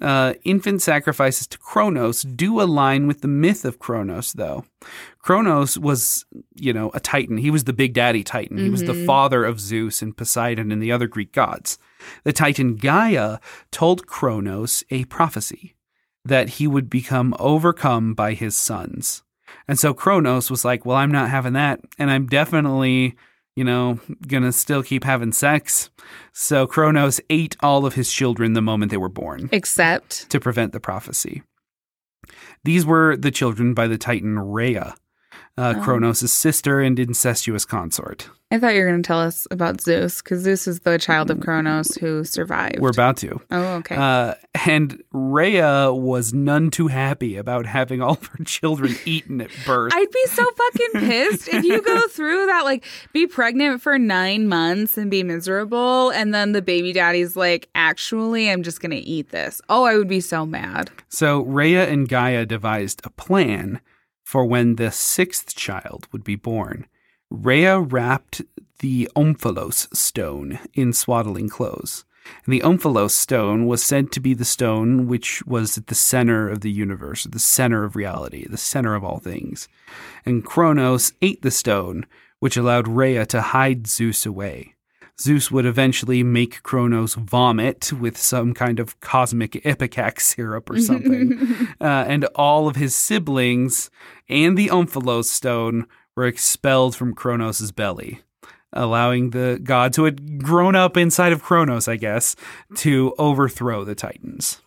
Uh, 0.00 0.32
infant 0.44 0.80
sacrifices 0.80 1.46
to 1.46 1.58
Kronos 1.58 2.22
do 2.22 2.60
align 2.60 3.06
with 3.06 3.20
the 3.20 3.28
myth 3.28 3.64
of 3.66 3.78
Kronos, 3.78 4.32
though. 4.32 4.64
Kronos 5.18 5.76
was, 5.78 6.24
you 6.54 6.72
know, 6.72 6.90
a 6.94 7.00
titan. 7.00 7.36
He 7.36 7.50
was 7.50 7.64
the 7.64 7.74
big 7.74 7.92
daddy 7.92 8.24
titan. 8.24 8.56
He 8.56 8.70
was 8.70 8.84
the 8.84 8.94
Mhm. 8.94 9.04
father 9.06 9.44
of 9.44 9.60
Zeus 9.60 10.00
and 10.00 10.16
Poseidon 10.16 10.72
and 10.72 10.82
the 10.82 10.90
other 10.90 11.06
Greek 11.06 11.32
gods. 11.32 11.78
The 12.24 12.32
titan 12.32 12.76
Gaia 12.76 13.38
told 13.70 14.06
Kronos 14.06 14.82
a 14.90 15.04
prophecy 15.06 15.74
that 16.24 16.48
he 16.50 16.66
would 16.66 16.88
become 16.88 17.34
overcome 17.38 18.14
by 18.14 18.32
his 18.32 18.56
sons. 18.56 19.22
And 19.68 19.78
so 19.78 19.92
Kronos 19.92 20.50
was 20.50 20.64
like, 20.64 20.86
Well, 20.86 20.96
I'm 20.96 21.12
not 21.12 21.28
having 21.28 21.52
that. 21.54 21.80
And 21.98 22.10
I'm 22.10 22.26
definitely 22.26 23.16
you 23.56 23.64
know, 23.64 23.98
gonna 24.26 24.52
still 24.52 24.82
keep 24.82 25.04
having 25.04 25.32
sex. 25.32 25.90
So 26.32 26.66
Kronos 26.66 27.20
ate 27.30 27.56
all 27.60 27.84
of 27.86 27.94
his 27.94 28.12
children 28.12 28.52
the 28.52 28.62
moment 28.62 28.90
they 28.90 28.96
were 28.96 29.08
born 29.08 29.48
Except 29.52 30.30
to 30.30 30.40
prevent 30.40 30.72
the 30.72 30.80
prophecy. 30.80 31.42
These 32.64 32.86
were 32.86 33.16
the 33.16 33.30
children 33.30 33.74
by 33.74 33.86
the 33.86 33.98
Titan 33.98 34.38
Rhea, 34.38 34.94
uh, 35.58 35.74
Oh. 35.76 35.82
Kronos' 35.82 36.30
sister 36.32 36.80
and 36.80 36.98
incestuous 36.98 37.64
consort. 37.64 38.28
I 38.52 38.58
thought 38.58 38.74
you 38.74 38.80
were 38.82 38.88
going 38.90 39.00
to 39.00 39.06
tell 39.06 39.20
us 39.20 39.46
about 39.52 39.80
Zeus 39.80 40.20
because 40.20 40.42
Zeus 40.42 40.66
is 40.66 40.80
the 40.80 40.98
child 40.98 41.30
of 41.30 41.38
Kronos 41.38 41.94
who 41.94 42.24
survived. 42.24 42.80
We're 42.80 42.90
about 42.90 43.16
to. 43.18 43.40
oh, 43.52 43.74
okay. 43.74 43.94
Uh, 43.94 44.34
and 44.66 45.00
Rhea 45.12 45.92
was 45.92 46.34
none 46.34 46.70
too 46.70 46.88
happy 46.88 47.36
about 47.36 47.64
having 47.66 48.02
all 48.02 48.14
of 48.14 48.26
her 48.26 48.42
children 48.44 48.96
eaten 49.04 49.40
at 49.40 49.50
birth. 49.64 49.92
I'd 49.94 50.10
be 50.10 50.26
so 50.26 50.44
fucking 50.50 51.08
pissed 51.08 51.46
if 51.48 51.62
you 51.64 51.80
go 51.80 52.00
through 52.08 52.46
that, 52.46 52.64
like, 52.64 52.84
be 53.12 53.28
pregnant 53.28 53.82
for 53.82 53.96
nine 54.00 54.48
months 54.48 54.98
and 54.98 55.12
be 55.12 55.22
miserable, 55.22 56.10
and 56.10 56.34
then 56.34 56.50
the 56.50 56.62
baby 56.62 56.92
daddy's 56.92 57.36
like, 57.36 57.68
actually, 57.76 58.50
I'm 58.50 58.64
just 58.64 58.80
gonna 58.80 59.00
eat 59.00 59.30
this. 59.30 59.60
Oh, 59.68 59.84
I 59.84 59.96
would 59.96 60.08
be 60.08 60.20
so 60.20 60.44
mad. 60.44 60.90
So 61.08 61.42
Rhea 61.42 61.88
and 61.88 62.08
Gaia 62.08 62.46
devised 62.46 63.00
a 63.04 63.10
plan 63.10 63.80
for 64.30 64.44
when 64.44 64.76
the 64.76 64.92
sixth 64.92 65.56
child 65.56 66.06
would 66.12 66.22
be 66.22 66.36
born. 66.36 66.86
Rhea 67.30 67.80
wrapped 67.80 68.40
the 68.78 69.10
Omphalos 69.16 69.92
stone 69.92 70.60
in 70.72 70.92
swaddling 70.92 71.48
clothes. 71.48 72.04
And 72.44 72.54
the 72.54 72.60
Omphalos 72.60 73.10
stone 73.10 73.66
was 73.66 73.82
said 73.82 74.12
to 74.12 74.20
be 74.20 74.32
the 74.32 74.44
stone 74.44 75.08
which 75.08 75.44
was 75.46 75.76
at 75.76 75.88
the 75.88 75.96
center 75.96 76.48
of 76.48 76.60
the 76.60 76.70
universe, 76.70 77.24
the 77.24 77.40
center 77.40 77.82
of 77.82 77.96
reality, 77.96 78.46
the 78.46 78.56
center 78.56 78.94
of 78.94 79.02
all 79.02 79.18
things. 79.18 79.66
And 80.24 80.44
Kronos 80.44 81.12
ate 81.20 81.42
the 81.42 81.50
stone, 81.50 82.06
which 82.38 82.56
allowed 82.56 82.86
Rhea 82.86 83.26
to 83.26 83.40
hide 83.40 83.88
Zeus 83.88 84.24
away. 84.24 84.76
Zeus 85.20 85.50
would 85.50 85.66
eventually 85.66 86.22
make 86.22 86.62
Kronos 86.62 87.14
vomit 87.14 87.92
with 87.92 88.16
some 88.16 88.54
kind 88.54 88.80
of 88.80 88.98
cosmic 89.00 89.52
ipecac 89.64 90.18
syrup 90.18 90.70
or 90.70 90.80
something. 90.80 91.68
uh, 91.80 92.04
and 92.08 92.24
all 92.34 92.68
of 92.68 92.76
his 92.76 92.94
siblings 92.94 93.90
and 94.28 94.56
the 94.56 94.68
Omphalos 94.68 95.26
stone 95.26 95.86
were 96.16 96.26
expelled 96.26 96.96
from 96.96 97.14
Kronos' 97.14 97.70
belly, 97.70 98.20
allowing 98.72 99.30
the 99.30 99.60
gods 99.62 99.96
who 99.96 100.04
had 100.04 100.42
grown 100.42 100.74
up 100.74 100.96
inside 100.96 101.32
of 101.32 101.42
Kronos, 101.42 101.86
I 101.86 101.96
guess, 101.96 102.34
to 102.76 103.14
overthrow 103.18 103.84
the 103.84 103.94
Titans. 103.94 104.60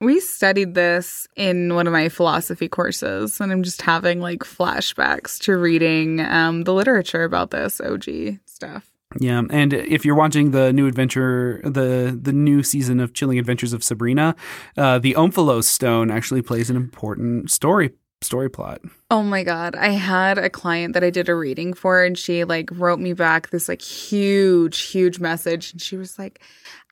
We 0.00 0.18
studied 0.18 0.74
this 0.74 1.28
in 1.36 1.76
one 1.76 1.86
of 1.86 1.92
my 1.92 2.08
philosophy 2.08 2.68
courses, 2.68 3.40
and 3.40 3.52
I'm 3.52 3.62
just 3.62 3.82
having 3.82 4.20
like 4.20 4.40
flashbacks 4.40 5.38
to 5.42 5.56
reading 5.56 6.18
um, 6.18 6.64
the 6.64 6.74
literature 6.74 7.22
about 7.22 7.52
this 7.52 7.80
OG 7.80 8.40
stuff. 8.44 8.91
Yeah, 9.18 9.42
and 9.50 9.72
if 9.72 10.04
you're 10.04 10.14
watching 10.14 10.50
the 10.50 10.72
new 10.72 10.86
adventure, 10.86 11.60
the 11.64 12.18
the 12.20 12.32
new 12.32 12.62
season 12.62 13.00
of 13.00 13.14
Chilling 13.14 13.38
Adventures 13.38 13.72
of 13.72 13.84
Sabrina, 13.84 14.34
uh, 14.76 14.98
the 14.98 15.14
Omphalos 15.14 15.64
stone 15.64 16.10
actually 16.10 16.42
plays 16.42 16.70
an 16.70 16.76
important 16.76 17.50
story 17.50 17.92
story 18.22 18.48
plot. 18.48 18.80
Oh 19.10 19.22
my 19.22 19.42
god, 19.42 19.74
I 19.74 19.88
had 19.90 20.38
a 20.38 20.48
client 20.48 20.94
that 20.94 21.04
I 21.04 21.10
did 21.10 21.28
a 21.28 21.34
reading 21.34 21.74
for 21.74 22.02
and 22.02 22.16
she 22.16 22.44
like 22.44 22.70
wrote 22.72 23.00
me 23.00 23.12
back 23.12 23.50
this 23.50 23.68
like 23.68 23.82
huge 23.82 24.80
huge 24.82 25.18
message 25.18 25.72
and 25.72 25.82
she 25.82 25.96
was 25.96 26.18
like, 26.18 26.40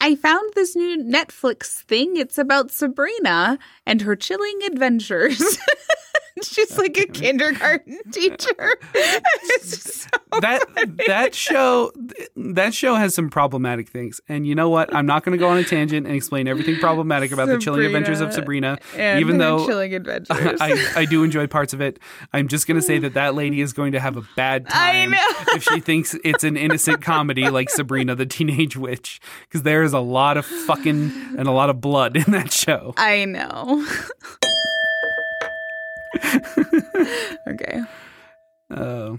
"I 0.00 0.16
found 0.16 0.52
this 0.54 0.76
new 0.76 0.98
Netflix 0.98 1.82
thing. 1.82 2.16
It's 2.16 2.38
about 2.38 2.70
Sabrina 2.70 3.58
and 3.86 4.02
her 4.02 4.16
chilling 4.16 4.60
adventures." 4.64 5.40
She's 6.42 6.76
like 6.78 6.96
a 6.98 7.06
kindergarten 7.06 7.98
teacher. 8.12 8.76
So 9.62 10.08
that 10.40 10.62
that 11.06 11.34
show 11.34 11.92
that 12.36 12.74
show 12.74 12.94
has 12.94 13.14
some 13.14 13.30
problematic 13.30 13.88
things. 13.88 14.20
And 14.28 14.46
you 14.46 14.54
know 14.54 14.68
what? 14.68 14.94
I'm 14.94 15.06
not 15.06 15.24
going 15.24 15.36
to 15.36 15.38
go 15.38 15.48
on 15.48 15.58
a 15.58 15.64
tangent 15.64 16.06
and 16.06 16.14
explain 16.14 16.48
everything 16.48 16.76
problematic 16.78 17.32
about 17.32 17.48
the 17.48 17.58
chilling 17.58 17.84
adventures 17.84 18.20
of 18.20 18.32
sabrina 18.32 18.78
even 18.96 19.38
though 19.38 19.66
chilling 19.66 19.94
adventures. 19.94 20.60
I, 20.60 20.92
I 20.96 21.04
do 21.04 21.22
enjoy 21.24 21.46
parts 21.46 21.72
of 21.72 21.80
it. 21.80 21.98
I'm 22.32 22.48
just 22.48 22.66
going 22.66 22.78
to 22.78 22.82
say 22.82 22.98
that 22.98 23.14
that 23.14 23.34
lady 23.34 23.60
is 23.60 23.72
going 23.72 23.92
to 23.92 24.00
have 24.00 24.16
a 24.16 24.22
bad 24.36 24.68
time 24.68 25.14
if 25.48 25.62
she 25.64 25.80
thinks 25.80 26.14
it's 26.24 26.44
an 26.44 26.56
innocent 26.56 27.02
comedy 27.02 27.48
like 27.50 27.70
sabrina 27.70 28.14
the 28.14 28.26
teenage 28.26 28.76
witch 28.76 29.20
because 29.42 29.62
there 29.62 29.82
is 29.82 29.92
a 29.92 30.00
lot 30.00 30.36
of 30.36 30.46
fucking 30.46 31.12
and 31.38 31.46
a 31.46 31.52
lot 31.52 31.70
of 31.70 31.80
blood 31.80 32.16
in 32.16 32.32
that 32.32 32.52
show. 32.52 32.94
I 32.96 33.24
know. 33.24 33.86
okay. 37.48 37.82
Oh. 38.70 39.18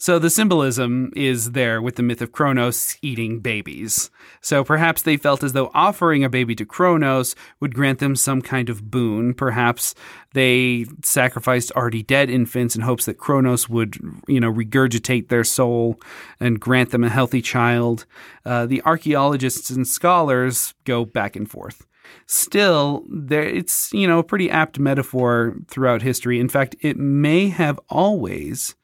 So 0.00 0.18
the 0.18 0.30
symbolism 0.30 1.12
is 1.16 1.52
there 1.52 1.82
with 1.82 1.96
the 1.96 2.02
myth 2.02 2.22
of 2.22 2.30
Kronos 2.30 2.96
eating 3.02 3.40
babies. 3.40 4.10
So 4.40 4.62
perhaps 4.62 5.02
they 5.02 5.16
felt 5.16 5.42
as 5.42 5.54
though 5.54 5.70
offering 5.74 6.22
a 6.22 6.28
baby 6.28 6.54
to 6.56 6.64
Kronos 6.64 7.34
would 7.60 7.74
grant 7.74 7.98
them 7.98 8.14
some 8.14 8.40
kind 8.40 8.68
of 8.70 8.90
boon. 8.90 9.34
Perhaps 9.34 9.96
they 10.34 10.86
sacrificed 11.02 11.72
already 11.72 12.02
dead 12.02 12.30
infants 12.30 12.76
in 12.76 12.82
hopes 12.82 13.06
that 13.06 13.18
Kronos 13.18 13.68
would, 13.68 13.98
you 14.28 14.38
know, 14.38 14.52
regurgitate 14.52 15.28
their 15.28 15.44
soul 15.44 16.00
and 16.38 16.60
grant 16.60 16.90
them 16.90 17.02
a 17.02 17.08
healthy 17.08 17.42
child. 17.42 18.06
Uh, 18.44 18.66
the 18.66 18.82
archaeologists 18.82 19.70
and 19.70 19.86
scholars 19.86 20.74
go 20.84 21.04
back 21.04 21.34
and 21.34 21.50
forth 21.50 21.86
still 22.26 23.04
there 23.08 23.42
it's 23.42 23.92
you 23.92 24.06
know 24.06 24.18
a 24.18 24.24
pretty 24.24 24.50
apt 24.50 24.78
metaphor 24.78 25.56
throughout 25.68 26.02
history. 26.02 26.40
In 26.40 26.48
fact 26.48 26.76
it 26.80 26.96
may 26.96 27.48
have 27.48 27.78
always 27.88 28.74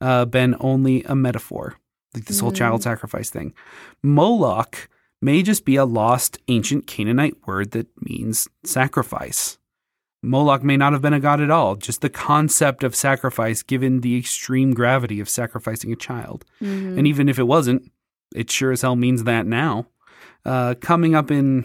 uh, 0.00 0.24
been 0.24 0.56
only 0.60 1.02
a 1.04 1.14
metaphor 1.14 1.76
like 2.14 2.26
this 2.26 2.40
whole 2.40 2.52
child 2.52 2.82
sacrifice 2.82 3.30
thing. 3.30 3.52
Moloch 4.02 4.88
may 5.20 5.42
just 5.42 5.64
be 5.64 5.76
a 5.76 5.84
lost 5.84 6.38
ancient 6.48 6.86
canaanite 6.86 7.36
word 7.46 7.72
that 7.72 7.88
means 8.00 8.48
sacrifice. 8.64 9.58
Moloch 10.22 10.62
may 10.62 10.76
not 10.76 10.92
have 10.92 11.02
been 11.02 11.12
a 11.12 11.20
god 11.20 11.40
at 11.40 11.50
all 11.50 11.76
just 11.76 12.00
the 12.00 12.08
concept 12.08 12.82
of 12.82 12.94
sacrifice 12.94 13.62
given 13.62 14.00
the 14.00 14.16
extreme 14.16 14.72
gravity 14.72 15.20
of 15.20 15.28
sacrificing 15.28 15.92
a 15.92 15.96
child. 15.96 16.44
Mm-hmm. 16.62 16.98
and 16.98 17.06
even 17.06 17.28
if 17.28 17.38
it 17.38 17.44
wasn't 17.44 17.90
it 18.34 18.50
sure 18.50 18.72
as 18.72 18.82
hell 18.82 18.96
means 18.96 19.24
that 19.24 19.46
now. 19.46 19.86
Uh, 20.44 20.74
coming 20.80 21.14
up 21.14 21.30
in 21.30 21.64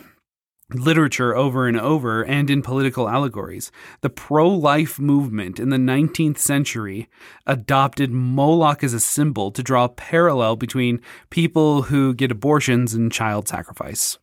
literature 0.74 1.36
over 1.36 1.68
and 1.68 1.80
over 1.80 2.24
and 2.24 2.50
in 2.50 2.62
political 2.62 3.10
allegories. 3.10 3.72
The 4.02 4.10
pro 4.10 4.48
life 4.48 5.00
movement 5.00 5.60
in 5.60 5.70
the 5.70 5.78
19th 5.78 6.38
century 6.38 7.10
adopted 7.48 8.12
Moloch 8.12 8.84
as 8.84 8.94
a 8.94 9.00
symbol 9.00 9.52
to 9.52 9.64
draw 9.64 9.86
a 9.86 9.90
parallel 9.90 10.56
between 10.56 11.02
people 11.30 11.84
who 11.84 12.14
get 12.14 12.32
abortions 12.32 12.94
and 12.94 13.12
child 13.12 13.48
sacrifice. 13.48 14.18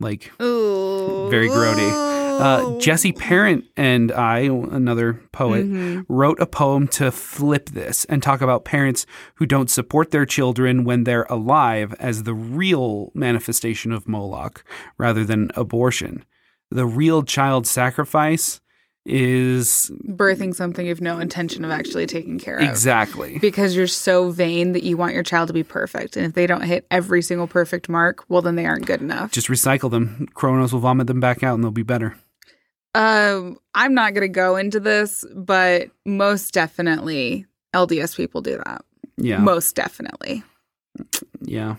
Like, 0.00 0.30
Ooh. 0.40 1.28
Very 1.30 1.48
grody. 1.48 2.17
Uh, 2.38 2.78
Jesse 2.78 3.12
Parent 3.12 3.64
and 3.76 4.10
I, 4.12 4.40
another 4.40 5.20
poet, 5.32 5.66
Mhm. 5.66 6.04
wrote 6.08 6.38
a 6.40 6.46
poem 6.46 6.88
to 6.88 7.10
flip 7.10 7.70
this 7.70 8.04
and 8.06 8.22
talk 8.22 8.40
about 8.40 8.64
parents 8.64 9.06
who 9.36 9.46
don't 9.46 9.70
support 9.70 10.10
their 10.10 10.26
children 10.26 10.84
when 10.84 11.04
they're 11.04 11.26
alive 11.28 11.94
as 11.98 12.22
the 12.22 12.34
real 12.34 13.10
manifestation 13.14 13.92
of 13.92 14.08
Moloch 14.08 14.64
rather 14.98 15.24
than 15.24 15.50
abortion. 15.56 16.24
The 16.70 16.86
real 16.86 17.22
child 17.22 17.66
sacrifice 17.66 18.60
is 19.10 19.90
birthing 20.06 20.54
something 20.54 20.84
you 20.84 20.90
have 20.90 21.00
no 21.00 21.18
intention 21.18 21.64
of 21.64 21.70
actually 21.70 22.06
taking 22.06 22.38
care 22.38 22.58
of. 22.58 22.68
exactly. 22.68 23.38
Because 23.38 23.74
you're 23.74 23.86
so 23.86 24.30
vain 24.30 24.72
that 24.72 24.82
you 24.82 24.98
want 24.98 25.14
your 25.14 25.22
child 25.22 25.46
to 25.48 25.54
be 25.54 25.62
perfect. 25.62 26.14
And 26.16 26.26
if 26.26 26.34
they 26.34 26.46
don't 26.46 26.60
hit 26.64 26.86
every 26.90 27.22
single 27.22 27.46
perfect 27.46 27.88
mark, 27.88 28.22
well, 28.28 28.42
then 28.42 28.56
they 28.56 28.66
aren't 28.66 28.84
good 28.84 29.00
enough. 29.00 29.32
Just 29.32 29.48
recycle 29.48 29.90
them. 29.90 30.28
Kronos 30.34 30.74
will 30.74 30.80
vomit 30.80 31.06
them 31.06 31.20
back 31.20 31.42
out 31.42 31.54
and 31.54 31.64
they'll 31.64 31.70
be 31.70 31.82
better. 31.82 32.16
Um, 32.94 33.58
I'm 33.74 33.94
not 33.94 34.14
going 34.14 34.22
to 34.22 34.28
go 34.28 34.56
into 34.56 34.80
this, 34.80 35.24
but 35.34 35.90
most 36.04 36.52
definitely 36.52 37.46
LDS 37.74 38.16
people 38.16 38.40
do 38.40 38.60
that. 38.64 38.84
Yeah. 39.16 39.38
Most 39.38 39.74
definitely. 39.74 40.42
yeah. 41.40 41.76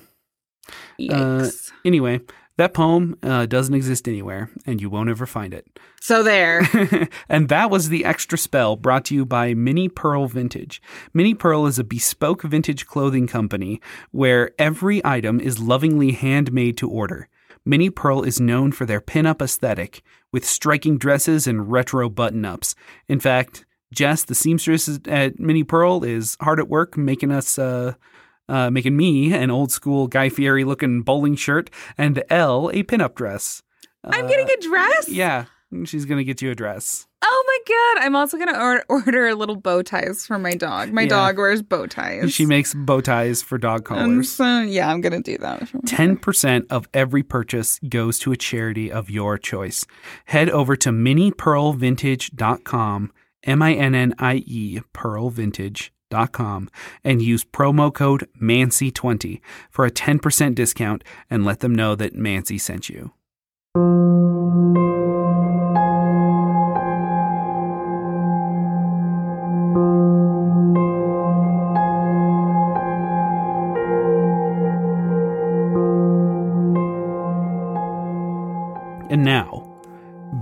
Yikes. 1.00 1.72
Anyway, 1.84 2.22
that 2.58 2.74
poem 2.74 3.18
uh, 3.24 3.46
doesn't 3.46 3.74
exist 3.74 4.08
anywhere 4.08 4.50
and 4.66 4.82
you 4.82 4.90
won't 4.90 5.10
ever 5.10 5.26
find 5.26 5.54
it. 5.54 5.66
so 6.02 6.22
there. 6.22 6.62
and 7.30 7.50
that 7.50 7.72
was 7.72 7.90
the 7.90 8.06
extra 8.06 8.38
spell 8.38 8.76
brought 8.76 9.06
to 9.06 9.16
you 9.16 9.26
by 9.26 9.54
Minnie 9.54 9.90
Pearl 9.90 10.28
Vintage. 10.28 10.82
Minnie 11.14 11.34
Pearl 11.34 11.66
is 11.66 11.80
a 11.80 11.84
bespoke 11.84 12.44
vintage 12.44 12.86
clothing 12.86 13.28
company 13.28 13.82
where 14.12 14.52
every 14.60 15.02
item 15.06 15.40
is 15.40 15.60
lovingly 15.60 16.12
handmade 16.12 16.78
to 16.78 16.90
order. 16.90 17.30
Minnie 17.66 17.90
Pearl 17.90 18.24
is 18.24 18.40
known 18.42 18.72
for 18.72 18.86
their 18.86 19.02
pin-up 19.02 19.42
aesthetic 19.42 20.04
with 20.32 20.46
striking 20.46 20.98
dresses 20.98 21.48
and 21.48 21.72
retro 21.72 22.10
button-ups. 22.10 22.76
In 23.08 23.20
fact, 23.20 23.66
Jess, 23.94 24.24
the 24.24 24.36
seamstress 24.36 25.00
at 25.08 25.40
Minnie 25.40 25.64
Pearl, 25.64 26.04
is 26.04 26.38
hard 26.42 26.60
at 26.60 26.68
work 26.70 26.98
making 26.98 27.32
us 27.32 27.58
uh, 27.58 27.94
uh, 28.48 28.70
making 28.70 28.96
me 28.98 29.34
an 29.34 29.50
old 29.52 29.72
school 29.72 30.08
Guy 30.08 30.30
Fieri 30.30 30.64
looking 30.64 31.02
bowling 31.02 31.36
shirt 31.36 31.70
and 31.98 32.24
Elle 32.30 32.70
a 32.70 32.84
pinup 32.84 33.16
dress. 33.16 33.62
I'm 34.04 34.26
Uh, 34.26 34.28
getting 34.28 34.50
a 34.50 34.62
dress. 34.62 35.10
yeah. 35.10 35.46
She's 35.86 36.06
gonna 36.06 36.24
get 36.24 36.42
you 36.42 36.50
a 36.52 36.56
dress. 36.56 37.06
Oh 37.22 37.44
my 37.46 37.58
god! 37.68 37.98
I'm 38.06 38.16
also 38.16 38.38
gonna 38.40 38.58
or- 38.58 38.84
order 38.90 39.36
little 39.36 39.56
bow 39.56 39.84
ties 39.84 40.26
for 40.26 40.40
my 40.40 40.56
dog. 40.56 40.92
My 40.92 41.04
Yeah. 41.04 41.10
dog 41.10 41.38
wears 41.38 41.62
bow 41.62 41.86
ties. 41.86 42.34
She 42.34 42.46
makes 42.48 42.74
bow 42.74 43.02
ties 43.02 43.42
for 43.44 43.58
dog 43.60 43.86
collars. 43.86 44.32
so 44.32 44.62
yeah, 44.62 44.90
I'm 44.90 45.00
gonna 45.02 45.22
do 45.22 45.38
that. 45.40 45.60
10% 45.86 46.66
of 46.72 46.88
every 46.94 47.22
purchase 47.24 47.80
goes 47.88 48.18
to 48.20 48.32
a 48.32 48.38
charity 48.38 48.92
of 48.92 49.10
your 49.12 49.38
choice. 49.38 49.86
Head 50.26 50.50
over 50.50 50.76
to 50.78 50.90
minniepearlvintage.com, 50.90 53.12
M 53.44 53.62
I 53.62 53.74
N 53.74 53.94
N 53.96 54.16
I 54.18 54.36
E, 54.48 54.80
pearlvintage.com, 54.94 56.70
and 57.04 57.22
use 57.22 57.46
promo 57.46 57.94
code 57.94 58.28
MANCY20 58.42 59.40
for 59.70 59.86
a 59.86 59.92
10% 59.92 60.56
discount 60.56 61.04
and 61.30 61.46
let 61.46 61.60
them 61.60 61.76
know 61.76 61.94
that 61.96 62.16
Mancy 62.16 62.58
sent 62.58 62.90
you. 62.90 63.12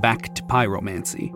Back 0.01 0.33
to 0.35 0.43
pyromancy. 0.43 1.33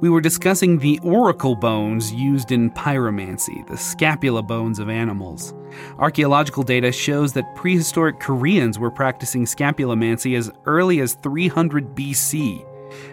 We 0.00 0.08
were 0.08 0.20
discussing 0.20 0.78
the 0.78 1.00
oracle 1.02 1.56
bones 1.56 2.12
used 2.12 2.52
in 2.52 2.70
pyromancy, 2.70 3.66
the 3.66 3.76
scapula 3.76 4.42
bones 4.42 4.78
of 4.78 4.88
animals. 4.88 5.54
Archaeological 5.98 6.62
data 6.62 6.92
shows 6.92 7.32
that 7.32 7.56
prehistoric 7.56 8.20
Koreans 8.20 8.78
were 8.78 8.90
practicing 8.90 9.44
scapulomancy 9.44 10.36
as 10.36 10.50
early 10.66 11.00
as 11.00 11.14
300 11.14 11.94
BC, 11.94 12.64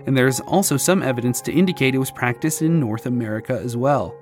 and 0.06 0.16
there's 0.16 0.39
also 0.42 0.78
some 0.78 1.02
evidence 1.02 1.42
to 1.42 1.52
indicate 1.52 1.96
it 1.96 2.00
was 2.00 2.12
practiced 2.12 2.62
in 2.62 2.80
North 2.80 3.06
America 3.06 3.60
as 3.64 3.76
well. 3.76 4.16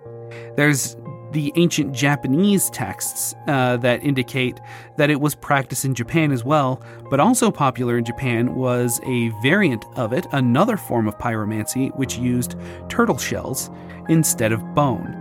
There's 0.56 0.96
the 1.32 1.52
ancient 1.56 1.94
Japanese 1.94 2.70
texts 2.70 3.36
uh, 3.48 3.78
that 3.78 4.04
indicate 4.04 4.60
that 4.98 5.10
it 5.10 5.22
was 5.22 5.36
practiced 5.36 5.86
in 5.86 5.94
Japan 5.94 6.32
as 6.32 6.44
well, 6.44 6.82
but 7.10 7.20
also 7.20 7.52
popular 7.52 7.98
in 7.98 8.04
Japan 8.04 8.56
was 8.56 9.00
a 9.06 9.30
variant 9.42 9.86
of 9.96 10.14
it, 10.14 10.26
another 10.32 10.78
form 10.78 11.08
of 11.08 11.18
pyromancy, 11.18 11.96
which 11.98 12.18
used 12.18 12.56
turtle 12.90 13.18
shells 13.18 13.70
instead 14.10 14.52
of 14.52 14.74
bone. 14.74 15.16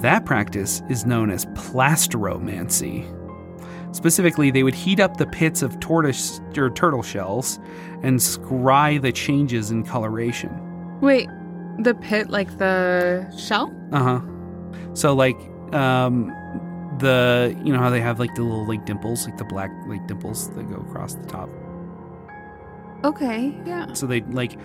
That 0.00 0.24
practice 0.24 0.82
is 0.88 1.06
known 1.06 1.30
as 1.30 1.44
plastromancy. 1.46 3.06
Specifically, 3.94 4.50
they 4.50 4.62
would 4.62 4.74
heat 4.74 5.00
up 5.00 5.18
the 5.18 5.26
pits 5.26 5.60
of 5.60 5.78
tortoise 5.78 6.40
or 6.56 6.70
turtle 6.70 7.02
shells 7.02 7.58
and 8.02 8.18
scry 8.18 9.00
the 9.00 9.12
changes 9.12 9.70
in 9.70 9.84
coloration. 9.84 10.50
Wait, 11.00 11.28
the 11.78 11.94
pit 11.94 12.30
like 12.30 12.56
the 12.58 13.30
shell? 13.36 13.70
Uh 13.92 14.02
huh. 14.02 14.20
So 14.94 15.14
like 15.14 15.36
um 15.72 16.32
the 16.98 17.56
you 17.64 17.72
know 17.72 17.78
how 17.78 17.90
they 17.90 18.00
have 18.00 18.18
like 18.20 18.34
the 18.34 18.42
little 18.42 18.66
like 18.66 18.84
dimples, 18.86 19.26
like 19.26 19.36
the 19.38 19.44
black 19.44 19.70
like 19.86 20.06
dimples 20.06 20.50
that 20.50 20.68
go 20.68 20.76
across 20.76 21.14
the 21.14 21.26
top. 21.26 21.48
Okay, 23.04 23.54
yeah. 23.66 23.92
So 23.94 24.06
they 24.06 24.20
like 24.22 24.56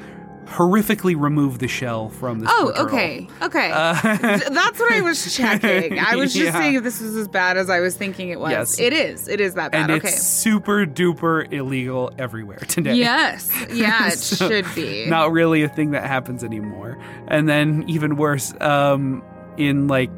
horrifically 0.45 1.19
remove 1.19 1.59
the 1.59 1.67
shell 1.67 2.07
from 2.07 2.39
this. 2.39 2.49
Oh, 2.53 2.67
turtle. 2.71 2.85
okay, 2.85 3.27
okay. 3.41 3.69
Uh, 3.71 3.93
That's 4.01 4.79
what 4.79 4.93
I 4.93 5.01
was 5.01 5.35
checking. 5.35 5.99
I 5.99 6.15
was 6.15 6.33
just 6.33 6.45
Yeah. 6.53 6.61
seeing 6.61 6.75
if 6.75 6.83
this 6.83 7.01
was 7.01 7.17
as 7.17 7.27
bad 7.27 7.57
as 7.57 7.69
I 7.69 7.81
was 7.81 7.97
thinking 7.97 8.29
it 8.29 8.39
was. 8.39 8.51
Yes. 8.51 8.79
It 8.79 8.93
is. 8.93 9.27
It 9.27 9.41
is 9.41 9.55
that 9.55 9.73
bad. 9.73 9.89
and 9.89 9.91
okay. 9.99 10.07
it's 10.07 10.21
super 10.21 10.85
duper 10.85 11.51
illegal 11.51 12.11
everywhere 12.17 12.59
today. 12.59 12.93
Yes. 12.95 13.51
Yeah, 13.73 14.07
it 14.07 14.19
So, 14.19 14.47
should 14.47 14.65
be. 14.73 15.05
Not 15.07 15.31
really 15.33 15.63
a 15.63 15.67
thing 15.69 15.91
that 15.91 16.05
happens 16.05 16.43
anymore. 16.45 16.97
And 17.27 17.49
then 17.49 17.83
even 17.87 18.15
worse, 18.15 18.53
um, 18.61 19.23
in 19.57 19.87
like 19.87 20.09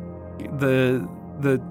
the 0.60 1.08
the 1.40 1.62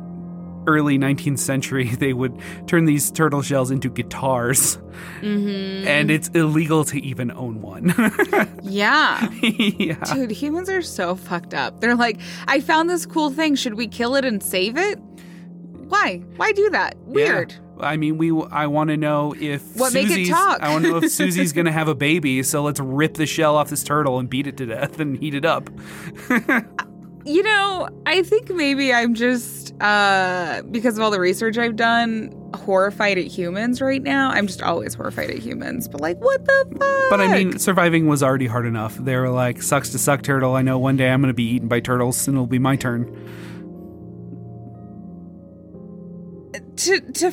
early 0.67 0.99
19th 0.99 1.39
century, 1.39 1.89
they 1.95 2.13
would 2.13 2.39
turn 2.67 2.85
these 2.85 3.11
turtle 3.11 3.41
shells 3.43 3.71
into 3.71 3.89
guitars, 3.89 4.75
hmm 5.21 5.85
and 5.87 6.11
it's 6.11 6.29
illegal 6.29 6.85
to 6.85 7.01
even 7.03 7.31
own 7.31 7.63
one. 7.63 7.95
Yeah. 8.63 9.31
yeah. 9.41 10.05
Dude, 10.13 10.31
humans 10.31 10.69
are 10.69 10.83
so 10.83 11.15
fucked 11.15 11.55
up. 11.55 11.81
They're 11.81 11.95
like, 11.97 12.21
I 12.47 12.61
found 12.61 12.91
this 12.91 13.07
cool 13.07 13.31
thing. 13.31 13.55
Should 13.55 13.75
we 13.75 13.87
kill 13.89 14.15
it 14.15 14.25
and 14.27 14.43
save 14.43 14.77
it? 14.77 14.99
Why? 15.89 16.19
Why 16.37 16.53
do 16.53 16.69
that? 16.71 16.99
Weird. 17.07 17.55
I 17.81 17.97
mean, 17.97 18.19
we. 18.19 18.31
I 18.51 18.67
want 18.67 18.91
to 18.91 18.97
know 18.99 19.35
if 19.41 19.63
What, 19.75 19.95
make 19.95 20.11
it 20.11 20.29
talk? 20.29 20.61
I 20.61 20.71
want 20.71 20.85
to 20.85 20.91
know 20.91 20.97
if 20.99 21.11
Susie's 21.13 21.53
gonna 21.55 21.73
have 21.73 21.89
a 21.89 21.95
baby. 21.95 22.43
So 22.43 22.63
let's 22.63 22.81
rip 22.81 23.15
the 23.15 23.25
shell 23.25 23.57
off 23.57 23.71
this 23.71 23.83
turtle 23.85 24.19
and 24.19 24.29
beat 24.29 24.47
it 24.47 24.57
to 24.59 24.67
death 24.67 25.01
and 25.01 25.17
heat 25.17 25.35
it 25.35 25.47
up. 25.47 25.71
You 27.25 27.43
know, 27.43 27.89
I 28.07 28.23
think 28.23 28.51
maybe 28.51 28.93
I'm 28.93 29.15
just 29.15 29.75
uh 29.81 30.63
because 30.71 30.97
of 30.97 31.05
all 31.05 31.11
the 31.11 31.21
research 31.21 31.59
I've 31.59 31.77
done 31.77 32.35
horrified 32.55 33.19
at 33.19 33.27
humans 33.27 33.81
right 33.81 34.03
now. 34.03 34.31
I'm 34.31 34.47
just 34.47 34.63
always 34.63 34.95
horrified 34.95 35.31
at 35.31 35.39
humans. 35.39 35.89
But 35.89 36.01
like 36.01 36.19
what 36.19 36.45
the 36.45 36.67
fuck? 36.71 37.11
But 37.11 37.21
I 37.21 37.33
mean, 37.33 37.59
surviving 37.59 38.07
was 38.07 38.23
already 38.23 38.47
hard 38.47 38.67
enough. 38.67 38.97
They 38.97 39.17
were 39.17 39.31
like, 39.31 39.63
"Sucks 39.63 39.91
to 39.91 39.99
suck, 39.99 40.23
turtle." 40.23 40.55
I 40.55 40.63
know 40.63 40.79
one 40.79 40.97
day 40.97 41.11
I'm 41.11 41.21
gonna 41.21 41.35
be 41.35 41.45
eaten 41.51 41.69
by 41.69 41.81
turtles, 41.81 42.27
and 42.27 42.37
it'll 42.37 42.47
be 42.47 42.59
my 42.59 42.77
turn. 42.77 43.15
to 46.79 47.01
to 47.01 47.33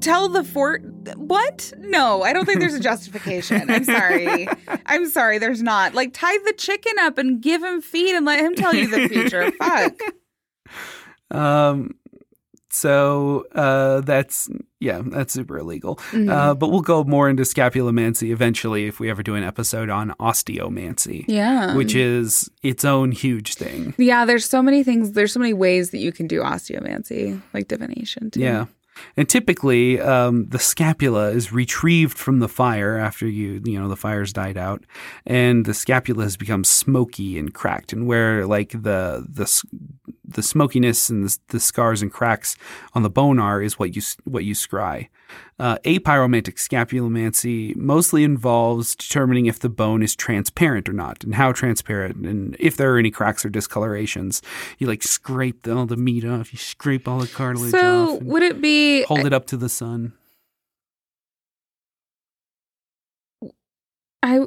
tell 0.00 0.28
the 0.28 0.44
fort 0.44 0.82
what? 1.16 1.72
No, 1.78 2.22
I 2.22 2.32
don't 2.32 2.44
think 2.44 2.60
there's 2.60 2.74
a 2.74 2.80
justification. 2.90 3.70
I'm 3.70 3.84
sorry. 3.84 4.48
I'm 4.86 5.08
sorry. 5.08 5.38
There's 5.38 5.62
not. 5.62 5.94
Like 5.94 6.12
tie 6.12 6.38
the 6.38 6.54
chicken 6.56 6.94
up 7.00 7.18
and 7.18 7.40
give 7.40 7.62
him 7.62 7.80
feed 7.80 8.14
and 8.14 8.24
let 8.24 8.40
him 8.40 8.54
tell 8.54 8.74
you 8.74 8.88
the 8.88 9.08
future. 9.08 9.50
Fuck. 9.58 10.00
Um, 11.30 11.94
so 12.70 13.46
uh, 13.54 14.00
that's 14.00 14.48
yeah, 14.80 15.00
that's 15.04 15.32
super 15.32 15.58
illegal. 15.58 15.96
Mhm. 16.10 16.30
Uh, 16.30 16.54
but 16.54 16.68
we'll 16.68 16.80
go 16.80 17.04
more 17.04 17.28
into 17.28 17.44
scapulomancy 17.44 18.32
eventually 18.32 18.86
if 18.86 18.98
we 18.98 19.08
ever 19.10 19.22
do 19.22 19.34
an 19.36 19.44
episode 19.44 19.90
on 19.90 20.10
osteomancy, 20.20 21.24
yeah. 21.28 21.74
which 21.76 21.94
is 21.94 22.50
its 22.62 22.84
own 22.84 23.12
huge 23.12 23.54
thing. 23.54 23.94
yeah, 23.96 24.24
there's 24.24 24.44
so 24.44 24.60
many 24.60 24.82
things. 24.82 25.12
There's 25.12 25.32
so 25.32 25.40
many 25.40 25.52
ways 25.52 25.90
that 25.90 25.98
you 25.98 26.10
can 26.12 26.26
do 26.26 26.40
osteomancy, 26.40 27.40
like 27.54 27.68
divination 27.68 28.30
too. 28.30 28.40
Yeah. 28.40 28.66
And 29.16 29.28
typically, 29.28 30.00
um, 30.00 30.46
the 30.48 30.58
scapula 30.58 31.30
is 31.30 31.52
retrieved 31.52 32.18
from 32.18 32.38
the 32.38 32.48
fire 32.48 32.96
after 32.96 33.26
you, 33.26 33.60
you 33.64 33.78
know, 33.78 33.88
the 33.88 33.96
fire's 33.96 34.32
died 34.32 34.56
out, 34.56 34.84
and 35.26 35.64
the 35.64 35.74
scapula 35.74 36.24
has 36.24 36.36
become 36.36 36.64
smoky 36.64 37.38
and 37.38 37.52
cracked. 37.52 37.92
And 37.92 38.06
where 38.06 38.46
like 38.46 38.70
the 38.70 39.26
the 39.28 39.62
the 40.26 40.42
smokiness 40.42 41.10
and 41.10 41.24
the, 41.24 41.38
the 41.48 41.60
scars 41.60 42.02
and 42.02 42.12
cracks 42.12 42.56
on 42.94 43.02
the 43.02 43.10
bone 43.10 43.38
are 43.38 43.62
is 43.62 43.78
what 43.78 43.94
you 43.94 44.02
what 44.24 44.44
you 44.44 44.54
scry. 44.54 45.08
Uh, 45.58 45.78
apyromantic 45.84 46.56
scapulomancy 46.56 47.76
mostly 47.76 48.24
involves 48.24 48.96
determining 48.96 49.46
if 49.46 49.60
the 49.60 49.68
bone 49.68 50.02
is 50.02 50.16
transparent 50.16 50.88
or 50.88 50.92
not, 50.92 51.22
and 51.22 51.36
how 51.36 51.52
transparent, 51.52 52.26
and 52.26 52.56
if 52.58 52.76
there 52.76 52.92
are 52.94 52.98
any 52.98 53.10
cracks 53.10 53.44
or 53.44 53.48
discolorations. 53.50 54.42
You 54.78 54.88
like 54.88 55.02
scrape 55.04 55.62
the, 55.62 55.76
all 55.76 55.86
the 55.86 55.96
meat 55.96 56.24
off, 56.24 56.52
you 56.52 56.58
scrape 56.58 57.06
all 57.06 57.18
the 57.20 57.28
cartilage 57.28 57.70
So 57.70 58.14
off. 58.14 58.18
and- 58.18 58.26
would 58.28 58.42
it 58.42 58.60
be 58.60 59.04
hold 59.04 59.24
it 59.26 59.32
up 59.32 59.46
to 59.46 59.56
the 59.56 59.68
sun. 59.68 60.12
I 64.22 64.46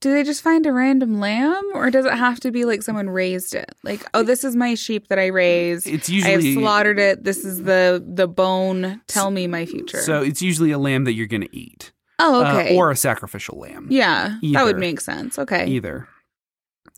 do 0.00 0.12
they 0.12 0.22
just 0.22 0.42
find 0.42 0.64
a 0.66 0.72
random 0.72 1.20
lamb 1.20 1.62
or 1.74 1.90
does 1.90 2.06
it 2.06 2.14
have 2.14 2.40
to 2.40 2.50
be 2.50 2.64
like 2.64 2.82
someone 2.82 3.10
raised 3.10 3.54
it? 3.54 3.74
Like, 3.82 4.02
oh, 4.14 4.22
this 4.22 4.44
is 4.44 4.56
my 4.56 4.74
sheep 4.74 5.08
that 5.08 5.18
I 5.18 5.26
raised. 5.26 5.86
It's 5.86 6.08
usually 6.08 6.52
I 6.52 6.54
slaughtered 6.54 6.98
it. 6.98 7.24
This 7.24 7.44
is 7.44 7.64
the 7.64 8.02
the 8.06 8.26
bone. 8.26 9.02
Tell 9.08 9.30
me 9.30 9.46
my 9.46 9.66
future. 9.66 9.98
so 10.00 10.22
it's 10.22 10.40
usually 10.42 10.70
a 10.70 10.78
lamb 10.78 11.04
that 11.04 11.12
you're 11.12 11.26
going 11.26 11.42
to 11.42 11.54
eat, 11.56 11.92
oh, 12.18 12.42
uh, 12.44 12.52
okay. 12.54 12.76
or 12.76 12.90
a 12.90 12.96
sacrificial 12.96 13.58
lamb. 13.58 13.88
yeah, 13.90 14.38
that 14.52 14.64
would 14.64 14.78
make 14.78 15.00
sense. 15.00 15.38
Okay. 15.38 15.66
Either. 15.66 16.08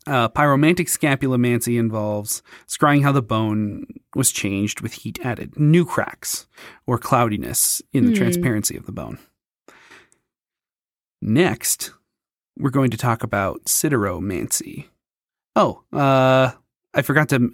Uh, 0.05 0.27
pyromantic 0.27 0.87
scapulomancy 0.89 1.79
involves 1.79 2.41
scrying 2.67 3.03
how 3.03 3.11
the 3.13 3.21
bone 3.21 3.85
was 4.15 4.33
changed 4.33 4.81
with 4.81 4.91
heat 4.93 5.17
added, 5.23 5.57
new 5.57 5.85
cracks 5.85 6.45
or 6.85 6.97
cloudiness 6.97 7.81
in 7.93 8.03
the 8.05 8.11
Hmm. 8.11 8.17
transparency 8.17 8.75
of 8.75 8.85
the 8.85 8.91
bone. 8.91 9.17
Next, 11.21 11.93
we're 12.57 12.69
going 12.69 12.91
to 12.91 12.97
talk 12.97 13.23
about 13.23 13.65
sideromancy. 13.65 14.85
Oh, 15.55 15.83
uh, 15.91 16.51
I 16.93 17.01
forgot 17.01 17.29
to 17.29 17.53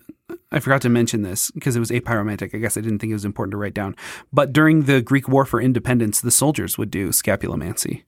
I 0.52 0.60
forgot 0.60 0.82
to 0.82 0.90
mention 0.90 1.22
this 1.22 1.52
because 1.52 1.76
it 1.76 1.80
was 1.80 1.92
apyromantic. 1.92 2.54
I 2.54 2.58
guess 2.60 2.78
I 2.78 2.82
didn't 2.82 3.00
think 3.00 3.12
it 3.12 3.16
was 3.16 3.26
important 3.26 3.52
to 3.52 3.58
write 3.58 3.74
down. 3.74 3.96
But 4.32 4.54
during 4.54 4.84
the 4.84 5.02
Greek 5.02 5.28
War 5.28 5.46
for 5.46 5.62
Independence, 5.62 6.22
the 6.22 6.32
soldiers 6.32 6.78
would 6.78 6.92
do 6.92 7.10
scapulomancy. 7.10 8.04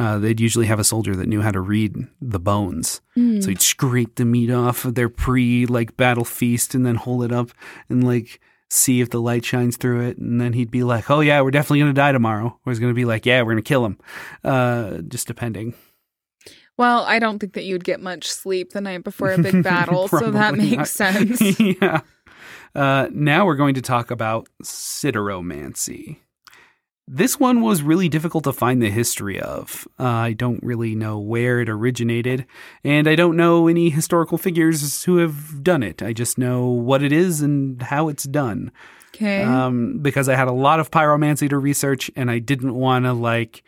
Uh, 0.00 0.18
they'd 0.18 0.40
usually 0.40 0.66
have 0.66 0.80
a 0.80 0.84
soldier 0.84 1.14
that 1.14 1.28
knew 1.28 1.40
how 1.40 1.52
to 1.52 1.60
read 1.60 1.94
the 2.20 2.40
bones. 2.40 3.00
Hmm. 3.14 3.40
So 3.40 3.48
he'd 3.48 3.62
scrape 3.62 4.16
the 4.16 4.24
meat 4.24 4.50
off 4.50 4.84
of 4.84 4.94
their 4.96 5.08
pre 5.08 5.66
like 5.66 5.96
battle 5.96 6.24
feast 6.24 6.74
and 6.74 6.84
then 6.84 6.96
hold 6.96 7.24
it 7.24 7.32
up 7.32 7.50
and 7.88 8.04
like 8.04 8.40
see 8.68 9.00
if 9.00 9.10
the 9.10 9.20
light 9.20 9.44
shines 9.44 9.76
through 9.76 10.00
it, 10.08 10.18
and 10.18 10.40
then 10.40 10.52
he'd 10.52 10.70
be 10.70 10.82
like, 10.82 11.10
"Oh 11.10 11.20
yeah, 11.20 11.40
we're 11.40 11.52
definitely 11.52 11.80
gonna 11.80 11.92
die 11.92 12.12
tomorrow," 12.12 12.58
or 12.64 12.72
he's 12.72 12.80
gonna 12.80 12.92
be 12.92 13.04
like, 13.04 13.24
"Yeah, 13.24 13.42
we're 13.42 13.52
gonna 13.52 13.62
kill 13.62 13.86
him," 13.86 13.98
uh, 14.42 14.98
just 15.08 15.28
depending. 15.28 15.74
Well, 16.76 17.04
I 17.04 17.18
don't 17.18 17.38
think 17.38 17.52
that 17.52 17.64
you'd 17.64 17.84
get 17.84 18.00
much 18.00 18.30
sleep 18.30 18.72
the 18.72 18.80
night 18.80 19.04
before 19.04 19.32
a 19.32 19.38
big 19.38 19.62
battle, 19.64 20.08
so 20.08 20.30
that 20.30 20.54
makes 20.56 20.76
not. 20.76 20.88
sense. 20.88 21.60
yeah. 21.60 22.00
Uh, 22.74 23.08
now 23.12 23.46
we're 23.46 23.54
going 23.54 23.74
to 23.74 23.82
talk 23.82 24.10
about 24.10 24.48
sideromancy. 24.64 26.18
This 27.06 27.38
one 27.38 27.60
was 27.60 27.82
really 27.82 28.08
difficult 28.08 28.44
to 28.44 28.52
find 28.52 28.82
the 28.82 28.90
history 28.90 29.38
of. 29.38 29.86
Uh, 30.00 30.04
I 30.04 30.32
don't 30.32 30.62
really 30.62 30.94
know 30.94 31.18
where 31.18 31.60
it 31.60 31.68
originated, 31.68 32.46
and 32.82 33.06
I 33.06 33.14
don't 33.14 33.36
know 33.36 33.68
any 33.68 33.90
historical 33.90 34.38
figures 34.38 35.04
who 35.04 35.18
have 35.18 35.62
done 35.62 35.82
it. 35.82 36.02
I 36.02 36.14
just 36.14 36.38
know 36.38 36.66
what 36.66 37.02
it 37.02 37.12
is 37.12 37.42
and 37.42 37.80
how 37.82 38.08
it's 38.08 38.24
done. 38.24 38.72
Okay. 39.14 39.42
Um, 39.42 39.98
because 40.00 40.28
I 40.28 40.34
had 40.34 40.48
a 40.48 40.52
lot 40.52 40.80
of 40.80 40.90
pyromancy 40.90 41.48
to 41.50 41.58
research, 41.58 42.10
and 42.16 42.30
I 42.30 42.38
didn't 42.38 42.74
want 42.74 43.04
to 43.04 43.12
like 43.12 43.62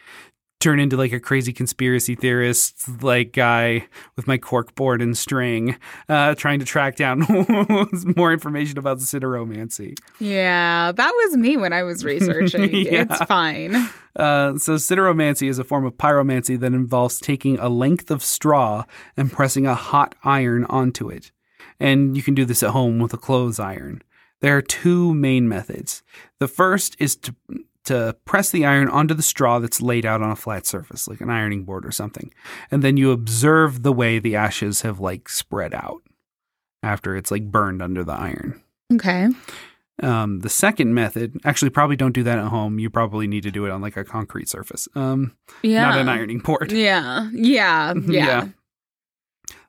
turn 0.59 0.81
into 0.81 0.97
like 0.97 1.13
a 1.13 1.21
crazy 1.21 1.53
conspiracy 1.53 2.15
theorist 2.15 2.89
like 3.03 3.33
guy 3.33 3.87
with 4.17 4.27
my 4.27 4.39
cork 4.39 4.75
board 4.75 5.03
and 5.03 5.17
string, 5.17 5.77
uh, 6.09 6.35
trying 6.35 6.59
to 6.59 6.65
track 6.65 6.97
down 6.97 7.21
more 8.17 8.33
information 8.33 8.79
about 8.79 8.99
the 8.99 9.05
sideromancy. 9.05 9.95
yeah, 10.19 10.93
that 10.93 11.13
was 11.13 11.37
me 11.37 11.57
when 11.57 11.73
I 11.73 11.83
was 11.83 12.05
researching. 12.13 12.75
Yeah. 12.75 13.05
It's 13.09 13.23
fine. 13.25 13.75
Uh, 14.15 14.57
so 14.57 14.77
sideromancy 14.77 15.49
is 15.49 15.59
a 15.59 15.65
form 15.65 15.85
of 15.85 15.95
pyromancy 15.95 16.59
that 16.59 16.73
involves 16.73 17.21
taking 17.21 17.59
a 17.59 17.69
length 17.69 18.11
of 18.11 18.23
straw 18.23 18.85
and 19.17 19.31
pressing 19.31 19.67
a 19.67 19.75
hot 19.75 20.15
iron 20.25 20.65
onto 20.67 21.09
it. 21.11 21.33
And 21.79 22.17
you 22.17 22.23
can 22.23 22.35
do 22.35 22.47
this 22.47 22.63
at 22.63 22.71
home 22.71 22.99
with 22.99 23.13
a 23.13 23.19
clothes 23.19 23.61
iron. 23.61 24.03
There 24.41 24.57
are 24.57 24.63
two 24.63 25.15
main 25.15 25.49
methods. 25.49 26.03
The 26.41 26.49
first 26.49 26.97
is 26.99 27.17
to 27.17 27.35
to 27.87 28.16
press 28.24 28.51
the 28.51 28.64
iron 28.64 28.89
onto 28.89 29.14
the 29.14 29.22
straw 29.22 29.59
that's 29.59 29.80
laid 29.82 30.05
out 30.07 30.22
on 30.22 30.30
a 30.30 30.37
flat 30.37 30.66
surface, 30.66 31.09
like 31.09 31.20
an 31.20 31.30
ironing 31.30 31.64
board 31.64 31.84
or 31.87 31.91
something. 31.91 32.32
And 32.70 32.82
then 32.82 32.97
you 32.97 33.11
observe 33.11 33.82
the 33.82 33.93
way 33.93 34.18
the 34.18 34.37
ashes 34.37 34.82
have 34.82 35.01
like 35.01 35.28
spread 35.28 35.74
out 35.74 36.03
after 36.82 37.16
it's 37.16 37.30
like 37.30 37.51
burned 37.51 37.82
under 37.82 38.05
the 38.05 38.12
iron. 38.12 38.62
Okay. 38.93 39.28
Um, 40.03 40.41
the 40.41 40.51
second 40.51 40.93
method, 40.95 41.41
actually, 41.45 41.70
probably 41.70 41.97
don't 41.97 42.12
do 42.12 42.22
that 42.22 42.39
at 42.39 42.49
home. 42.49 42.78
You 42.78 42.91
probably 42.91 43.26
need 43.26 43.45
to 43.45 43.51
do 43.51 43.64
it 43.64 43.70
on 43.70 43.80
like 43.80 43.97
a 43.97 44.05
concrete 44.05 44.49
surface, 44.49 44.87
um, 44.95 45.34
Yeah. 45.62 45.82
not 45.89 45.99
an 45.99 46.09
ironing 46.09 46.41
board. 46.41 46.70
Yeah. 46.70 47.30
Yeah. 47.32 47.95
Yeah. 48.07 48.26
Yeah. 48.26 48.49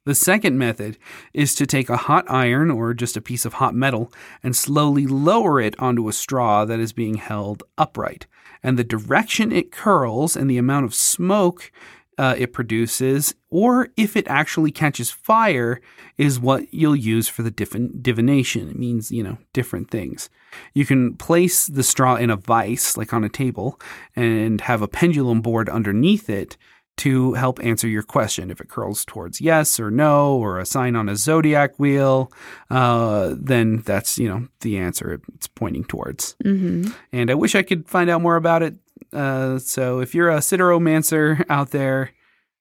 The 0.07 0.15
second 0.15 0.57
method 0.57 0.97
is 1.33 1.53
to 1.55 1.65
take 1.65 1.89
a 1.89 1.97
hot 1.97 2.23
iron 2.31 2.71
or 2.71 2.93
just 2.93 3.17
a 3.17 3.21
piece 3.21 3.43
of 3.43 3.55
hot 3.55 3.75
metal 3.75 4.09
and 4.41 4.55
slowly 4.55 5.05
lower 5.05 5.59
it 5.59 5.77
onto 5.79 6.07
a 6.07 6.13
straw 6.13 6.63
that 6.63 6.79
is 6.79 6.93
being 6.93 7.15
held 7.15 7.61
upright. 7.77 8.25
And 8.63 8.79
the 8.79 8.85
direction 8.85 9.51
it 9.51 9.69
curls 9.69 10.37
and 10.37 10.49
the 10.49 10.57
amount 10.57 10.85
of 10.85 10.95
smoke 10.95 11.73
uh, 12.17 12.35
it 12.37 12.53
produces, 12.53 13.35
or 13.49 13.89
if 13.97 14.15
it 14.15 14.29
actually 14.29 14.71
catches 14.71 15.11
fire, 15.11 15.81
is 16.17 16.39
what 16.39 16.73
you'll 16.73 16.95
use 16.95 17.27
for 17.27 17.43
the 17.43 17.51
different 17.51 18.01
divination. 18.01 18.69
It 18.69 18.79
means, 18.79 19.11
you 19.11 19.23
know, 19.23 19.39
different 19.51 19.91
things. 19.91 20.29
You 20.73 20.85
can 20.85 21.15
place 21.17 21.67
the 21.67 21.83
straw 21.83 22.15
in 22.15 22.29
a 22.29 22.37
vise, 22.37 22.95
like 22.95 23.13
on 23.13 23.25
a 23.25 23.29
table, 23.29 23.77
and 24.15 24.61
have 24.61 24.81
a 24.81 24.87
pendulum 24.87 25.41
board 25.41 25.67
underneath 25.67 26.29
it 26.29 26.55
to 26.97 27.33
help 27.33 27.63
answer 27.63 27.87
your 27.87 28.03
question. 28.03 28.51
If 28.51 28.59
it 28.59 28.69
curls 28.69 29.05
towards 29.05 29.39
yes 29.39 29.79
or 29.79 29.89
no, 29.89 30.35
or 30.35 30.59
a 30.59 30.65
sign 30.65 30.95
on 30.95 31.09
a 31.09 31.15
zodiac 31.15 31.77
wheel, 31.77 32.31
uh, 32.69 33.35
then 33.37 33.77
that's 33.77 34.17
you 34.17 34.27
know 34.27 34.47
the 34.61 34.77
answer 34.77 35.21
it's 35.35 35.47
pointing 35.47 35.85
towards. 35.85 36.35
Mm-hmm. 36.43 36.91
And 37.11 37.31
I 37.31 37.35
wish 37.35 37.55
I 37.55 37.63
could 37.63 37.87
find 37.87 38.09
out 38.09 38.21
more 38.21 38.35
about 38.35 38.63
it. 38.63 38.75
Uh, 39.13 39.59
so 39.59 39.99
if 39.99 40.13
you're 40.13 40.29
a 40.29 40.39
sideromancer 40.39 41.45
out 41.49 41.71
there, 41.71 42.11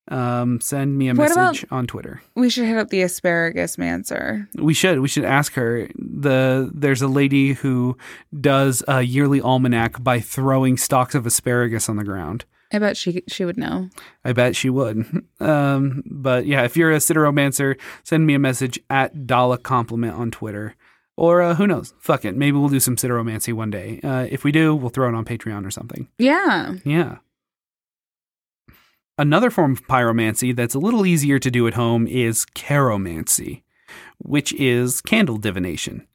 um, 0.08 0.60
send 0.60 0.96
me 0.96 1.08
a 1.08 1.14
What 1.14 1.34
message 1.34 1.66
on 1.70 1.86
Twitter. 1.86 2.22
We 2.34 2.48
should 2.48 2.66
hit 2.66 2.78
up 2.78 2.90
the 2.90 3.02
asparagus 3.02 3.76
mancer. 3.76 4.48
We 4.54 4.74
should 4.74 5.00
we 5.00 5.08
should 5.08 5.24
ask 5.24 5.54
her. 5.54 5.88
The 5.96 6.70
there's 6.72 7.02
a 7.02 7.08
lady 7.08 7.54
who 7.54 7.96
does 8.38 8.84
a 8.86 9.02
yearly 9.02 9.40
almanac 9.40 10.02
by 10.02 10.20
throwing 10.20 10.76
stalks 10.76 11.14
of 11.14 11.26
asparagus 11.26 11.88
on 11.88 11.96
the 11.96 12.04
ground. 12.04 12.44
I 12.72 12.78
bet 12.78 12.96
she 12.96 13.22
she 13.28 13.44
would 13.44 13.56
know. 13.56 13.88
I 14.24 14.32
bet 14.32 14.56
she 14.56 14.70
would. 14.70 15.04
Um, 15.38 16.02
but 16.06 16.46
yeah, 16.46 16.62
if 16.62 16.78
you're 16.78 16.92
a 16.92 16.96
sideromancer, 16.96 17.78
send 18.04 18.26
me 18.26 18.32
a 18.32 18.38
message 18.38 18.80
at 18.88 19.26
Dala 19.26 19.58
Compliment 19.58 20.14
on 20.14 20.30
Twitter. 20.30 20.74
Or 21.14 21.42
uh, 21.42 21.54
who 21.54 21.66
knows? 21.66 21.92
Fuck 21.98 22.24
it. 22.24 22.34
Maybe 22.36 22.56
we'll 22.56 22.70
do 22.70 22.80
some 22.80 22.96
sideromancy 22.96 23.52
one 23.52 23.70
day. 23.70 24.00
Uh, 24.02 24.26
if 24.30 24.44
we 24.44 24.52
do, 24.52 24.74
we'll 24.74 24.88
throw 24.88 25.10
it 25.10 25.14
on 25.14 25.26
Patreon 25.26 25.66
or 25.66 25.70
something. 25.70 26.08
Yeah. 26.18 26.76
Yeah. 26.84 27.18
Another 29.18 29.50
form 29.50 29.72
of 29.72 29.86
pyromancy 29.86 30.54
that's 30.54 30.74
a 30.74 30.78
little 30.78 31.06
easier 31.06 31.38
to 31.38 31.50
do 31.50 31.66
at 31.66 31.74
home 31.74 32.06
is 32.06 32.44
carromancy, 32.54 33.62
which 34.18 34.52
is 34.54 35.00
candle 35.00 35.38
divination. 35.38 36.06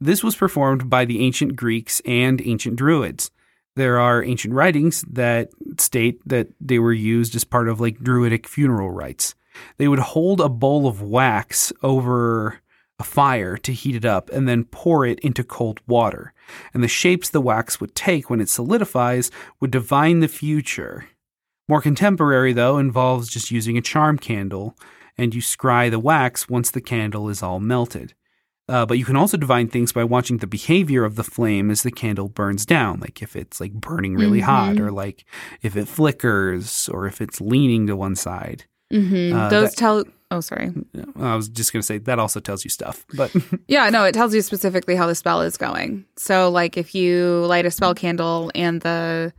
This 0.00 0.24
was 0.24 0.36
performed 0.36 0.88
by 0.88 1.04
the 1.04 1.24
ancient 1.24 1.56
Greeks 1.56 2.00
and 2.04 2.40
ancient 2.44 2.76
Druids. 2.76 3.30
There 3.78 4.00
are 4.00 4.24
ancient 4.24 4.54
writings 4.54 5.02
that 5.02 5.50
state 5.78 6.20
that 6.26 6.48
they 6.60 6.80
were 6.80 6.92
used 6.92 7.36
as 7.36 7.44
part 7.44 7.68
of 7.68 7.80
like 7.80 8.02
Druidic 8.02 8.48
funeral 8.48 8.90
rites. 8.90 9.36
They 9.76 9.86
would 9.86 10.00
hold 10.00 10.40
a 10.40 10.48
bowl 10.48 10.88
of 10.88 11.00
wax 11.00 11.72
over 11.80 12.58
a 12.98 13.04
fire 13.04 13.56
to 13.58 13.72
heat 13.72 13.94
it 13.94 14.04
up 14.04 14.30
and 14.30 14.48
then 14.48 14.64
pour 14.64 15.06
it 15.06 15.20
into 15.20 15.44
cold 15.44 15.78
water. 15.86 16.32
And 16.74 16.82
the 16.82 16.88
shapes 16.88 17.30
the 17.30 17.40
wax 17.40 17.80
would 17.80 17.94
take 17.94 18.28
when 18.28 18.40
it 18.40 18.48
solidifies 18.48 19.30
would 19.60 19.70
divine 19.70 20.18
the 20.18 20.26
future. 20.26 21.06
More 21.68 21.80
contemporary, 21.80 22.52
though, 22.52 22.78
involves 22.78 23.28
just 23.28 23.52
using 23.52 23.78
a 23.78 23.80
charm 23.80 24.18
candle, 24.18 24.76
and 25.16 25.36
you 25.36 25.40
scry 25.40 25.88
the 25.88 26.00
wax 26.00 26.48
once 26.48 26.72
the 26.72 26.80
candle 26.80 27.28
is 27.28 27.44
all 27.44 27.60
melted. 27.60 28.14
Uh, 28.68 28.84
but 28.84 28.98
you 28.98 29.04
can 29.04 29.16
also 29.16 29.36
divine 29.38 29.66
things 29.68 29.92
by 29.92 30.04
watching 30.04 30.38
the 30.38 30.46
behavior 30.46 31.04
of 31.04 31.16
the 31.16 31.24
flame 31.24 31.70
as 31.70 31.82
the 31.82 31.90
candle 31.90 32.28
burns 32.28 32.66
down, 32.66 33.00
like 33.00 33.22
if 33.22 33.34
it's 33.34 33.60
like 33.60 33.72
burning 33.72 34.14
really 34.14 34.40
hot, 34.40 34.74
Mhm. 34.76 34.80
or 34.80 34.90
like 34.92 35.24
if 35.62 35.74
it 35.76 35.88
flickers, 35.88 36.88
or 36.90 37.06
if 37.06 37.20
it's 37.22 37.40
leaning 37.40 37.86
to 37.86 37.96
one 37.96 38.14
side. 38.14 38.64
Mm-hmm. 38.92 39.36
Uh, 39.36 39.48
Those 39.48 39.70
that- 39.70 39.76
tell. 39.78 40.04
Oh, 40.30 40.40
sorry. 40.40 40.70
I 41.18 41.34
was 41.34 41.48
just 41.48 41.72
gonna 41.72 41.82
say 41.82 41.96
that 41.96 42.18
also 42.18 42.40
tells 42.40 42.62
you 42.62 42.68
stuff, 42.70 43.06
but 43.14 43.34
Yeah, 43.68 43.88
no, 43.88 44.04
it 44.04 44.12
tells 44.12 44.34
you 44.34 44.42
specifically 44.42 44.94
how 44.96 45.06
the 45.06 45.14
spell 45.14 45.40
is 45.40 45.56
going. 45.56 46.04
So, 46.16 46.50
like, 46.50 46.76
if 46.76 46.94
you 46.94 47.46
light 47.46 47.64
a 47.64 47.70
spell 47.70 47.94
candle 47.94 48.50
and 48.54 48.82
the 48.82 49.32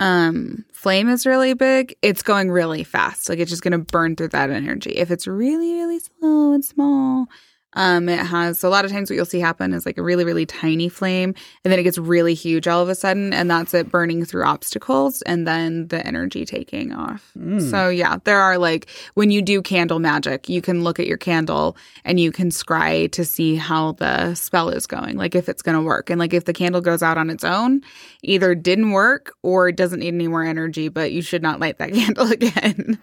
um 0.00 0.64
flame 0.72 1.08
is 1.08 1.24
really 1.24 1.54
big, 1.54 1.94
it's 2.02 2.22
going 2.22 2.50
really 2.50 2.84
fast. 2.84 3.28
Like, 3.30 3.38
it's 3.38 3.50
just 3.50 3.62
going 3.62 3.72
to 3.72 3.78
burn 3.78 4.16
through 4.16 4.28
that 4.28 4.50
energy. 4.50 4.90
If 4.90 5.10
it's 5.10 5.26
really, 5.26 5.72
really 5.72 6.00
slow 6.00 6.52
and 6.52 6.64
small, 6.64 7.26
um, 7.74 8.08
it 8.08 8.18
has 8.18 8.58
so 8.58 8.68
a 8.68 8.70
lot 8.70 8.84
of 8.84 8.90
times 8.90 9.10
what 9.10 9.16
you'll 9.16 9.24
see 9.24 9.40
happen 9.40 9.72
is 9.72 9.84
like 9.86 9.98
a 9.98 10.02
really, 10.02 10.24
really 10.24 10.46
tiny 10.46 10.88
flame, 10.88 11.34
and 11.64 11.72
then 11.72 11.78
it 11.78 11.82
gets 11.82 11.98
really 11.98 12.34
huge 12.34 12.66
all 12.68 12.82
of 12.82 12.88
a 12.88 12.94
sudden, 12.94 13.32
and 13.32 13.50
that's 13.50 13.74
it 13.74 13.90
burning 13.90 14.24
through 14.24 14.44
obstacles, 14.44 15.22
and 15.22 15.46
then 15.46 15.88
the 15.88 16.04
energy 16.06 16.44
taking 16.44 16.92
off. 16.92 17.32
Mm. 17.36 17.70
So 17.70 17.88
yeah, 17.88 18.18
there 18.24 18.40
are 18.40 18.58
like 18.58 18.88
when 19.14 19.30
you 19.30 19.42
do 19.42 19.62
candle 19.62 19.98
magic, 19.98 20.48
you 20.48 20.62
can 20.62 20.84
look 20.84 21.00
at 21.00 21.06
your 21.06 21.16
candle 21.16 21.76
and 22.04 22.20
you 22.20 22.32
can 22.32 22.50
scry 22.50 23.10
to 23.12 23.24
see 23.24 23.56
how 23.56 23.92
the 23.92 24.34
spell 24.34 24.68
is 24.68 24.86
going, 24.86 25.16
like 25.16 25.34
if 25.34 25.48
it's 25.48 25.62
going 25.62 25.76
to 25.76 25.82
work. 25.82 26.10
And 26.10 26.18
like 26.18 26.34
if 26.34 26.44
the 26.44 26.52
candle 26.52 26.80
goes 26.80 27.02
out 27.02 27.18
on 27.18 27.30
its 27.30 27.44
own, 27.44 27.82
either 28.22 28.54
didn't 28.54 28.92
work 28.92 29.34
or 29.42 29.68
it 29.68 29.76
doesn't 29.76 30.00
need 30.00 30.14
any 30.14 30.28
more 30.28 30.44
energy, 30.44 30.88
but 30.88 31.12
you 31.12 31.22
should 31.22 31.42
not 31.42 31.60
light 31.60 31.78
that 31.78 31.92
candle 31.94 32.30
again. 32.30 32.98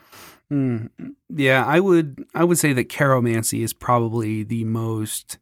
Mm. 0.52 0.90
Yeah, 1.30 1.66
I 1.66 1.80
would 1.80 2.26
I 2.36 2.44
would 2.44 2.58
say 2.60 2.74
that 2.74 2.90
carromancy 2.90 3.64
is 3.64 3.74
probably 3.74 4.44
the 4.44 4.64
most 4.66 5.38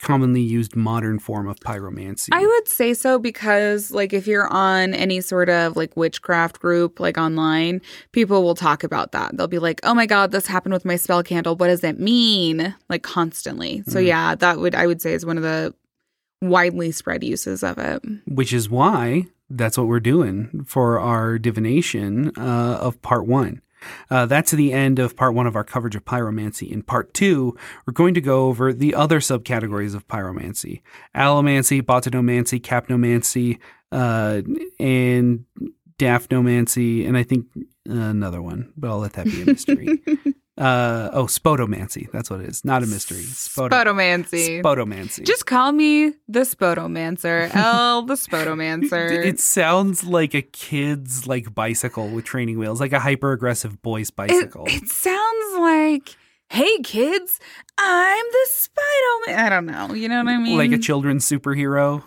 commonly 0.00 0.40
used 0.40 0.74
modern 0.74 1.16
form 1.20 1.46
of 1.46 1.60
pyromancy. 1.60 2.30
I 2.32 2.44
would 2.44 2.66
say 2.66 2.92
so 2.92 3.20
because 3.20 3.92
like 3.92 4.12
if 4.12 4.26
you're 4.26 4.48
on 4.52 4.94
any 4.94 5.20
sort 5.20 5.48
of 5.48 5.76
like 5.76 5.96
witchcraft 5.96 6.58
group 6.58 6.98
like 6.98 7.16
online, 7.16 7.80
people 8.10 8.42
will 8.42 8.56
talk 8.56 8.82
about 8.82 9.12
that. 9.12 9.36
They'll 9.36 9.46
be 9.46 9.60
like, 9.60 9.78
"Oh 9.84 9.94
my 9.94 10.06
god, 10.06 10.32
this 10.32 10.48
happened 10.48 10.72
with 10.72 10.84
my 10.84 10.96
spell 10.96 11.22
candle. 11.22 11.54
What 11.54 11.68
does 11.68 11.84
it 11.84 12.00
mean?" 12.00 12.74
like 12.90 13.04
constantly. 13.04 13.84
So 13.86 14.00
Mm. 14.00 14.06
yeah, 14.06 14.34
that 14.34 14.58
would 14.58 14.74
I 14.74 14.88
would 14.88 15.00
say 15.00 15.12
is 15.14 15.24
one 15.24 15.36
of 15.36 15.44
the 15.44 15.72
widely 16.40 16.90
spread 16.90 17.22
uses 17.22 17.62
of 17.62 17.78
it. 17.78 18.02
which 18.26 18.52
is 18.52 18.68
why 18.68 19.26
that's 19.48 19.78
what 19.78 19.86
we're 19.86 20.00
doing 20.00 20.64
for 20.66 20.98
our 20.98 21.38
divination 21.38 22.32
uh, 22.36 22.78
of 22.80 23.00
part 23.02 23.24
one. 23.26 23.60
Uh, 24.10 24.26
that's 24.26 24.50
the 24.52 24.72
end 24.72 24.98
of 24.98 25.16
part 25.16 25.34
one 25.34 25.46
of 25.46 25.56
our 25.56 25.64
coverage 25.64 25.96
of 25.96 26.04
pyromancy. 26.04 26.70
In 26.70 26.82
part 26.82 27.14
two, 27.14 27.56
we're 27.86 27.92
going 27.92 28.14
to 28.14 28.20
go 28.20 28.46
over 28.46 28.72
the 28.72 28.94
other 28.94 29.20
subcategories 29.20 29.94
of 29.94 30.06
pyromancy 30.08 30.82
alomancy, 31.14 31.82
botanomancy, 31.82 32.60
capnomancy, 32.60 33.58
uh, 33.90 34.42
and 34.78 35.44
daphnomancy, 35.98 37.06
and 37.06 37.16
I 37.16 37.22
think 37.22 37.46
another 37.86 38.42
one, 38.42 38.72
but 38.76 38.90
I'll 38.90 38.98
let 38.98 39.14
that 39.14 39.26
be 39.26 39.42
a 39.42 39.46
mystery. 39.46 40.00
Uh 40.58 41.08
oh, 41.14 41.24
spodomancy. 41.24 42.10
That's 42.12 42.28
what 42.28 42.40
it 42.40 42.48
is. 42.48 42.62
Not 42.62 42.82
a 42.82 42.86
mystery. 42.86 43.22
Spodo- 43.22 43.70
Spodomancy. 43.70 44.62
Spodomancy. 44.62 45.24
Just 45.24 45.46
call 45.46 45.72
me 45.72 46.10
the 46.28 46.40
Spodomancer. 46.40 47.50
Elle 47.54 48.02
the 48.02 48.14
Spodomancer. 48.14 49.24
it 49.24 49.40
sounds 49.40 50.04
like 50.04 50.34
a 50.34 50.42
kid's 50.42 51.26
like 51.26 51.54
bicycle 51.54 52.08
with 52.08 52.26
training 52.26 52.58
wheels, 52.58 52.80
like 52.80 52.92
a 52.92 53.00
hyper 53.00 53.32
aggressive 53.32 53.80
boy's 53.80 54.10
bicycle. 54.10 54.66
it 54.68 54.88
sounds 54.90 55.56
like, 55.58 56.16
hey 56.50 56.78
kids, 56.82 57.40
I'm 57.78 58.24
the 58.30 58.48
Spider-Man. 58.50 59.46
I 59.46 59.48
don't 59.48 59.64
know. 59.66 59.94
You 59.94 60.10
know 60.10 60.18
what 60.22 60.28
I 60.28 60.36
mean? 60.36 60.58
like 60.58 60.72
a 60.72 60.78
children's 60.78 61.26
superhero, 61.26 62.04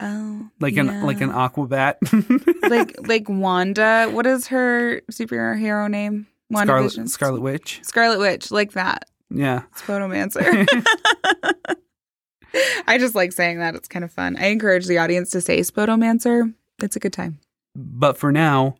oh, 0.00 0.50
like 0.60 0.76
an 0.76 1.04
like 1.06 1.22
an 1.22 1.30
aquabat. 1.30 2.68
like 2.68 2.96
like 3.08 3.30
Wanda. 3.30 4.10
What 4.12 4.26
is 4.26 4.48
her 4.48 5.00
superhero 5.10 5.90
name? 5.90 6.26
Scarlet 6.52 7.08
Scarlet 7.10 7.40
Witch. 7.42 7.80
Scarlet 7.82 8.18
Witch, 8.18 8.50
like 8.50 8.72
that. 8.72 9.08
Yeah. 9.30 9.62
It's 9.72 9.82
Photomancer. 9.82 10.86
I 12.86 12.98
just 12.98 13.14
like 13.14 13.32
saying 13.32 13.58
that. 13.58 13.74
It's 13.74 13.88
kind 13.88 14.04
of 14.04 14.12
fun. 14.12 14.36
I 14.38 14.46
encourage 14.46 14.86
the 14.86 14.98
audience 14.98 15.30
to 15.30 15.40
say 15.40 15.60
Spodomancer. 15.60 16.52
It's 16.82 16.96
a 16.96 17.00
good 17.00 17.12
time. 17.12 17.38
But 17.74 18.16
for 18.18 18.32
now, 18.32 18.76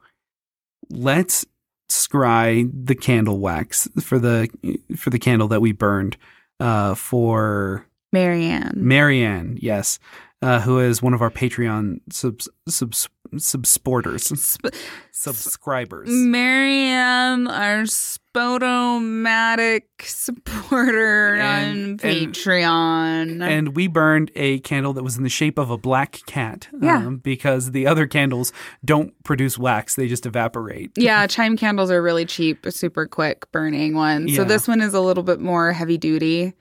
let's 0.90 1.44
scry 1.90 2.70
the 2.72 2.94
candle 2.94 3.38
wax 3.38 3.88
for 4.00 4.18
the 4.18 4.48
for 4.96 5.10
the 5.10 5.18
candle 5.18 5.48
that 5.48 5.60
we 5.60 5.72
burned 5.72 6.16
uh, 6.60 6.94
for 6.94 7.86
Marianne. 8.12 8.74
Marianne. 8.76 9.58
Yes, 9.60 9.98
uh, 10.42 10.60
who 10.60 10.78
is 10.80 11.00
one 11.02 11.14
of 11.14 11.22
our 11.22 11.30
Patreon 11.30 12.00
subs 12.10 12.48
subs 12.68 13.08
subsporters 13.34 14.34
Sp- 14.40 14.72
subscribers. 15.12 16.08
Marianne, 16.10 17.46
our 17.46 17.82
Spodomatic 17.82 19.82
supporter 20.02 21.34
And- 21.34 21.40
on 21.40 21.76
and- 21.76 22.00
Patreon. 22.32 23.42
And 23.46 23.76
we 23.76 23.86
burned 23.86 24.30
a 24.34 24.60
candle 24.60 24.92
that 24.94 25.02
was 25.02 25.16
in 25.18 25.24
the 25.24 25.28
shape 25.28 25.58
of 25.58 25.68
a 25.70 25.76
black 25.78 26.20
cat. 26.26 26.68
um, 26.72 26.82
Yeah. 26.82 27.08
because 27.22 27.72
the 27.72 27.86
other 27.86 28.06
candles 28.06 28.52
don't 28.84 29.12
produce 29.24 29.58
wax; 29.58 29.94
they 29.96 30.08
just 30.08 30.24
evaporate. 30.24 30.92
yeah, 30.96 31.26
chime 31.26 31.56
candles 31.56 31.90
are 31.90 32.00
really 32.02 32.24
cheap, 32.24 32.64
super 32.70 33.06
quick 33.06 33.50
burning 33.52 33.94
ones. 33.94 34.34
So 34.36 34.44
this 34.44 34.66
one 34.68 34.80
is 34.80 34.94
a 34.94 35.00
little 35.00 35.24
bit 35.24 35.40
more 35.40 35.72
heavy 35.72 35.98
duty 35.98 36.54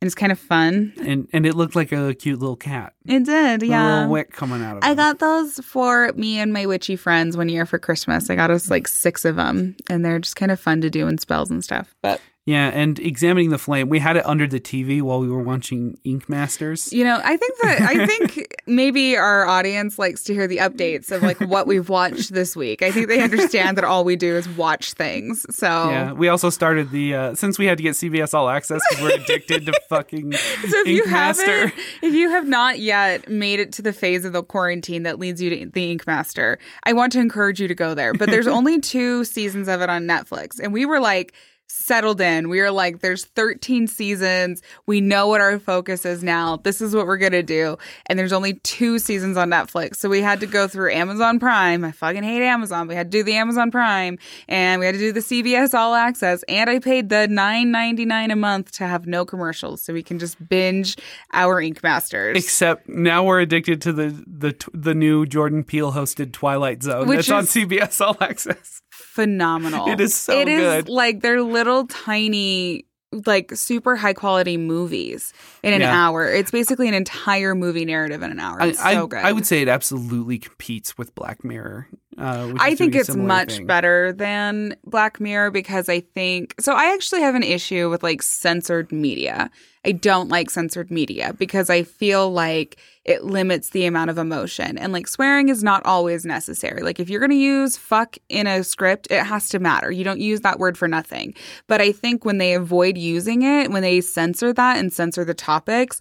and 0.00 0.06
it's 0.06 0.14
kind 0.14 0.32
of 0.32 0.38
fun. 0.38 0.92
And 1.00 1.28
and 1.32 1.44
it 1.44 1.54
looked 1.54 1.76
like 1.76 1.92
a 1.92 2.14
cute 2.14 2.38
little 2.38 2.56
cat. 2.56 2.94
It 3.06 3.24
did, 3.24 3.62
yeah. 3.62 3.82
A 3.82 3.94
little 3.96 4.10
wick 4.10 4.32
coming 4.32 4.62
out 4.62 4.78
of 4.78 4.84
it. 4.84 4.86
I 4.86 4.94
got 4.94 5.18
those 5.18 5.58
for 5.58 6.12
me 6.14 6.38
and 6.38 6.52
my 6.52 6.66
witchy 6.66 6.96
friends 6.96 7.36
one 7.36 7.48
year 7.48 7.66
for 7.66 7.78
Christmas. 7.78 8.30
I 8.30 8.34
got 8.34 8.50
us 8.50 8.70
like 8.70 8.88
six 8.88 9.24
of 9.24 9.36
them, 9.36 9.76
and 9.88 10.04
they're 10.04 10.18
just 10.18 10.36
kind 10.36 10.50
of 10.50 10.58
fun 10.58 10.80
to 10.80 10.90
do 10.90 11.06
and 11.06 11.20
spells 11.20 11.50
and 11.50 11.62
stuff. 11.62 11.94
But 12.02 12.20
Yeah, 12.46 12.68
and 12.68 12.98
examining 12.98 13.50
the 13.50 13.58
flame, 13.58 13.90
we 13.90 13.98
had 13.98 14.16
it 14.16 14.26
under 14.26 14.46
the 14.46 14.58
TV 14.58 15.02
while 15.02 15.20
we 15.20 15.28
were 15.28 15.42
watching 15.42 15.98
Ink 16.04 16.28
Masters. 16.28 16.90
you 16.92 17.04
know, 17.04 17.20
I 17.22 17.36
think 17.36 17.58
that 17.62 17.80
I 17.82 18.06
think 18.06 18.62
maybe 18.66 19.14
our 19.16 19.46
audience 19.46 19.98
likes 19.98 20.24
to 20.24 20.34
hear 20.34 20.48
the 20.48 20.56
updates 20.56 21.12
of 21.12 21.22
like 21.22 21.38
what 21.40 21.66
we've 21.66 21.88
watched 21.90 22.32
this 22.32 22.56
week. 22.56 22.80
I 22.82 22.90
think 22.92 23.08
they 23.08 23.20
understand 23.22 23.76
that 23.76 23.84
all 23.84 24.04
we 24.04 24.16
do 24.16 24.36
is 24.36 24.48
watch 24.48 24.94
things. 24.94 25.44
So 25.54 25.66
Yeah, 25.68 26.12
we 26.12 26.28
also 26.28 26.48
started 26.48 26.90
the 26.90 27.14
uh, 27.14 27.34
since 27.34 27.58
we 27.58 27.66
had 27.66 27.76
to 27.76 27.82
get 27.82 27.94
CBS 27.94 28.32
All 28.32 28.48
Access 28.48 28.80
because 28.88 29.04
we're 29.04 29.22
addicted 29.22 29.66
to 29.66 29.78
fucking 29.88 30.32
So 30.32 30.80
if 30.80 30.86
you 30.88 31.02
Ink 31.02 31.10
Master. 31.12 31.66
haven't, 31.68 31.74
if 32.02 32.14
you 32.14 32.30
have 32.30 32.48
not 32.48 32.78
yet 32.78 33.28
made 33.28 33.60
it 33.60 33.72
to 33.74 33.82
the 33.82 33.92
phase 33.92 34.24
of 34.24 34.32
the 34.32 34.42
quarantine 34.42 35.02
that 35.02 35.18
leads 35.18 35.42
you 35.42 35.50
to 35.50 35.66
the 35.66 35.90
Ink 35.92 36.06
Master, 36.06 36.58
I 36.84 36.94
want 36.94 37.12
to 37.12 37.20
encourage 37.20 37.60
you 37.60 37.68
to 37.68 37.74
go 37.74 37.94
there. 37.94 38.14
But 38.14 38.30
there's 38.30 38.46
only 38.48 38.80
two 38.80 39.24
seasons 39.24 39.68
of 39.68 39.82
it 39.82 39.90
on 39.90 40.04
Netflix, 40.04 40.58
and 40.58 40.72
we 40.72 40.86
were 40.86 41.00
like 41.00 41.34
settled 41.70 42.20
in. 42.20 42.48
We 42.48 42.60
were 42.60 42.70
like, 42.70 43.00
there's 43.00 43.24
13 43.26 43.86
seasons. 43.86 44.60
We 44.86 45.00
know 45.00 45.28
what 45.28 45.40
our 45.40 45.58
focus 45.58 46.04
is 46.04 46.22
now. 46.24 46.56
This 46.56 46.80
is 46.80 46.94
what 46.94 47.06
we're 47.06 47.16
gonna 47.16 47.42
do. 47.42 47.76
And 48.06 48.18
there's 48.18 48.32
only 48.32 48.54
two 48.54 48.98
seasons 48.98 49.36
on 49.36 49.50
Netflix, 49.50 49.96
so 49.96 50.08
we 50.08 50.20
had 50.20 50.40
to 50.40 50.46
go 50.46 50.66
through 50.66 50.92
Amazon 50.92 51.38
Prime. 51.38 51.84
I 51.84 51.92
fucking 51.92 52.22
hate 52.22 52.42
Amazon. 52.42 52.88
We 52.88 52.94
had 52.94 53.10
to 53.10 53.18
do 53.18 53.22
the 53.22 53.34
Amazon 53.34 53.70
Prime, 53.70 54.18
and 54.48 54.80
we 54.80 54.86
had 54.86 54.92
to 54.94 54.98
do 54.98 55.12
the 55.12 55.20
CBS 55.20 55.72
All 55.74 55.94
Access, 55.94 56.42
and 56.48 56.68
I 56.68 56.78
paid 56.80 57.08
the 57.08 57.28
9.99 57.30 58.32
a 58.32 58.36
month 58.36 58.72
to 58.72 58.86
have 58.86 59.06
no 59.06 59.24
commercials, 59.24 59.82
so 59.82 59.92
we 59.92 60.02
can 60.02 60.18
just 60.18 60.36
binge 60.48 60.96
our 61.32 61.60
Ink 61.60 61.82
Masters. 61.82 62.36
Except 62.36 62.88
now 62.88 63.24
we're 63.24 63.40
addicted 63.40 63.80
to 63.82 63.92
the 63.92 64.10
the 64.26 64.54
the 64.74 64.94
new 64.94 65.26
Jordan 65.26 65.64
Peele 65.64 65.92
hosted 65.92 66.32
Twilight 66.32 66.82
Zone 66.82 67.06
Which 67.08 67.28
that's 67.28 67.30
on 67.30 67.44
is- 67.44 67.50
CBS 67.50 68.00
All 68.00 68.16
Access. 68.20 68.82
Phenomenal. 69.14 69.88
It 69.88 70.00
is 70.00 70.14
so 70.14 70.38
It 70.38 70.48
is 70.48 70.60
good. 70.60 70.88
like 70.88 71.20
they're 71.20 71.42
little 71.42 71.86
tiny 71.86 72.84
like 73.26 73.50
super 73.56 73.96
high 73.96 74.12
quality 74.12 74.56
movies 74.56 75.32
in 75.64 75.72
an 75.72 75.80
Yeah. 75.80 76.06
hour. 76.06 76.32
It's 76.32 76.52
basically 76.52 76.86
an 76.86 76.94
entire 76.94 77.56
movie 77.56 77.84
narrative 77.84 78.22
in 78.22 78.30
an 78.30 78.38
hour. 78.38 78.62
I, 78.62 78.68
It's 78.68 78.80
I, 78.80 78.94
so 78.94 79.08
good. 79.08 79.18
I 79.24 79.32
would 79.32 79.44
say 79.44 79.62
it 79.62 79.68
absolutely 79.68 80.38
competes 80.38 80.96
with 80.96 81.12
Black 81.16 81.42
Mirror. 81.42 81.88
Uh, 82.16 82.46
which 82.48 82.62
I 82.62 82.76
think 82.76 82.94
it's 82.94 83.14
much 83.16 83.56
thing. 83.56 83.66
better 83.66 84.12
than 84.12 84.76
Black 84.84 85.18
Mirror 85.18 85.50
because 85.50 85.88
I 85.88 86.00
think 86.00 86.54
so. 86.60 86.72
I 86.74 86.92
actually 86.94 87.22
have 87.22 87.34
an 87.34 87.42
issue 87.42 87.90
with 87.90 88.04
like 88.04 88.22
censored 88.22 88.92
media. 88.92 89.50
I 89.84 89.90
don't 89.92 90.28
like 90.28 90.48
censored 90.50 90.90
media 90.92 91.34
because 91.36 91.68
I 91.68 91.82
feel 91.82 92.30
like 92.30 92.78
it 93.04 93.24
limits 93.24 93.70
the 93.70 93.86
amount 93.86 94.10
of 94.10 94.18
emotion 94.18 94.76
and 94.76 94.92
like 94.92 95.08
swearing 95.08 95.48
is 95.48 95.64
not 95.64 95.84
always 95.86 96.26
necessary. 96.26 96.82
Like 96.82 97.00
if 97.00 97.08
you're 97.08 97.20
going 97.20 97.30
to 97.30 97.36
use 97.36 97.76
fuck 97.76 98.16
in 98.28 98.46
a 98.46 98.62
script, 98.62 99.08
it 99.10 99.24
has 99.24 99.48
to 99.50 99.58
matter. 99.58 99.90
You 99.90 100.04
don't 100.04 100.20
use 100.20 100.42
that 100.42 100.58
word 100.58 100.76
for 100.76 100.86
nothing. 100.86 101.34
But 101.66 101.80
I 101.80 101.92
think 101.92 102.24
when 102.24 102.38
they 102.38 102.54
avoid 102.54 102.98
using 102.98 103.42
it, 103.42 103.70
when 103.70 103.82
they 103.82 104.00
censor 104.02 104.52
that 104.52 104.76
and 104.76 104.92
censor 104.92 105.24
the 105.24 105.34
topics, 105.34 105.98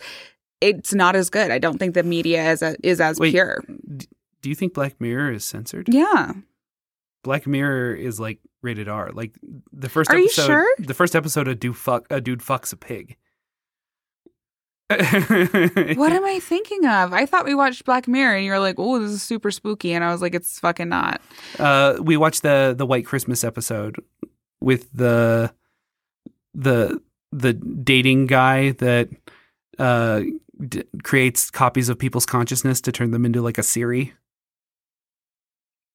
it's 0.60 0.94
not 0.94 1.16
as 1.16 1.30
good. 1.30 1.52
I 1.52 1.58
don't 1.58 1.78
think 1.78 1.94
the 1.94 2.04
media 2.04 2.52
is, 2.52 2.62
is 2.84 3.00
as 3.00 3.18
Wait. 3.18 3.32
pure. 3.32 3.64
Do 4.42 4.50
you 4.50 4.56
think 4.56 4.74
Black 4.74 5.00
Mirror 5.00 5.34
is 5.34 5.46
censored? 5.46 5.88
Yeah. 5.90 6.34
Black 7.24 7.48
Mirror 7.48 7.96
is 7.96 8.20
like 8.20 8.40
rated 8.62 8.90
R. 8.90 9.12
Like 9.14 9.38
the 9.72 9.90
first 9.90 10.12
Are 10.12 10.18
you 10.18 10.26
episode. 10.26 10.46
sure? 10.48 10.76
The 10.80 10.94
first 10.94 11.16
episode, 11.16 11.48
a 11.48 11.56
dude 11.56 11.78
fuck 11.78 12.08
a 12.10 12.20
dude 12.20 12.40
fucks 12.40 12.74
a 12.74 12.76
pig. 12.78 13.18
What 15.96 16.12
am 16.12 16.26
I 16.26 16.40
thinking 16.42 16.86
of? 16.86 17.14
I 17.14 17.28
thought 17.28 17.46
we 17.46 17.54
watched 17.54 17.86
Black 17.86 18.08
Mirror 18.08 18.38
and 18.38 18.46
you 18.46 18.52
were 18.52 18.60
like, 18.60 18.76
oh, 18.80 19.00
this 19.00 19.12
is 19.12 19.22
super 19.22 19.52
spooky. 19.52 19.94
And 19.94 20.04
I 20.04 20.12
was 20.12 20.22
like, 20.22 20.34
it's 20.34 20.60
fucking 20.60 20.90
not. 20.90 21.22
Uh, 21.60 21.98
we 22.02 22.18
watched 22.18 22.42
the 22.42 22.74
the 22.76 22.88
White 22.88 23.06
Christmas 23.06 23.44
episode 23.44 24.04
with 24.62 24.92
the 24.92 25.54
the 26.56 27.00
the 27.32 27.54
dating 27.54 28.26
guy 28.26 28.72
that 28.72 29.10
uh 29.78 30.22
d- 30.68 30.84
creates 31.04 31.52
copies 31.52 31.90
of 31.90 32.00
people's 32.00 32.26
consciousness 32.26 32.82
to 32.82 32.92
turn 32.92 33.12
them 33.12 33.26
into 33.26 33.42
like 33.42 33.60
a 33.60 33.64
Siri. 33.64 34.14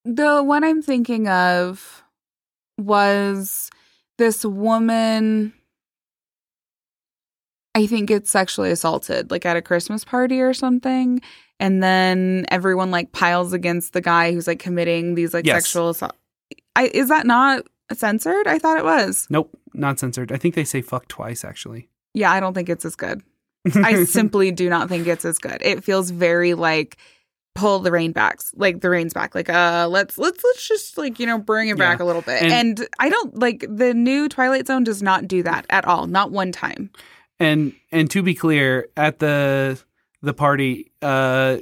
The 0.05 0.42
one 0.42 0.62
I'm 0.62 0.82
thinking 0.82 1.28
of 1.28 2.05
was 2.78 3.70
this 4.18 4.45
woman, 4.45 5.53
I 7.75 7.87
think 7.87 8.11
it's 8.11 8.31
sexually 8.31 8.70
assaulted, 8.70 9.31
like 9.31 9.45
at 9.45 9.57
a 9.57 9.62
Christmas 9.62 10.05
party 10.05 10.41
or 10.41 10.55
something. 10.55 11.20
And 11.61 11.83
then 11.83 12.47
everyone 12.51 12.91
like 12.91 13.12
piles 13.12 13.53
against 13.53 13.93
the 13.93 14.01
guy 14.01 14.33
who's 14.33 14.47
like 14.47 14.59
committing 14.59 15.14
these 15.14 15.33
like 15.35 15.47
Yes. 15.47 15.64
sexual 15.64 15.91
assault. 15.91 16.14
I, 16.77 16.91
is 16.93 17.09
that 17.09 17.27
not 17.27 17.64
censored? 17.93 18.47
I 18.47 18.59
thought 18.59 18.79
it 18.79 18.85
was. 18.85 19.27
Nope, 19.31 19.57
not 19.72 19.99
censored. 19.99 20.33
I 20.33 20.37
think 20.37 20.55
they 20.55 20.64
say 20.64 20.83
fuck 20.83 21.09
twice 21.09 21.45
actually. 21.45 21.89
Yeah, 22.12 22.31
I 22.33 22.41
don't 22.41 22.55
think 22.55 22.68
it's 22.68 22.85
as 22.85 22.97
good. 22.97 23.22
I 23.77 24.05
simply 24.05 24.51
do 24.51 24.68
not 24.68 24.89
think 24.89 25.07
it's 25.07 25.25
as 25.25 25.39
good. 25.39 25.59
It 25.61 25.83
feels 25.85 26.11
very 26.11 26.55
like 26.55 26.97
pull 27.55 27.79
the 27.79 27.93
rein 27.93 28.11
back, 28.12 28.41
like 28.57 28.81
the 28.81 28.91
reins 28.91 29.14
back. 29.14 29.35
Like 29.35 29.49
uh, 29.49 29.87
let's 29.89 30.18
let's 30.18 30.43
let's 30.45 30.66
just 30.68 30.99
like 30.99 31.18
you 31.20 31.27
know 31.27 31.39
bring 31.39 31.68
it 31.68 31.79
back 31.79 32.01
a 32.01 32.05
little 32.05 32.22
bit. 32.22 32.43
And- 32.43 32.53
And, 32.81 32.89
I 32.99 33.09
don't 33.09 33.39
like 33.39 33.64
the 33.68 33.95
new 33.95 34.29
Twilight 34.29 34.66
Zone 34.66 34.83
does 34.85 35.03
not 35.03 35.29
do 35.29 35.43
that 35.45 35.66
at 35.70 35.85
all, 35.85 36.07
not 36.09 36.31
one 36.33 36.51
time. 36.53 36.91
And 37.41 37.72
and 37.91 38.11
to 38.11 38.22
be 38.22 38.35
clear, 38.35 38.89
at 38.97 39.18
the 39.18 39.80
the 40.22 40.32
party, 40.35 40.93
uh, 41.03 41.59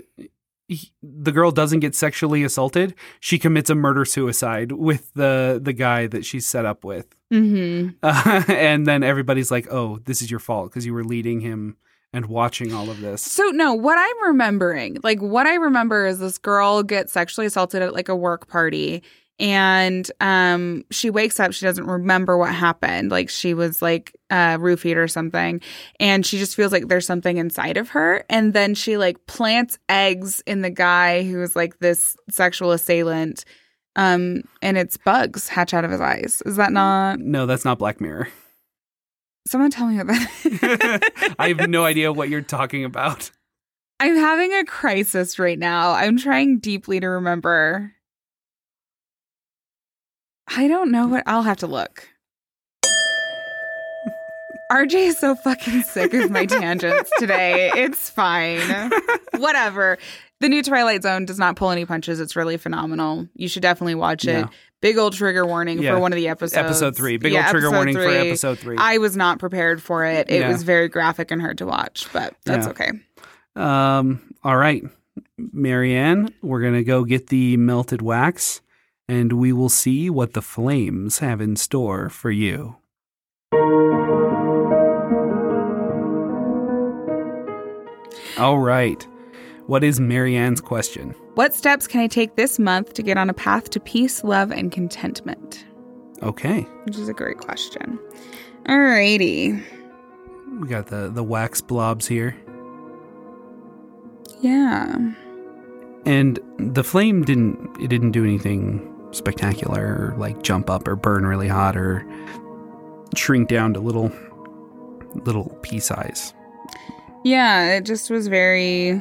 he- 0.69 0.93
the 1.03 1.33
girl 1.33 1.51
doesn't 1.51 1.81
get 1.81 1.95
sexually 1.95 2.45
assaulted. 2.45 2.95
She 3.21 3.39
commits 3.39 3.71
a 3.71 3.75
murder 3.75 4.05
suicide 4.05 4.73
with 4.73 5.13
the 5.15 5.59
the 5.63 5.73
guy 5.73 6.07
that 6.09 6.25
she's 6.25 6.47
set 6.47 6.65
up 6.67 6.85
with, 6.85 7.15
hmm 7.31 7.89
uh, 8.03 8.43
and 8.49 8.87
then 8.87 9.03
everybody's 9.03 9.51
like, 9.51 9.67
"Oh, 9.71 9.99
this 10.05 10.23
is 10.23 10.31
your 10.31 10.41
fault 10.41 10.71
because 10.71 10.85
you 10.87 10.95
were 10.95 11.05
leading 11.05 11.41
him 11.41 11.77
and 12.13 12.27
watching 12.27 12.73
all 12.75 12.91
of 12.91 13.01
this." 13.01 13.23
So 13.23 13.45
no, 13.49 13.73
what 13.75 13.99
I'm 13.99 14.29
remembering, 14.29 14.99
like 15.03 15.21
what 15.21 15.47
I 15.47 15.55
remember 15.55 16.07
is 16.07 16.19
this 16.19 16.39
girl 16.39 16.83
gets 16.83 17.13
sexually 17.13 17.47
assaulted 17.47 17.83
at 17.83 17.95
like 17.95 18.09
a 18.11 18.17
work 18.17 18.47
party 18.47 19.03
and 19.43 20.11
um 20.21 20.85
she 20.91 21.11
wakes 21.11 21.39
up 21.41 21.53
she 21.53 21.67
doesn't 21.67 21.87
remember 21.87 22.39
what 22.39 22.55
happened 22.55 23.11
like 23.11 23.29
she 23.29 23.53
was 23.53 23.83
like 23.83 24.17
uh 24.31 24.57
roofied 24.57 24.97
or 24.97 25.09
something 25.09 25.61
and 26.01 26.25
she 26.25 26.39
just 26.39 26.55
feels 26.55 26.73
like 26.73 26.89
there's 26.89 27.05
something 27.07 27.37
inside 27.37 27.77
of 27.77 27.91
her 27.91 28.25
and 28.31 28.55
then 28.55 28.75
she 28.75 28.97
like 28.97 29.27
plants 29.27 29.79
eggs 29.89 30.41
in 30.47 30.63
the 30.63 30.71
guy 30.71 31.25
who's 31.25 31.55
like 31.57 31.79
this 31.81 32.17
sexual 32.31 32.71
assailant 32.73 33.45
Um, 33.97 34.45
and 34.63 34.79
it's 34.79 34.97
bugs 34.97 35.49
hatch 35.49 35.75
out 35.75 35.85
of 35.85 35.91
his 35.91 36.01
eyes. 36.01 36.43
Is 36.47 36.57
that 36.57 36.73
not? 36.73 37.19
No, 37.19 37.45
that's 37.45 37.67
not 37.67 37.79
Black 37.79 38.01
Mirror. 38.01 38.29
Someone 39.47 39.71
tell 39.71 39.87
me 39.87 39.99
about 39.99 40.17
it. 40.45 41.35
I 41.39 41.49
have 41.49 41.69
no 41.69 41.85
idea 41.85 42.11
what 42.11 42.31
you're 42.31 42.41
talking 42.41 42.87
about. 42.87 43.31
I'm 44.01 44.17
having 44.17 44.53
a 44.55 44.65
crisis 44.65 45.39
right 45.39 45.59
now. 45.59 45.93
I'm 45.93 46.17
trying 46.17 46.59
deeply 46.59 47.01
to 47.01 47.07
remember. 47.09 47.93
I 50.49 50.69
don't 50.69 50.91
know 50.91 51.07
what 51.09 51.23
I'll 51.27 51.43
have 51.43 51.59
to 51.59 51.67
look. 51.67 52.09
RJ 54.71 54.95
is 55.09 55.19
so 55.19 55.35
fucking 55.35 55.83
sick 55.83 56.15
of 56.15 56.31
my 56.31 56.47
tangents 56.47 57.11
today. 57.19 57.71
It's 57.75 58.09
fine. 58.09 58.91
Whatever. 59.37 59.99
The 60.41 60.49
new 60.49 60.63
Twilight 60.63 61.03
Zone 61.03 61.27
does 61.27 61.39
not 61.39 61.57
pull 61.57 61.71
any 61.71 61.85
punches. 61.85 62.21
It's 62.21 62.35
really 62.37 62.57
phenomenal. 62.57 63.29
You 63.35 63.49
should 63.49 63.63
definitely 63.63 63.95
watch 63.97 64.25
it. 64.25 64.29
Yeah. 64.31 64.47
Big 64.81 64.97
old 64.97 65.13
trigger 65.13 65.45
warning 65.47 65.81
Yeah. 65.83 65.95
for 65.95 66.01
one 66.01 66.13
of 66.13 66.17
the 66.17 66.29
episodes. 66.29 66.57
Episode 66.57 66.97
three. 66.97 67.19
Big 67.19 67.33
Yeah, 67.35 67.43
old 67.43 67.51
trigger 67.51 67.71
warning 67.71 67.95
for 67.95 68.09
episode 68.09 68.59
three. 68.59 68.77
I 68.79 68.97
was 68.99 69.15
not 69.15 69.39
prepared 69.39 69.83
for 69.83 70.05
it. 70.07 70.31
It 70.31 70.41
Yeah. 70.41 70.49
was 70.49 70.63
very 70.63 70.89
graphic 70.89 71.31
and 71.31 71.41
hard 71.41 71.59
to 71.59 71.67
watch, 71.67 72.07
but 72.13 72.35
that's 72.47 72.67
okay. 72.69 72.91
Um, 73.55 74.23
all 74.43 74.57
right, 74.57 74.83
Marianne, 75.37 76.33
we're 76.43 76.63
gonna 76.63 76.83
go 76.83 77.05
get 77.05 77.27
the 77.29 77.59
melted 77.59 78.01
wax, 78.01 78.63
and 79.09 79.33
we 79.35 79.53
will 79.53 79.69
see 79.69 80.09
what 80.11 80.33
the 80.33 80.43
flames 80.43 81.19
have 81.19 81.41
in 81.41 81.57
store 81.57 82.09
for 82.09 82.31
you. 82.31 82.77
All 88.39 88.59
right, 88.59 89.07
what 89.67 89.85
is 89.85 90.01
Marianne's 90.01 90.61
question? 90.61 91.11
What 91.35 91.55
steps 91.55 91.87
can 91.87 92.01
I 92.01 92.07
take 92.07 92.35
this 92.37 92.59
month 92.59 92.95
to 92.95 93.03
get 93.03 93.17
on 93.17 93.29
a 93.31 93.35
path 93.35 93.71
to 93.71 93.81
peace, 93.81 94.25
love, 94.25 94.51
and 94.51 94.73
contentment? 94.73 95.65
Okay, 96.23 96.63
Which 96.85 96.97
is 96.97 97.09
a 97.09 97.13
great 97.13 97.39
question. 97.39 97.99
Alrighty. 98.67 99.63
we 100.61 100.69
got 100.69 100.87
the 100.87 101.09
the 101.11 101.23
wax 101.23 101.61
blobs 101.61 102.07
here, 102.07 102.37
Yeah. 104.41 105.13
and 106.07 106.39
the 106.59 106.85
flame 106.85 107.23
didn't 107.25 107.77
it 107.81 107.89
didn't 107.89 108.13
do 108.13 108.25
anything 108.25 108.81
spectacular 109.13 109.83
or 109.83 110.15
like 110.19 110.43
jump 110.43 110.69
up 110.69 110.89
or 110.89 110.97
burn 110.97 111.25
really 111.25 111.49
hot 111.49 111.77
or 111.77 112.07
shrink 113.17 113.49
down 113.49 113.75
to 113.75 113.81
little 113.81 114.11
little 115.15 115.57
pea 115.63 115.81
size. 115.81 116.35
Yeah, 117.25 117.75
it 117.75 117.85
just 117.85 118.11
was 118.11 118.27
very, 118.27 119.01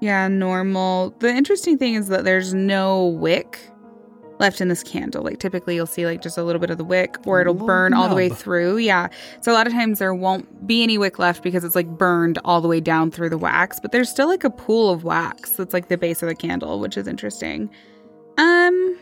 yeah, 0.00 0.28
normal. 0.28 1.14
The 1.18 1.30
interesting 1.30 1.78
thing 1.78 1.94
is 1.94 2.08
that 2.08 2.24
there's 2.24 2.54
no 2.54 3.06
wick 3.06 3.58
left 4.38 4.60
in 4.60 4.68
this 4.68 4.82
candle. 4.82 5.24
Like 5.24 5.38
typically 5.38 5.74
you'll 5.74 5.86
see 5.86 6.04
like 6.04 6.22
just 6.22 6.36
a 6.38 6.44
little 6.44 6.60
bit 6.60 6.70
of 6.70 6.78
the 6.78 6.84
wick 6.84 7.16
or 7.24 7.40
it'll 7.40 7.54
burn 7.54 7.94
all 7.94 8.08
the 8.08 8.14
way 8.14 8.28
through. 8.28 8.76
Yeah. 8.76 9.08
So 9.40 9.50
a 9.50 9.54
lot 9.54 9.66
of 9.66 9.72
times 9.72 9.98
there 9.98 10.14
won't 10.14 10.66
be 10.66 10.82
any 10.82 10.98
wick 10.98 11.18
left 11.18 11.42
because 11.42 11.64
it's 11.64 11.74
like 11.74 11.88
burned 11.88 12.38
all 12.44 12.60
the 12.60 12.68
way 12.68 12.80
down 12.80 13.10
through 13.10 13.30
the 13.30 13.38
wax, 13.38 13.80
but 13.80 13.92
there's 13.92 14.10
still 14.10 14.28
like 14.28 14.44
a 14.44 14.50
pool 14.50 14.90
of 14.90 15.04
wax 15.04 15.52
that's 15.52 15.72
like 15.72 15.88
the 15.88 15.96
base 15.96 16.22
of 16.22 16.28
the 16.28 16.34
candle, 16.34 16.80
which 16.80 16.96
is 16.96 17.06
interesting. 17.08 17.70
Um 18.36 18.98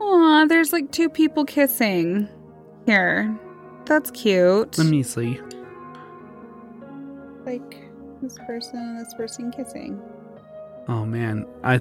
Aw, 0.00 0.46
there's 0.46 0.72
like 0.72 0.90
two 0.92 1.08
people 1.08 1.44
kissing 1.44 2.28
here. 2.86 3.36
That's 3.86 4.10
cute. 4.10 4.76
Let 4.78 4.86
me 4.86 5.02
see. 5.02 5.40
like 7.46 7.76
this 8.22 8.36
person 8.46 8.78
and 8.78 9.00
this 9.00 9.14
person 9.14 9.50
kissing. 9.50 10.00
Oh 10.88 11.04
man, 11.04 11.46
I 11.64 11.80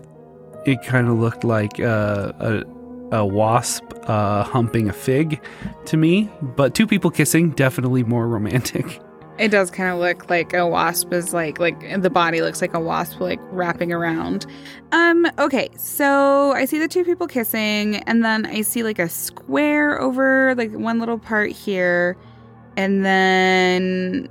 it 0.66 0.82
kind 0.84 1.08
of 1.08 1.18
looked 1.18 1.44
like 1.44 1.80
uh, 1.80 2.32
a 2.40 2.64
a 3.12 3.26
wasp 3.26 3.84
uh, 4.04 4.44
humping 4.44 4.90
a 4.90 4.94
fig 4.94 5.42
to 5.86 5.98
me, 5.98 6.30
but 6.42 6.76
two 6.76 6.86
people 6.88 7.10
kissing 7.12 7.52
definitely 7.52 8.04
more 8.04 8.28
romantic. 8.28 9.00
It 9.38 9.50
does 9.50 9.70
kind 9.70 9.92
of 9.92 10.00
look 10.00 10.32
like 10.32 10.54
a 10.54 10.66
wasp 10.66 11.14
is 11.14 11.32
like 11.32 11.60
like 11.60 12.02
the 12.02 12.10
body 12.10 12.42
looks 12.42 12.60
like 12.60 12.74
a 12.74 12.80
wasp 12.80 13.20
like 13.20 13.40
wrapping 13.52 13.92
around. 13.92 14.48
Um 14.92 15.28
okay, 15.38 15.70
so 15.78 16.54
I 16.54 16.66
see 16.66 16.80
the 16.80 16.88
two 16.88 17.04
people 17.04 17.28
kissing 17.28 17.98
and 18.08 18.26
then 18.26 18.48
I 18.48 18.62
see 18.62 18.82
like 18.82 18.98
a 18.98 19.08
square 19.08 20.02
over 20.02 20.56
like 20.56 20.72
one 20.72 21.00
little 21.00 21.20
part 21.20 21.52
here 21.52 22.18
and 22.78 23.06
then 23.06 24.28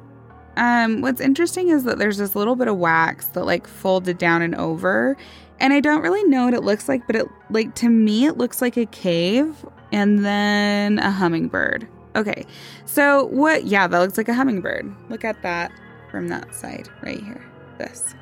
um 0.57 1.03
what's 1.03 1.21
interesting 1.21 1.69
is 1.69 1.85
that 1.85 1.99
there's 1.99 2.19
this 2.19 2.35
little 2.35 2.57
bit 2.57 2.67
of 2.67 2.77
wax 2.77 3.29
that 3.29 3.45
like 3.45 3.69
folded 3.69 4.19
down 4.19 4.43
and 4.43 4.57
over 4.57 5.17
and 5.61 5.73
I 5.73 5.79
don't 5.79 6.03
really 6.03 6.25
know 6.25 6.47
what 6.47 6.55
it 6.55 6.65
looks 6.65 6.89
like 6.89 7.07
but 7.07 7.15
it 7.15 7.27
like 7.51 7.77
to 7.77 7.89
me 7.89 8.27
it 8.27 8.39
looks 8.39 8.61
like 8.61 8.77
a 8.77 8.87
cave 8.87 9.65
and 9.93 10.25
then 10.25 10.99
a 10.99 11.13
hummingbird. 11.13 11.87
Okay. 12.17 12.45
So 12.87 13.27
what? 13.27 13.65
Yeah, 13.65 13.87
that 13.87 13.99
looks 13.99 14.17
like 14.19 14.29
a 14.29 14.35
hummingbird. 14.35 14.93
Look 15.09 15.25
at 15.25 15.41
that 15.43 15.71
from 16.11 16.29
that 16.29 16.55
side 16.55 16.89
right 17.03 17.21
here. 17.23 17.45
This, 17.79 18.15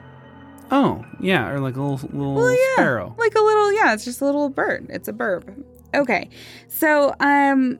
Oh 0.71 1.05
yeah, 1.21 1.49
or 1.51 1.61
like 1.61 1.77
a 1.77 1.81
little 1.83 2.09
little 2.13 2.35
Well, 2.35 2.51
yeah. 2.53 2.75
sparrow. 2.75 3.15
like 3.19 3.35
a 3.35 3.41
little. 3.41 3.73
Yeah, 3.73 3.95
it's 3.95 4.05
just 4.05 4.21
a 4.21 4.25
little 4.25 4.49
bird. 4.51 4.87
It's 4.91 5.09
a 5.09 5.13
burb. 5.13 5.63
Okay. 5.95 6.29
So 6.69 7.15
um, 7.21 7.79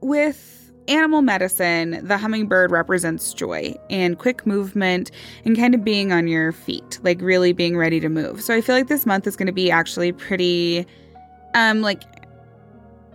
with 0.00 0.72
animal 0.88 1.22
medicine, 1.22 2.00
the 2.06 2.16
hummingbird 2.18 2.70
represents 2.70 3.32
joy 3.34 3.74
and 3.90 4.18
quick 4.18 4.46
movement 4.46 5.10
and 5.44 5.56
kind 5.56 5.74
of 5.74 5.84
being 5.84 6.12
on 6.12 6.26
your 6.28 6.52
feet, 6.52 6.98
like 7.02 7.20
really 7.20 7.52
being 7.52 7.76
ready 7.76 8.00
to 8.00 8.08
move. 8.08 8.40
So 8.42 8.54
I 8.54 8.60
feel 8.60 8.74
like 8.74 8.88
this 8.88 9.06
month 9.06 9.26
is 9.26 9.36
going 9.36 9.46
to 9.46 9.52
be 9.52 9.70
actually 9.70 10.12
pretty, 10.12 10.86
um, 11.54 11.82
like 11.82 12.02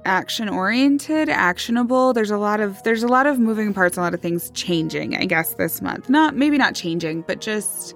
action 0.08 0.50
oriented 0.50 1.30
actionable. 1.30 2.14
There's 2.14 2.32
a 2.32 2.38
lot 2.38 2.60
of 2.60 2.82
there's 2.84 3.04
a 3.04 3.08
lot 3.08 3.28
of 3.28 3.38
moving 3.40 3.74
parts 3.74 3.98
a 3.98 4.02
lot 4.02 4.14
of 4.14 4.22
things 4.22 4.50
changing 4.52 5.16
i 5.16 5.26
guess 5.26 5.54
this 5.56 5.82
month. 5.82 6.10
Not 6.10 6.36
maybe 6.36 6.58
not 6.58 6.74
changing 6.74 7.24
but 7.28 7.42
just 7.42 7.94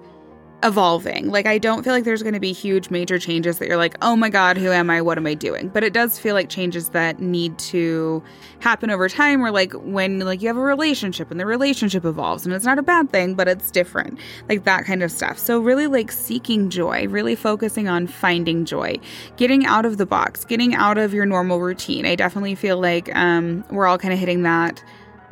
evolving. 0.62 1.30
Like 1.30 1.46
i 1.46 1.58
don't 1.58 1.82
feel 1.82 1.92
like 1.92 2.04
there's 2.04 2.22
going 2.22 2.34
to 2.34 2.40
be 2.40 2.52
huge 2.52 2.90
major 2.90 3.18
changes 3.18 3.58
that 3.58 3.68
you're 3.68 3.76
like 3.76 3.96
oh 4.02 4.16
my 4.16 4.28
god 4.28 4.56
who 4.56 4.70
am 4.70 4.90
i? 4.90 5.00
What 5.00 5.18
am 5.18 5.26
i 5.26 5.34
doing? 5.34 5.68
But 5.68 5.84
it 5.84 5.92
does 5.92 6.18
feel 6.18 6.34
like 6.34 6.48
changes 6.48 6.90
that 6.90 7.20
need 7.20 7.58
to 7.58 8.22
happen 8.60 8.90
over 8.90 9.08
time 9.08 9.40
where 9.40 9.50
like 9.50 9.72
when 9.72 10.20
like 10.20 10.42
you 10.42 10.48
have 10.48 10.56
a 10.56 10.60
relationship 10.60 11.30
and 11.30 11.40
the 11.40 11.46
relationship 11.46 12.04
evolves 12.04 12.44
and 12.44 12.54
it's 12.54 12.64
not 12.64 12.78
a 12.78 12.82
bad 12.82 13.10
thing 13.10 13.34
but 13.34 13.48
it's 13.48 13.70
different. 13.70 14.18
Like 14.48 14.64
that 14.64 14.84
kind 14.84 15.02
of 15.02 15.10
stuff. 15.10 15.38
So 15.38 15.60
really 15.60 15.86
like 15.86 16.12
seeking 16.12 16.70
joy 16.70 17.06
really 17.08 17.34
focusing 17.34 17.88
on 17.88 18.06
finding 18.06 18.64
joy 18.64 18.98
getting 19.36 19.66
out 19.66 19.84
of 19.84 19.98
the 19.98 20.06
box, 20.06 20.44
getting 20.44 20.74
out 20.74 20.98
of 20.98 21.12
your 21.12 21.26
normal 21.26 21.60
routine. 21.60 22.06
I 22.06 22.14
definitely 22.14 22.54
feel 22.54 22.80
like 22.80 23.14
um, 23.14 23.64
we're 23.70 23.86
all 23.86 23.98
kind 23.98 24.12
of 24.12 24.20
hitting 24.20 24.42
that, 24.42 24.82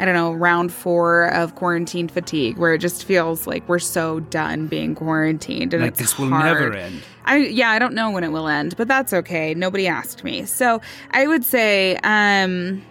I 0.01 0.07
don't 0.07 0.14
know, 0.14 0.32
round 0.32 0.72
four 0.72 1.26
of 1.26 1.57
quarantine 1.57 2.09
fatigue, 2.09 2.57
where 2.57 2.72
it 2.72 2.78
just 2.78 3.05
feels 3.05 3.46
like 3.46 3.68
we're 3.68 3.78
so 3.78 4.20
done 4.20 4.66
being 4.66 4.94
quarantined 4.94 5.74
and 5.74 5.82
like 5.82 5.96
this 5.96 6.18
will 6.18 6.30
hard. 6.30 6.46
never 6.46 6.72
end. 6.72 7.03
I 7.26 7.36
yeah, 7.36 7.68
I 7.68 7.78
don't 7.78 7.92
know 7.92 8.11
when 8.11 8.24
it 8.24 8.32
will 8.32 8.48
end, 8.48 8.78
but 8.78 8.88
that's 8.88 9.12
okay. 9.12 9.53
Nobody 9.53 9.86
asked 9.86 10.24
me. 10.24 10.46
So 10.46 10.80
I 11.11 11.26
would 11.26 11.44
say 11.44 11.98
um 12.03 12.82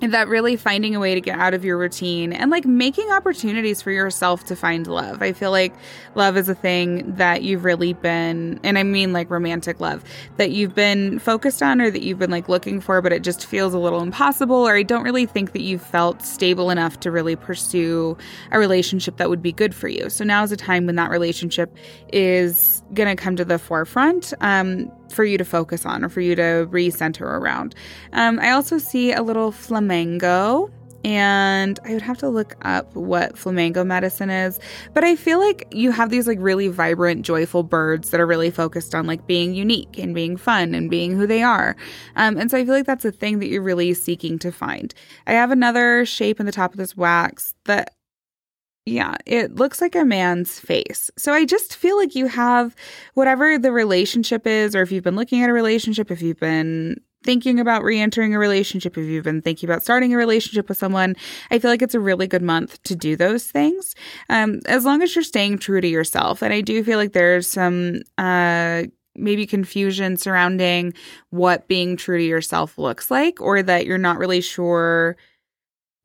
that 0.00 0.28
really 0.28 0.56
finding 0.56 0.94
a 0.94 1.00
way 1.00 1.14
to 1.14 1.20
get 1.20 1.38
out 1.38 1.54
of 1.54 1.64
your 1.64 1.78
routine 1.78 2.32
and 2.32 2.50
like 2.50 2.66
making 2.66 3.10
opportunities 3.10 3.80
for 3.80 3.90
yourself 3.90 4.44
to 4.44 4.56
find 4.56 4.86
love. 4.86 5.22
I 5.22 5.32
feel 5.32 5.50
like 5.50 5.74
love 6.14 6.36
is 6.36 6.48
a 6.48 6.54
thing 6.54 7.14
that 7.16 7.42
you've 7.42 7.64
really 7.64 7.94
been 7.94 8.60
and 8.62 8.78
I 8.78 8.82
mean 8.82 9.12
like 9.12 9.30
romantic 9.30 9.80
love 9.80 10.04
that 10.36 10.50
you've 10.50 10.74
been 10.74 11.18
focused 11.18 11.62
on 11.62 11.80
or 11.80 11.90
that 11.90 12.02
you've 12.02 12.18
been 12.18 12.30
like 12.30 12.48
looking 12.48 12.80
for 12.80 13.00
but 13.00 13.12
it 13.12 13.22
just 13.22 13.46
feels 13.46 13.72
a 13.72 13.78
little 13.78 14.00
impossible 14.00 14.56
or 14.56 14.76
I 14.76 14.82
don't 14.82 15.02
really 15.02 15.26
think 15.26 15.52
that 15.52 15.62
you've 15.62 15.82
felt 15.82 16.22
stable 16.22 16.70
enough 16.70 17.00
to 17.00 17.10
really 17.10 17.36
pursue 17.36 18.18
a 18.52 18.58
relationship 18.58 19.16
that 19.16 19.30
would 19.30 19.42
be 19.42 19.52
good 19.52 19.74
for 19.74 19.88
you. 19.88 20.10
So 20.10 20.24
now 20.24 20.42
is 20.42 20.52
a 20.52 20.56
time 20.56 20.86
when 20.86 20.96
that 20.96 21.10
relationship 21.10 21.74
is 22.12 22.82
going 22.92 23.14
to 23.14 23.20
come 23.20 23.36
to 23.36 23.44
the 23.44 23.58
forefront 23.58 24.34
um, 24.40 24.90
for 25.10 25.24
you 25.24 25.38
to 25.38 25.44
focus 25.44 25.86
on 25.86 26.04
or 26.04 26.08
for 26.08 26.20
you 26.20 26.34
to 26.36 26.68
recenter 26.70 27.22
around. 27.22 27.74
Um, 28.12 28.38
I 28.38 28.50
also 28.50 28.78
see 28.78 29.12
a 29.12 29.22
little 29.22 29.52
flamingo. 29.52 30.70
And 31.04 31.78
I 31.84 31.92
would 31.92 32.02
have 32.02 32.18
to 32.18 32.28
look 32.28 32.56
up 32.62 32.92
what 32.96 33.38
flamingo 33.38 33.84
medicine 33.84 34.28
is. 34.28 34.58
But 34.92 35.04
I 35.04 35.14
feel 35.14 35.38
like 35.38 35.68
you 35.70 35.92
have 35.92 36.10
these 36.10 36.26
like 36.26 36.38
really 36.40 36.66
vibrant, 36.66 37.24
joyful 37.24 37.62
birds 37.62 38.10
that 38.10 38.18
are 38.18 38.26
really 38.26 38.50
focused 38.50 38.92
on 38.92 39.06
like 39.06 39.24
being 39.24 39.54
unique 39.54 39.98
and 39.98 40.16
being 40.16 40.36
fun 40.36 40.74
and 40.74 40.90
being 40.90 41.14
who 41.14 41.24
they 41.24 41.44
are. 41.44 41.76
Um, 42.16 42.36
and 42.36 42.50
so 42.50 42.58
I 42.58 42.64
feel 42.64 42.74
like 42.74 42.86
that's 42.86 43.04
a 43.04 43.12
thing 43.12 43.38
that 43.38 43.46
you're 43.46 43.62
really 43.62 43.94
seeking 43.94 44.36
to 44.40 44.50
find. 44.50 44.92
I 45.28 45.34
have 45.34 45.52
another 45.52 46.04
shape 46.04 46.40
in 46.40 46.46
the 46.46 46.50
top 46.50 46.72
of 46.72 46.78
this 46.78 46.96
wax 46.96 47.54
that 47.66 47.94
yeah, 48.86 49.16
it 49.26 49.56
looks 49.56 49.80
like 49.80 49.96
a 49.96 50.04
man's 50.04 50.60
face. 50.60 51.10
So 51.18 51.32
I 51.32 51.44
just 51.44 51.74
feel 51.74 51.96
like 51.96 52.14
you 52.14 52.28
have 52.28 52.76
whatever 53.14 53.58
the 53.58 53.72
relationship 53.72 54.46
is, 54.46 54.76
or 54.76 54.82
if 54.82 54.92
you've 54.92 55.02
been 55.02 55.16
looking 55.16 55.42
at 55.42 55.50
a 55.50 55.52
relationship, 55.52 56.12
if 56.12 56.22
you've 56.22 56.38
been 56.38 57.00
thinking 57.24 57.58
about 57.58 57.82
re 57.82 58.00
entering 58.00 58.32
a 58.32 58.38
relationship, 58.38 58.96
if 58.96 59.04
you've 59.04 59.24
been 59.24 59.42
thinking 59.42 59.68
about 59.68 59.82
starting 59.82 60.14
a 60.14 60.16
relationship 60.16 60.68
with 60.68 60.78
someone, 60.78 61.16
I 61.50 61.58
feel 61.58 61.72
like 61.72 61.82
it's 61.82 61.96
a 61.96 62.00
really 62.00 62.28
good 62.28 62.42
month 62.42 62.80
to 62.84 62.94
do 62.94 63.16
those 63.16 63.44
things. 63.44 63.96
Um, 64.28 64.60
as 64.66 64.84
long 64.84 65.02
as 65.02 65.16
you're 65.16 65.24
staying 65.24 65.58
true 65.58 65.80
to 65.80 65.88
yourself. 65.88 66.40
And 66.40 66.54
I 66.54 66.60
do 66.60 66.84
feel 66.84 66.98
like 66.98 67.12
there's 67.12 67.48
some, 67.48 68.02
uh, 68.18 68.84
maybe 69.16 69.46
confusion 69.46 70.16
surrounding 70.16 70.94
what 71.30 71.66
being 71.66 71.96
true 71.96 72.18
to 72.18 72.24
yourself 72.24 72.78
looks 72.78 73.10
like, 73.10 73.40
or 73.40 73.64
that 73.64 73.84
you're 73.84 73.98
not 73.98 74.18
really 74.18 74.40
sure 74.40 75.16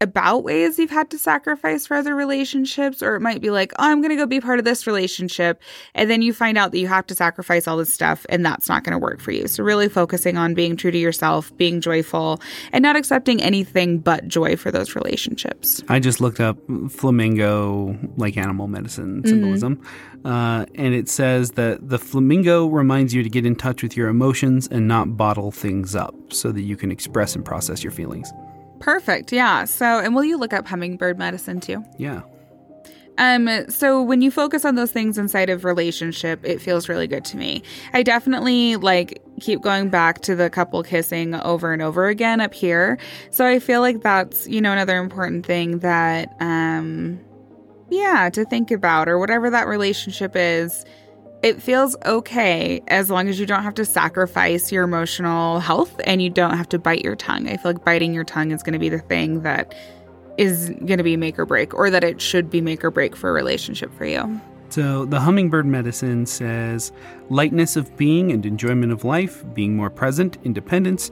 about 0.02 0.44
ways 0.44 0.80
you've 0.80 0.90
had 0.90 1.10
to 1.12 1.18
sacrifice 1.18 1.86
for 1.86 1.96
other 1.96 2.16
relationships, 2.16 3.02
or 3.02 3.16
it 3.16 3.22
might 3.22 3.40
be 3.40 3.52
like, 3.52 3.72
oh, 3.74 3.84
I'm 3.86 4.02
going 4.02 4.10
to 4.10 4.16
go 4.16 4.26
be 4.26 4.42
part 4.42 4.60
of 4.60 4.66
this 4.66 4.88
relationship. 4.88 5.62
And 5.94 6.10
then 6.10 6.22
you 6.22 6.34
find 6.34 6.58
out 6.58 6.72
that 6.72 6.80
you 6.80 6.88
have 6.88 7.06
to 7.08 7.16
sacrifice 7.16 7.68
all 7.68 7.78
this 7.78 7.94
stuff 7.94 8.26
and 8.30 8.46
that's 8.46 8.68
not 8.68 8.84
going 8.84 8.94
to 8.94 8.98
work 9.00 9.22
for 9.22 9.32
you. 9.32 9.48
So, 9.48 9.64
really 9.64 9.88
focusing 9.88 10.38
on 10.38 10.56
being 10.56 10.76
true 10.76 10.92
to 10.92 10.98
yourself, 10.98 11.56
being 11.56 11.82
joyful, 11.82 12.42
and 12.74 12.82
not 12.82 12.96
accepting 12.96 13.42
anything 13.42 14.00
but 14.00 14.28
joy 14.28 14.56
for 14.56 14.72
those 14.72 14.96
relationships. 14.96 15.84
I 15.88 16.00
just 16.00 16.20
looked 16.20 16.40
up 16.40 16.58
flamingo, 16.90 17.98
like 18.18 18.38
animal 18.38 18.68
medicine 18.68 19.24
symbolism, 19.26 19.78
mm-hmm. 19.78 20.26
uh, 20.26 20.66
and 20.76 20.94
it 20.96 21.10
says 21.10 21.52
that 21.52 21.88
the 21.88 22.00
flamingo 22.00 22.68
reminds 22.68 23.14
you 23.14 23.22
to 23.22 23.30
get 23.30 23.46
in 23.46 23.56
touch 23.56 23.84
with 23.84 23.96
your 23.96 24.10
emotions 24.10 24.68
and 24.68 24.88
not 24.88 25.16
bottle 25.16 25.52
things 25.52 25.96
up 25.96 26.16
so 26.30 26.52
that 26.52 26.62
you 26.62 26.76
can 26.76 26.92
express 26.92 27.36
and 27.36 27.46
process 27.46 27.84
your 27.84 27.92
feelings. 27.92 28.32
Perfect. 28.82 29.32
Yeah. 29.32 29.66
So, 29.66 30.00
and 30.00 30.14
will 30.16 30.26
you 30.26 30.38
look 30.38 30.54
up 30.54 30.68
hummingbird 30.68 31.18
medicine 31.18 31.60
too? 31.60 31.84
Yeah. 31.98 32.22
Um, 33.18 33.70
so 33.70 34.02
when 34.02 34.22
you 34.22 34.32
focus 34.32 34.66
on 34.66 34.76
those 34.76 34.92
things 34.92 35.18
inside 35.18 35.50
of 35.50 35.64
relationship, 35.64 36.40
it 36.44 36.62
feels 36.62 36.90
really 36.90 37.08
good 37.08 37.24
to 37.26 37.38
me. 37.38 37.62
I 37.94 38.04
definitely 38.04 38.78
like 38.78 39.22
keep 39.40 39.62
going 39.62 39.90
back 39.90 40.22
to 40.22 40.36
the 40.36 40.50
couple 40.50 40.82
kissing 40.82 41.36
over 41.36 41.74
and 41.74 41.82
over 41.82 42.08
again 42.08 42.42
up 42.42 42.54
here. 42.54 42.98
So 43.30 43.46
I 43.46 43.60
feel 43.60 43.82
like 43.82 44.02
that's, 44.02 44.48
you 44.48 44.62
know, 44.62 44.72
another 44.72 44.98
important 44.98 45.46
thing 45.46 45.80
that 45.80 46.30
um 46.40 47.20
yeah, 47.90 48.30
to 48.30 48.46
think 48.46 48.72
about 48.72 49.10
or 49.10 49.20
whatever 49.20 49.50
that 49.50 49.68
relationship 49.68 50.32
is 50.36 50.86
it 51.44 51.62
feels 51.62 51.96
okay 52.06 52.82
as 52.88 53.10
long 53.10 53.28
as 53.28 53.40
you 53.40 53.46
don't 53.46 53.64
have 53.64 53.74
to 53.76 53.86
sacrifice 53.86 54.72
your 54.72 54.84
emotional 54.84 55.60
health 55.60 56.00
and 56.06 56.22
you 56.22 56.30
don't 56.30 56.56
have 56.56 56.70
to 56.70 56.80
bite 56.80 57.04
your 57.04 57.16
tongue. 57.16 57.48
I 57.48 57.58
feel 57.58 57.74
like 57.74 57.84
biting 57.84 58.14
your 58.14 58.24
tongue 58.24 58.52
is 58.52 58.62
going 58.62 58.74
to 58.74 58.80
be 58.80 58.90
the 58.90 59.00
thing 59.00 59.42
that 59.42 59.74
is 60.38 60.70
going 60.70 60.98
to 60.98 61.04
be 61.04 61.18
make 61.18 61.38
or 61.38 61.46
break, 61.46 61.74
or 61.74 61.90
that 61.90 62.04
it 62.04 62.22
should 62.22 62.50
be 62.50 62.62
make 62.62 62.84
or 62.84 62.92
break 62.92 63.16
for 63.16 63.30
a 63.30 63.34
relationship 63.34 63.94
for 63.98 64.06
you. 64.06 64.40
So, 64.72 65.04
the 65.04 65.20
hummingbird 65.20 65.66
medicine 65.66 66.26
says 66.26 66.94
lightness 67.30 67.76
of 67.76 67.98
being 67.98 68.32
and 68.32 68.46
enjoyment 68.46 68.94
of 68.94 69.04
life, 69.04 69.44
being 69.54 69.76
more 69.76 69.90
present, 69.90 70.38
independence, 70.46 71.12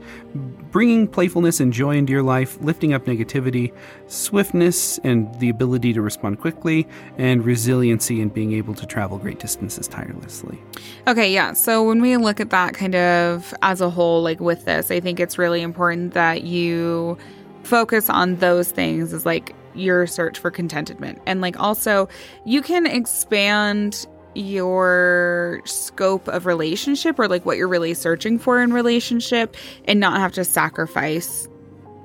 bringing 0.72 1.10
playfulness 1.10 1.60
and 1.60 1.74
joy 1.74 1.97
into 1.97 2.14
your 2.14 2.24
life, 2.24 2.57
lifting 2.62 2.93
up 2.93 3.03
negativity, 3.03 3.74
swiftness 4.07 4.97
and 4.99 5.38
the 5.41 5.49
ability 5.49 5.91
to 5.91 6.01
respond 6.01 6.39
quickly, 6.39 6.88
and 7.18 7.43
resiliency 7.43 8.22
and 8.22 8.34
being 8.34 8.53
able 8.53 8.74
to 8.76 8.86
travel 8.86 9.18
great 9.18 9.39
distances 9.39 9.89
tirelessly. 9.89 10.57
Okay, 11.05 11.30
yeah. 11.30 11.51
So, 11.51 11.86
when 11.86 12.01
we 12.01 12.16
look 12.16 12.39
at 12.39 12.51
that 12.51 12.74
kind 12.76 12.95
of 12.95 13.53
as 13.62 13.82
a 13.82 13.89
whole, 13.89 14.22
like 14.24 14.39
with 14.39 14.64
this, 14.64 14.89
I 14.89 15.01
think 15.01 15.20
it's 15.20 15.38
really 15.38 15.62
important 15.62 16.14
that 16.14 16.43
you 16.43 17.18
focus 17.64 18.10
on 18.10 18.38
those 18.38 18.72
things 18.72 19.12
as 19.12 19.26
like 19.26 19.53
your 19.80 20.07
search 20.07 20.38
for 20.38 20.51
contentment. 20.51 21.19
And 21.25 21.41
like 21.41 21.59
also, 21.59 22.09
you 22.45 22.61
can 22.61 22.86
expand 22.86 24.05
your 24.36 25.61
scope 25.65 26.27
of 26.27 26.45
relationship 26.45 27.17
or 27.19 27.27
like 27.27 27.45
what 27.45 27.57
you're 27.57 27.67
really 27.67 27.93
searching 27.93 28.38
for 28.38 28.61
in 28.61 28.71
relationship 28.71 29.55
and 29.86 29.99
not 29.99 30.19
have 30.19 30.32
to 30.34 30.45
sacrifice 30.45 31.47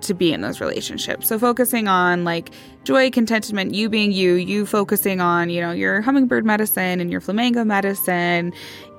to 0.05 0.15
be 0.15 0.33
in 0.33 0.41
those 0.41 0.61
relationships. 0.61 1.29
So 1.29 1.39
focusing 1.39 1.89
on 1.89 2.25
like 2.25 2.51
joy, 2.85 3.11
contentment, 3.11 3.75
you 3.75 3.89
being 3.89 4.13
you, 4.13 4.35
you 4.35 4.67
focusing 4.67 5.21
on, 5.21 5.51
you 5.51 5.61
know, 5.61 5.73
your 5.73 6.03
hummingbird 6.03 6.45
medicine 6.45 7.01
and 7.01 7.11
your 7.11 7.21
flamingo 7.21 7.65
medicine 7.65 8.53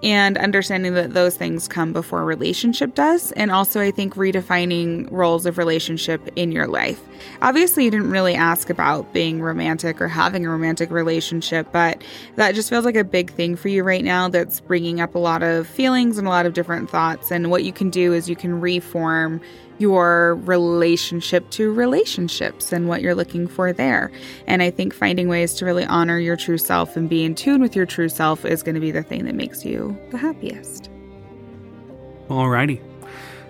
and 0.04 0.38
understanding 0.38 0.94
that 0.94 1.14
those 1.14 1.36
things 1.36 1.68
come 1.68 1.94
before 1.94 2.24
relationship 2.26 2.94
does. 2.94 3.32
And 3.34 3.50
also, 3.50 3.82
I 3.82 3.92
think 3.92 4.16
redefining 4.16 5.10
roles 5.12 5.46
of 5.46 5.58
relationship 5.58 6.22
in 6.36 6.52
your 6.52 6.68
life. 6.68 7.02
Obviously, 7.42 7.86
you 7.86 7.92
didn't 7.92 8.12
really 8.12 8.36
ask 8.36 8.70
about 8.70 9.12
being 9.14 9.42
romantic 9.42 10.02
or 10.02 10.08
having 10.08 10.46
a 10.46 10.50
romantic 10.50 10.92
relationship, 10.92 11.68
but 11.72 12.04
that 12.36 12.56
just 12.56 12.70
feels 12.70 12.86
like 12.86 12.96
a 12.96 13.04
big 13.04 13.32
thing 13.32 13.56
for 13.56 13.70
you 13.70 13.84
right 13.84 14.04
now 14.04 14.30
that's 14.30 14.60
bringing 14.60 15.00
up 15.00 15.16
a 15.16 15.20
lot 15.20 15.42
of 15.42 15.66
feelings 15.68 16.18
and 16.18 16.28
a 16.28 16.30
lot 16.30 16.46
of 16.46 16.54
different 16.54 16.90
thoughts. 16.90 17.32
And 17.32 17.50
what 17.50 17.64
you 17.64 17.72
can 17.72 17.90
do 17.90 18.14
is 18.14 18.30
you 18.30 18.36
can 18.36 18.60
reform 18.62 19.42
your 19.78 20.36
relationship 20.36 21.50
to 21.52 21.74
relationships 21.74 22.72
and 22.72 22.88
what 22.88 23.02
you're 23.02 23.16
looking 23.16 23.48
for 23.48 23.74
there. 23.74 24.12
And 24.48 24.62
I 24.62 24.72
think 24.72 24.94
finding 24.94 25.28
ways 25.28 25.54
to 25.56 25.66
really 25.66 25.86
honor 25.86 26.20
your 26.20 26.36
true 26.36 26.58
self 26.58 26.96
and 26.96 27.10
be 27.10 27.24
in 27.24 27.36
tune 27.36 27.62
with 27.62 27.76
your 27.76 27.86
true 27.86 28.10
self 28.10 28.46
is 28.46 28.64
going 28.64 28.76
to 28.76 28.82
be 28.82 28.92
the 28.92 29.04
thing 29.04 29.26
that 29.26 29.36
makes 29.36 29.66
you 29.66 29.98
the 30.12 30.18
happiest. 30.18 30.90
Alrighty. 32.30 32.82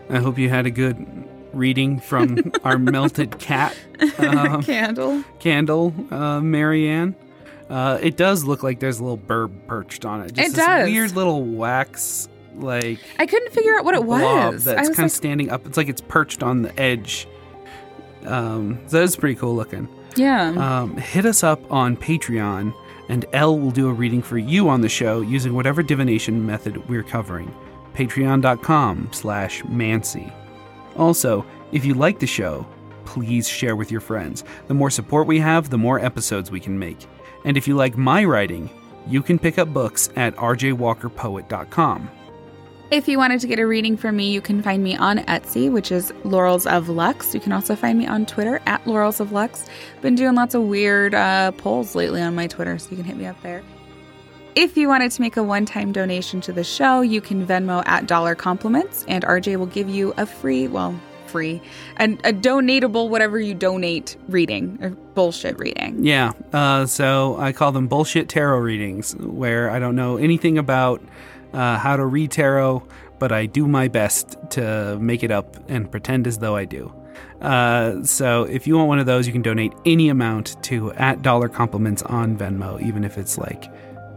I 0.09 0.19
hope 0.19 0.37
you 0.37 0.49
had 0.49 0.65
a 0.65 0.71
good 0.71 0.95
reading 1.53 1.99
from 1.99 2.51
our 2.63 2.77
melted 2.77 3.39
cat 3.39 3.75
um, 4.19 4.61
candle. 4.63 5.23
Candle, 5.39 5.93
uh, 6.11 6.41
Marianne. 6.41 7.15
Uh, 7.69 7.97
it 8.01 8.15
does 8.17 8.43
look 8.43 8.61
like 8.61 8.79
there's 8.79 8.99
a 8.99 9.03
little 9.03 9.17
bird 9.17 9.51
perched 9.67 10.05
on 10.05 10.21
it. 10.21 10.33
Just 10.33 10.53
it 10.53 10.55
does. 10.55 10.87
Weird 10.87 11.15
little 11.15 11.43
wax 11.43 12.29
like 12.59 12.99
I 13.19 13.25
couldn't 13.25 13.51
figure 13.53 13.77
out 13.77 13.85
what 13.85 13.95
it 13.95 14.03
was. 14.03 14.63
That's 14.63 14.87
was 14.89 14.95
kind 14.95 14.99
like, 14.99 15.05
of 15.05 15.11
standing 15.11 15.49
up. 15.49 15.65
It's 15.65 15.77
like 15.77 15.89
it's 15.89 16.01
perched 16.01 16.43
on 16.43 16.61
the 16.61 16.79
edge. 16.79 17.27
Um, 18.25 18.79
so 18.87 18.99
that's 18.99 19.15
pretty 19.15 19.35
cool 19.35 19.55
looking. 19.55 19.87
Yeah. 20.15 20.49
Um, 20.81 20.97
hit 20.97 21.25
us 21.25 21.43
up 21.43 21.71
on 21.71 21.97
Patreon, 21.97 22.73
and 23.09 23.25
Elle 23.33 23.59
will 23.59 23.71
do 23.71 23.89
a 23.89 23.93
reading 23.93 24.21
for 24.21 24.37
you 24.37 24.69
on 24.69 24.81
the 24.81 24.89
show 24.89 25.21
using 25.21 25.53
whatever 25.53 25.83
divination 25.83 26.45
method 26.45 26.89
we're 26.89 27.03
covering. 27.03 27.53
Patreon.com 27.93 29.09
slash 29.11 29.63
Mancy. 29.65 30.31
Also, 30.97 31.45
if 31.71 31.85
you 31.85 31.93
like 31.93 32.19
the 32.19 32.27
show, 32.27 32.65
please 33.05 33.47
share 33.47 33.75
with 33.75 33.91
your 33.91 34.01
friends. 34.01 34.43
The 34.67 34.73
more 34.73 34.89
support 34.89 35.27
we 35.27 35.39
have, 35.39 35.69
the 35.69 35.77
more 35.77 35.99
episodes 35.99 36.51
we 36.51 36.59
can 36.59 36.77
make. 36.77 37.05
And 37.43 37.57
if 37.57 37.67
you 37.67 37.75
like 37.75 37.97
my 37.97 38.23
writing, 38.25 38.69
you 39.07 39.21
can 39.21 39.37
pick 39.37 39.59
up 39.59 39.71
books 39.73 40.09
at 40.15 40.35
rjwalkerpoet.com. 40.35 42.09
If 42.95 43.09
you 43.09 43.17
wanted 43.17 43.41
to 43.41 43.47
get 43.47 43.59
a 43.59 43.67
reading 43.67 43.97
from 43.97 44.15
me, 44.15 44.31
you 44.31 44.39
can 44.39 44.61
find 44.61 44.81
me 44.81 44.95
on 44.95 45.17
Etsy, 45.17 45.69
which 45.69 45.91
is 45.91 46.13
Laurels 46.23 46.65
of 46.65 46.87
Lux. 46.87 47.33
You 47.33 47.41
can 47.41 47.51
also 47.51 47.75
find 47.75 47.99
me 47.99 48.07
on 48.07 48.25
Twitter 48.25 48.61
at 48.65 48.87
Laurels 48.87 49.19
of 49.19 49.33
Lux. 49.33 49.65
Been 50.01 50.15
doing 50.15 50.33
lots 50.33 50.55
of 50.55 50.61
weird 50.61 51.13
uh, 51.13 51.51
polls 51.57 51.93
lately 51.93 52.21
on 52.21 52.35
my 52.35 52.47
Twitter, 52.47 52.79
so 52.79 52.91
you 52.91 52.95
can 52.95 53.03
hit 53.03 53.17
me 53.17 53.25
up 53.25 53.35
there. 53.43 53.63
If 54.55 54.77
you 54.77 54.87
wanted 54.87 55.11
to 55.11 55.21
make 55.21 55.35
a 55.35 55.43
one 55.43 55.65
time 55.65 55.91
donation 55.91 56.39
to 56.39 56.53
the 56.53 56.63
show, 56.63 57.01
you 57.01 57.19
can 57.19 57.45
Venmo 57.45 57.85
at 57.85 58.07
Dollar 58.07 58.33
Compliments, 58.33 59.03
and 59.09 59.25
RJ 59.25 59.57
will 59.57 59.65
give 59.65 59.89
you 59.89 60.13
a 60.15 60.25
free, 60.25 60.69
well, 60.69 60.97
free, 61.27 61.61
a, 61.99 62.05
a 62.05 62.31
donatable, 62.31 63.09
whatever 63.09 63.37
you 63.37 63.53
donate 63.53 64.15
reading, 64.29 64.77
or 64.81 64.91
bullshit 65.15 65.59
reading. 65.59 66.05
Yeah. 66.05 66.31
Uh, 66.53 66.85
so 66.85 67.35
I 67.35 67.51
call 67.51 67.73
them 67.73 67.87
bullshit 67.87 68.29
tarot 68.29 68.59
readings, 68.59 69.17
where 69.17 69.69
I 69.69 69.79
don't 69.79 69.97
know 69.97 70.15
anything 70.15 70.57
about 70.57 71.01
uh, 71.55 71.77
how 71.77 71.95
to 71.95 72.05
read 72.05 72.31
tarot, 72.31 72.87
but 73.19 73.31
I 73.31 73.45
do 73.45 73.67
my 73.67 73.87
best 73.87 74.37
to 74.51 74.97
make 74.99 75.23
it 75.23 75.31
up 75.31 75.57
and 75.69 75.89
pretend 75.89 76.27
as 76.27 76.37
though 76.37 76.55
I 76.55 76.65
do. 76.65 76.93
Uh, 77.41 78.03
so 78.03 78.43
if 78.43 78.67
you 78.67 78.75
want 78.75 78.87
one 78.87 78.99
of 78.99 79.05
those, 79.05 79.25
you 79.27 79.33
can 79.33 79.41
donate 79.41 79.73
any 79.85 80.09
amount 80.09 80.61
to 80.63 80.91
at 80.93 81.21
dollar 81.21 81.47
compliments 81.47 82.01
on 82.03 82.37
Venmo, 82.37 82.81
even 82.81 83.03
if 83.03 83.17
it's 83.17 83.37
like 83.37 83.71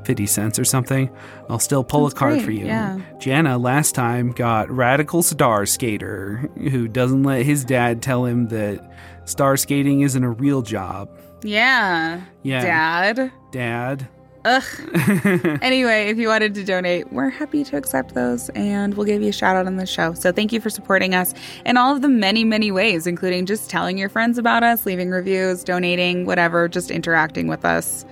50 0.04 0.26
cents 0.26 0.58
or 0.58 0.64
something. 0.64 1.10
I'll 1.48 1.58
still 1.58 1.84
pull 1.84 2.04
That's 2.04 2.14
a 2.14 2.16
card 2.18 2.34
great, 2.34 2.44
for 2.44 2.50
you. 2.50 2.66
Yeah. 2.66 3.00
Jana 3.18 3.58
last 3.58 3.94
time 3.94 4.32
got 4.32 4.70
Radical 4.70 5.22
Star 5.22 5.66
Skater, 5.66 6.48
who 6.56 6.88
doesn't 6.88 7.22
let 7.22 7.44
his 7.44 7.64
dad 7.64 8.02
tell 8.02 8.24
him 8.24 8.48
that 8.48 8.80
star 9.26 9.56
skating 9.56 10.00
isn't 10.00 10.24
a 10.24 10.30
real 10.30 10.62
job. 10.62 11.10
Yeah. 11.42 12.22
Yeah. 12.42 12.62
Dad. 12.62 13.32
Dad. 13.52 14.08
Ugh. 14.48 14.64
anyway, 15.60 16.08
if 16.08 16.16
you 16.16 16.28
wanted 16.28 16.54
to 16.54 16.64
donate, 16.64 17.12
we're 17.12 17.28
happy 17.28 17.64
to 17.64 17.76
accept 17.76 18.14
those 18.14 18.48
and 18.50 18.94
we'll 18.94 19.04
give 19.04 19.20
you 19.20 19.28
a 19.28 19.32
shout 19.32 19.56
out 19.56 19.66
on 19.66 19.76
the 19.76 19.84
show. 19.84 20.14
So 20.14 20.32
thank 20.32 20.54
you 20.54 20.60
for 20.60 20.70
supporting 20.70 21.14
us 21.14 21.34
in 21.66 21.76
all 21.76 21.94
of 21.94 22.00
the 22.00 22.08
many, 22.08 22.44
many 22.44 22.70
ways, 22.72 23.06
including 23.06 23.44
just 23.44 23.68
telling 23.68 23.98
your 23.98 24.08
friends 24.08 24.38
about 24.38 24.62
us, 24.62 24.86
leaving 24.86 25.10
reviews, 25.10 25.62
donating, 25.62 26.24
whatever, 26.24 26.66
just 26.66 26.90
interacting 26.90 27.46
with 27.46 27.66
us. 27.66 28.06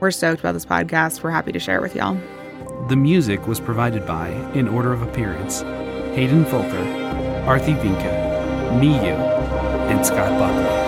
We're 0.00 0.10
stoked 0.10 0.40
about 0.40 0.52
this 0.52 0.66
podcast. 0.66 1.22
We're 1.22 1.30
happy 1.30 1.52
to 1.52 1.60
share 1.60 1.76
it 1.76 1.82
with 1.82 1.94
y'all. 1.94 2.18
The 2.88 2.96
music 2.96 3.46
was 3.46 3.60
provided 3.60 4.04
by, 4.08 4.30
in 4.54 4.66
order 4.66 4.92
of 4.92 5.02
appearance, 5.02 5.60
Hayden 6.16 6.44
Fulker, 6.46 7.46
Arthi 7.46 7.80
Vinka, 7.80 8.80
me, 8.80 8.88
you, 8.88 9.14
and 9.14 10.04
Scott 10.04 10.36
Buckley. 10.36 10.85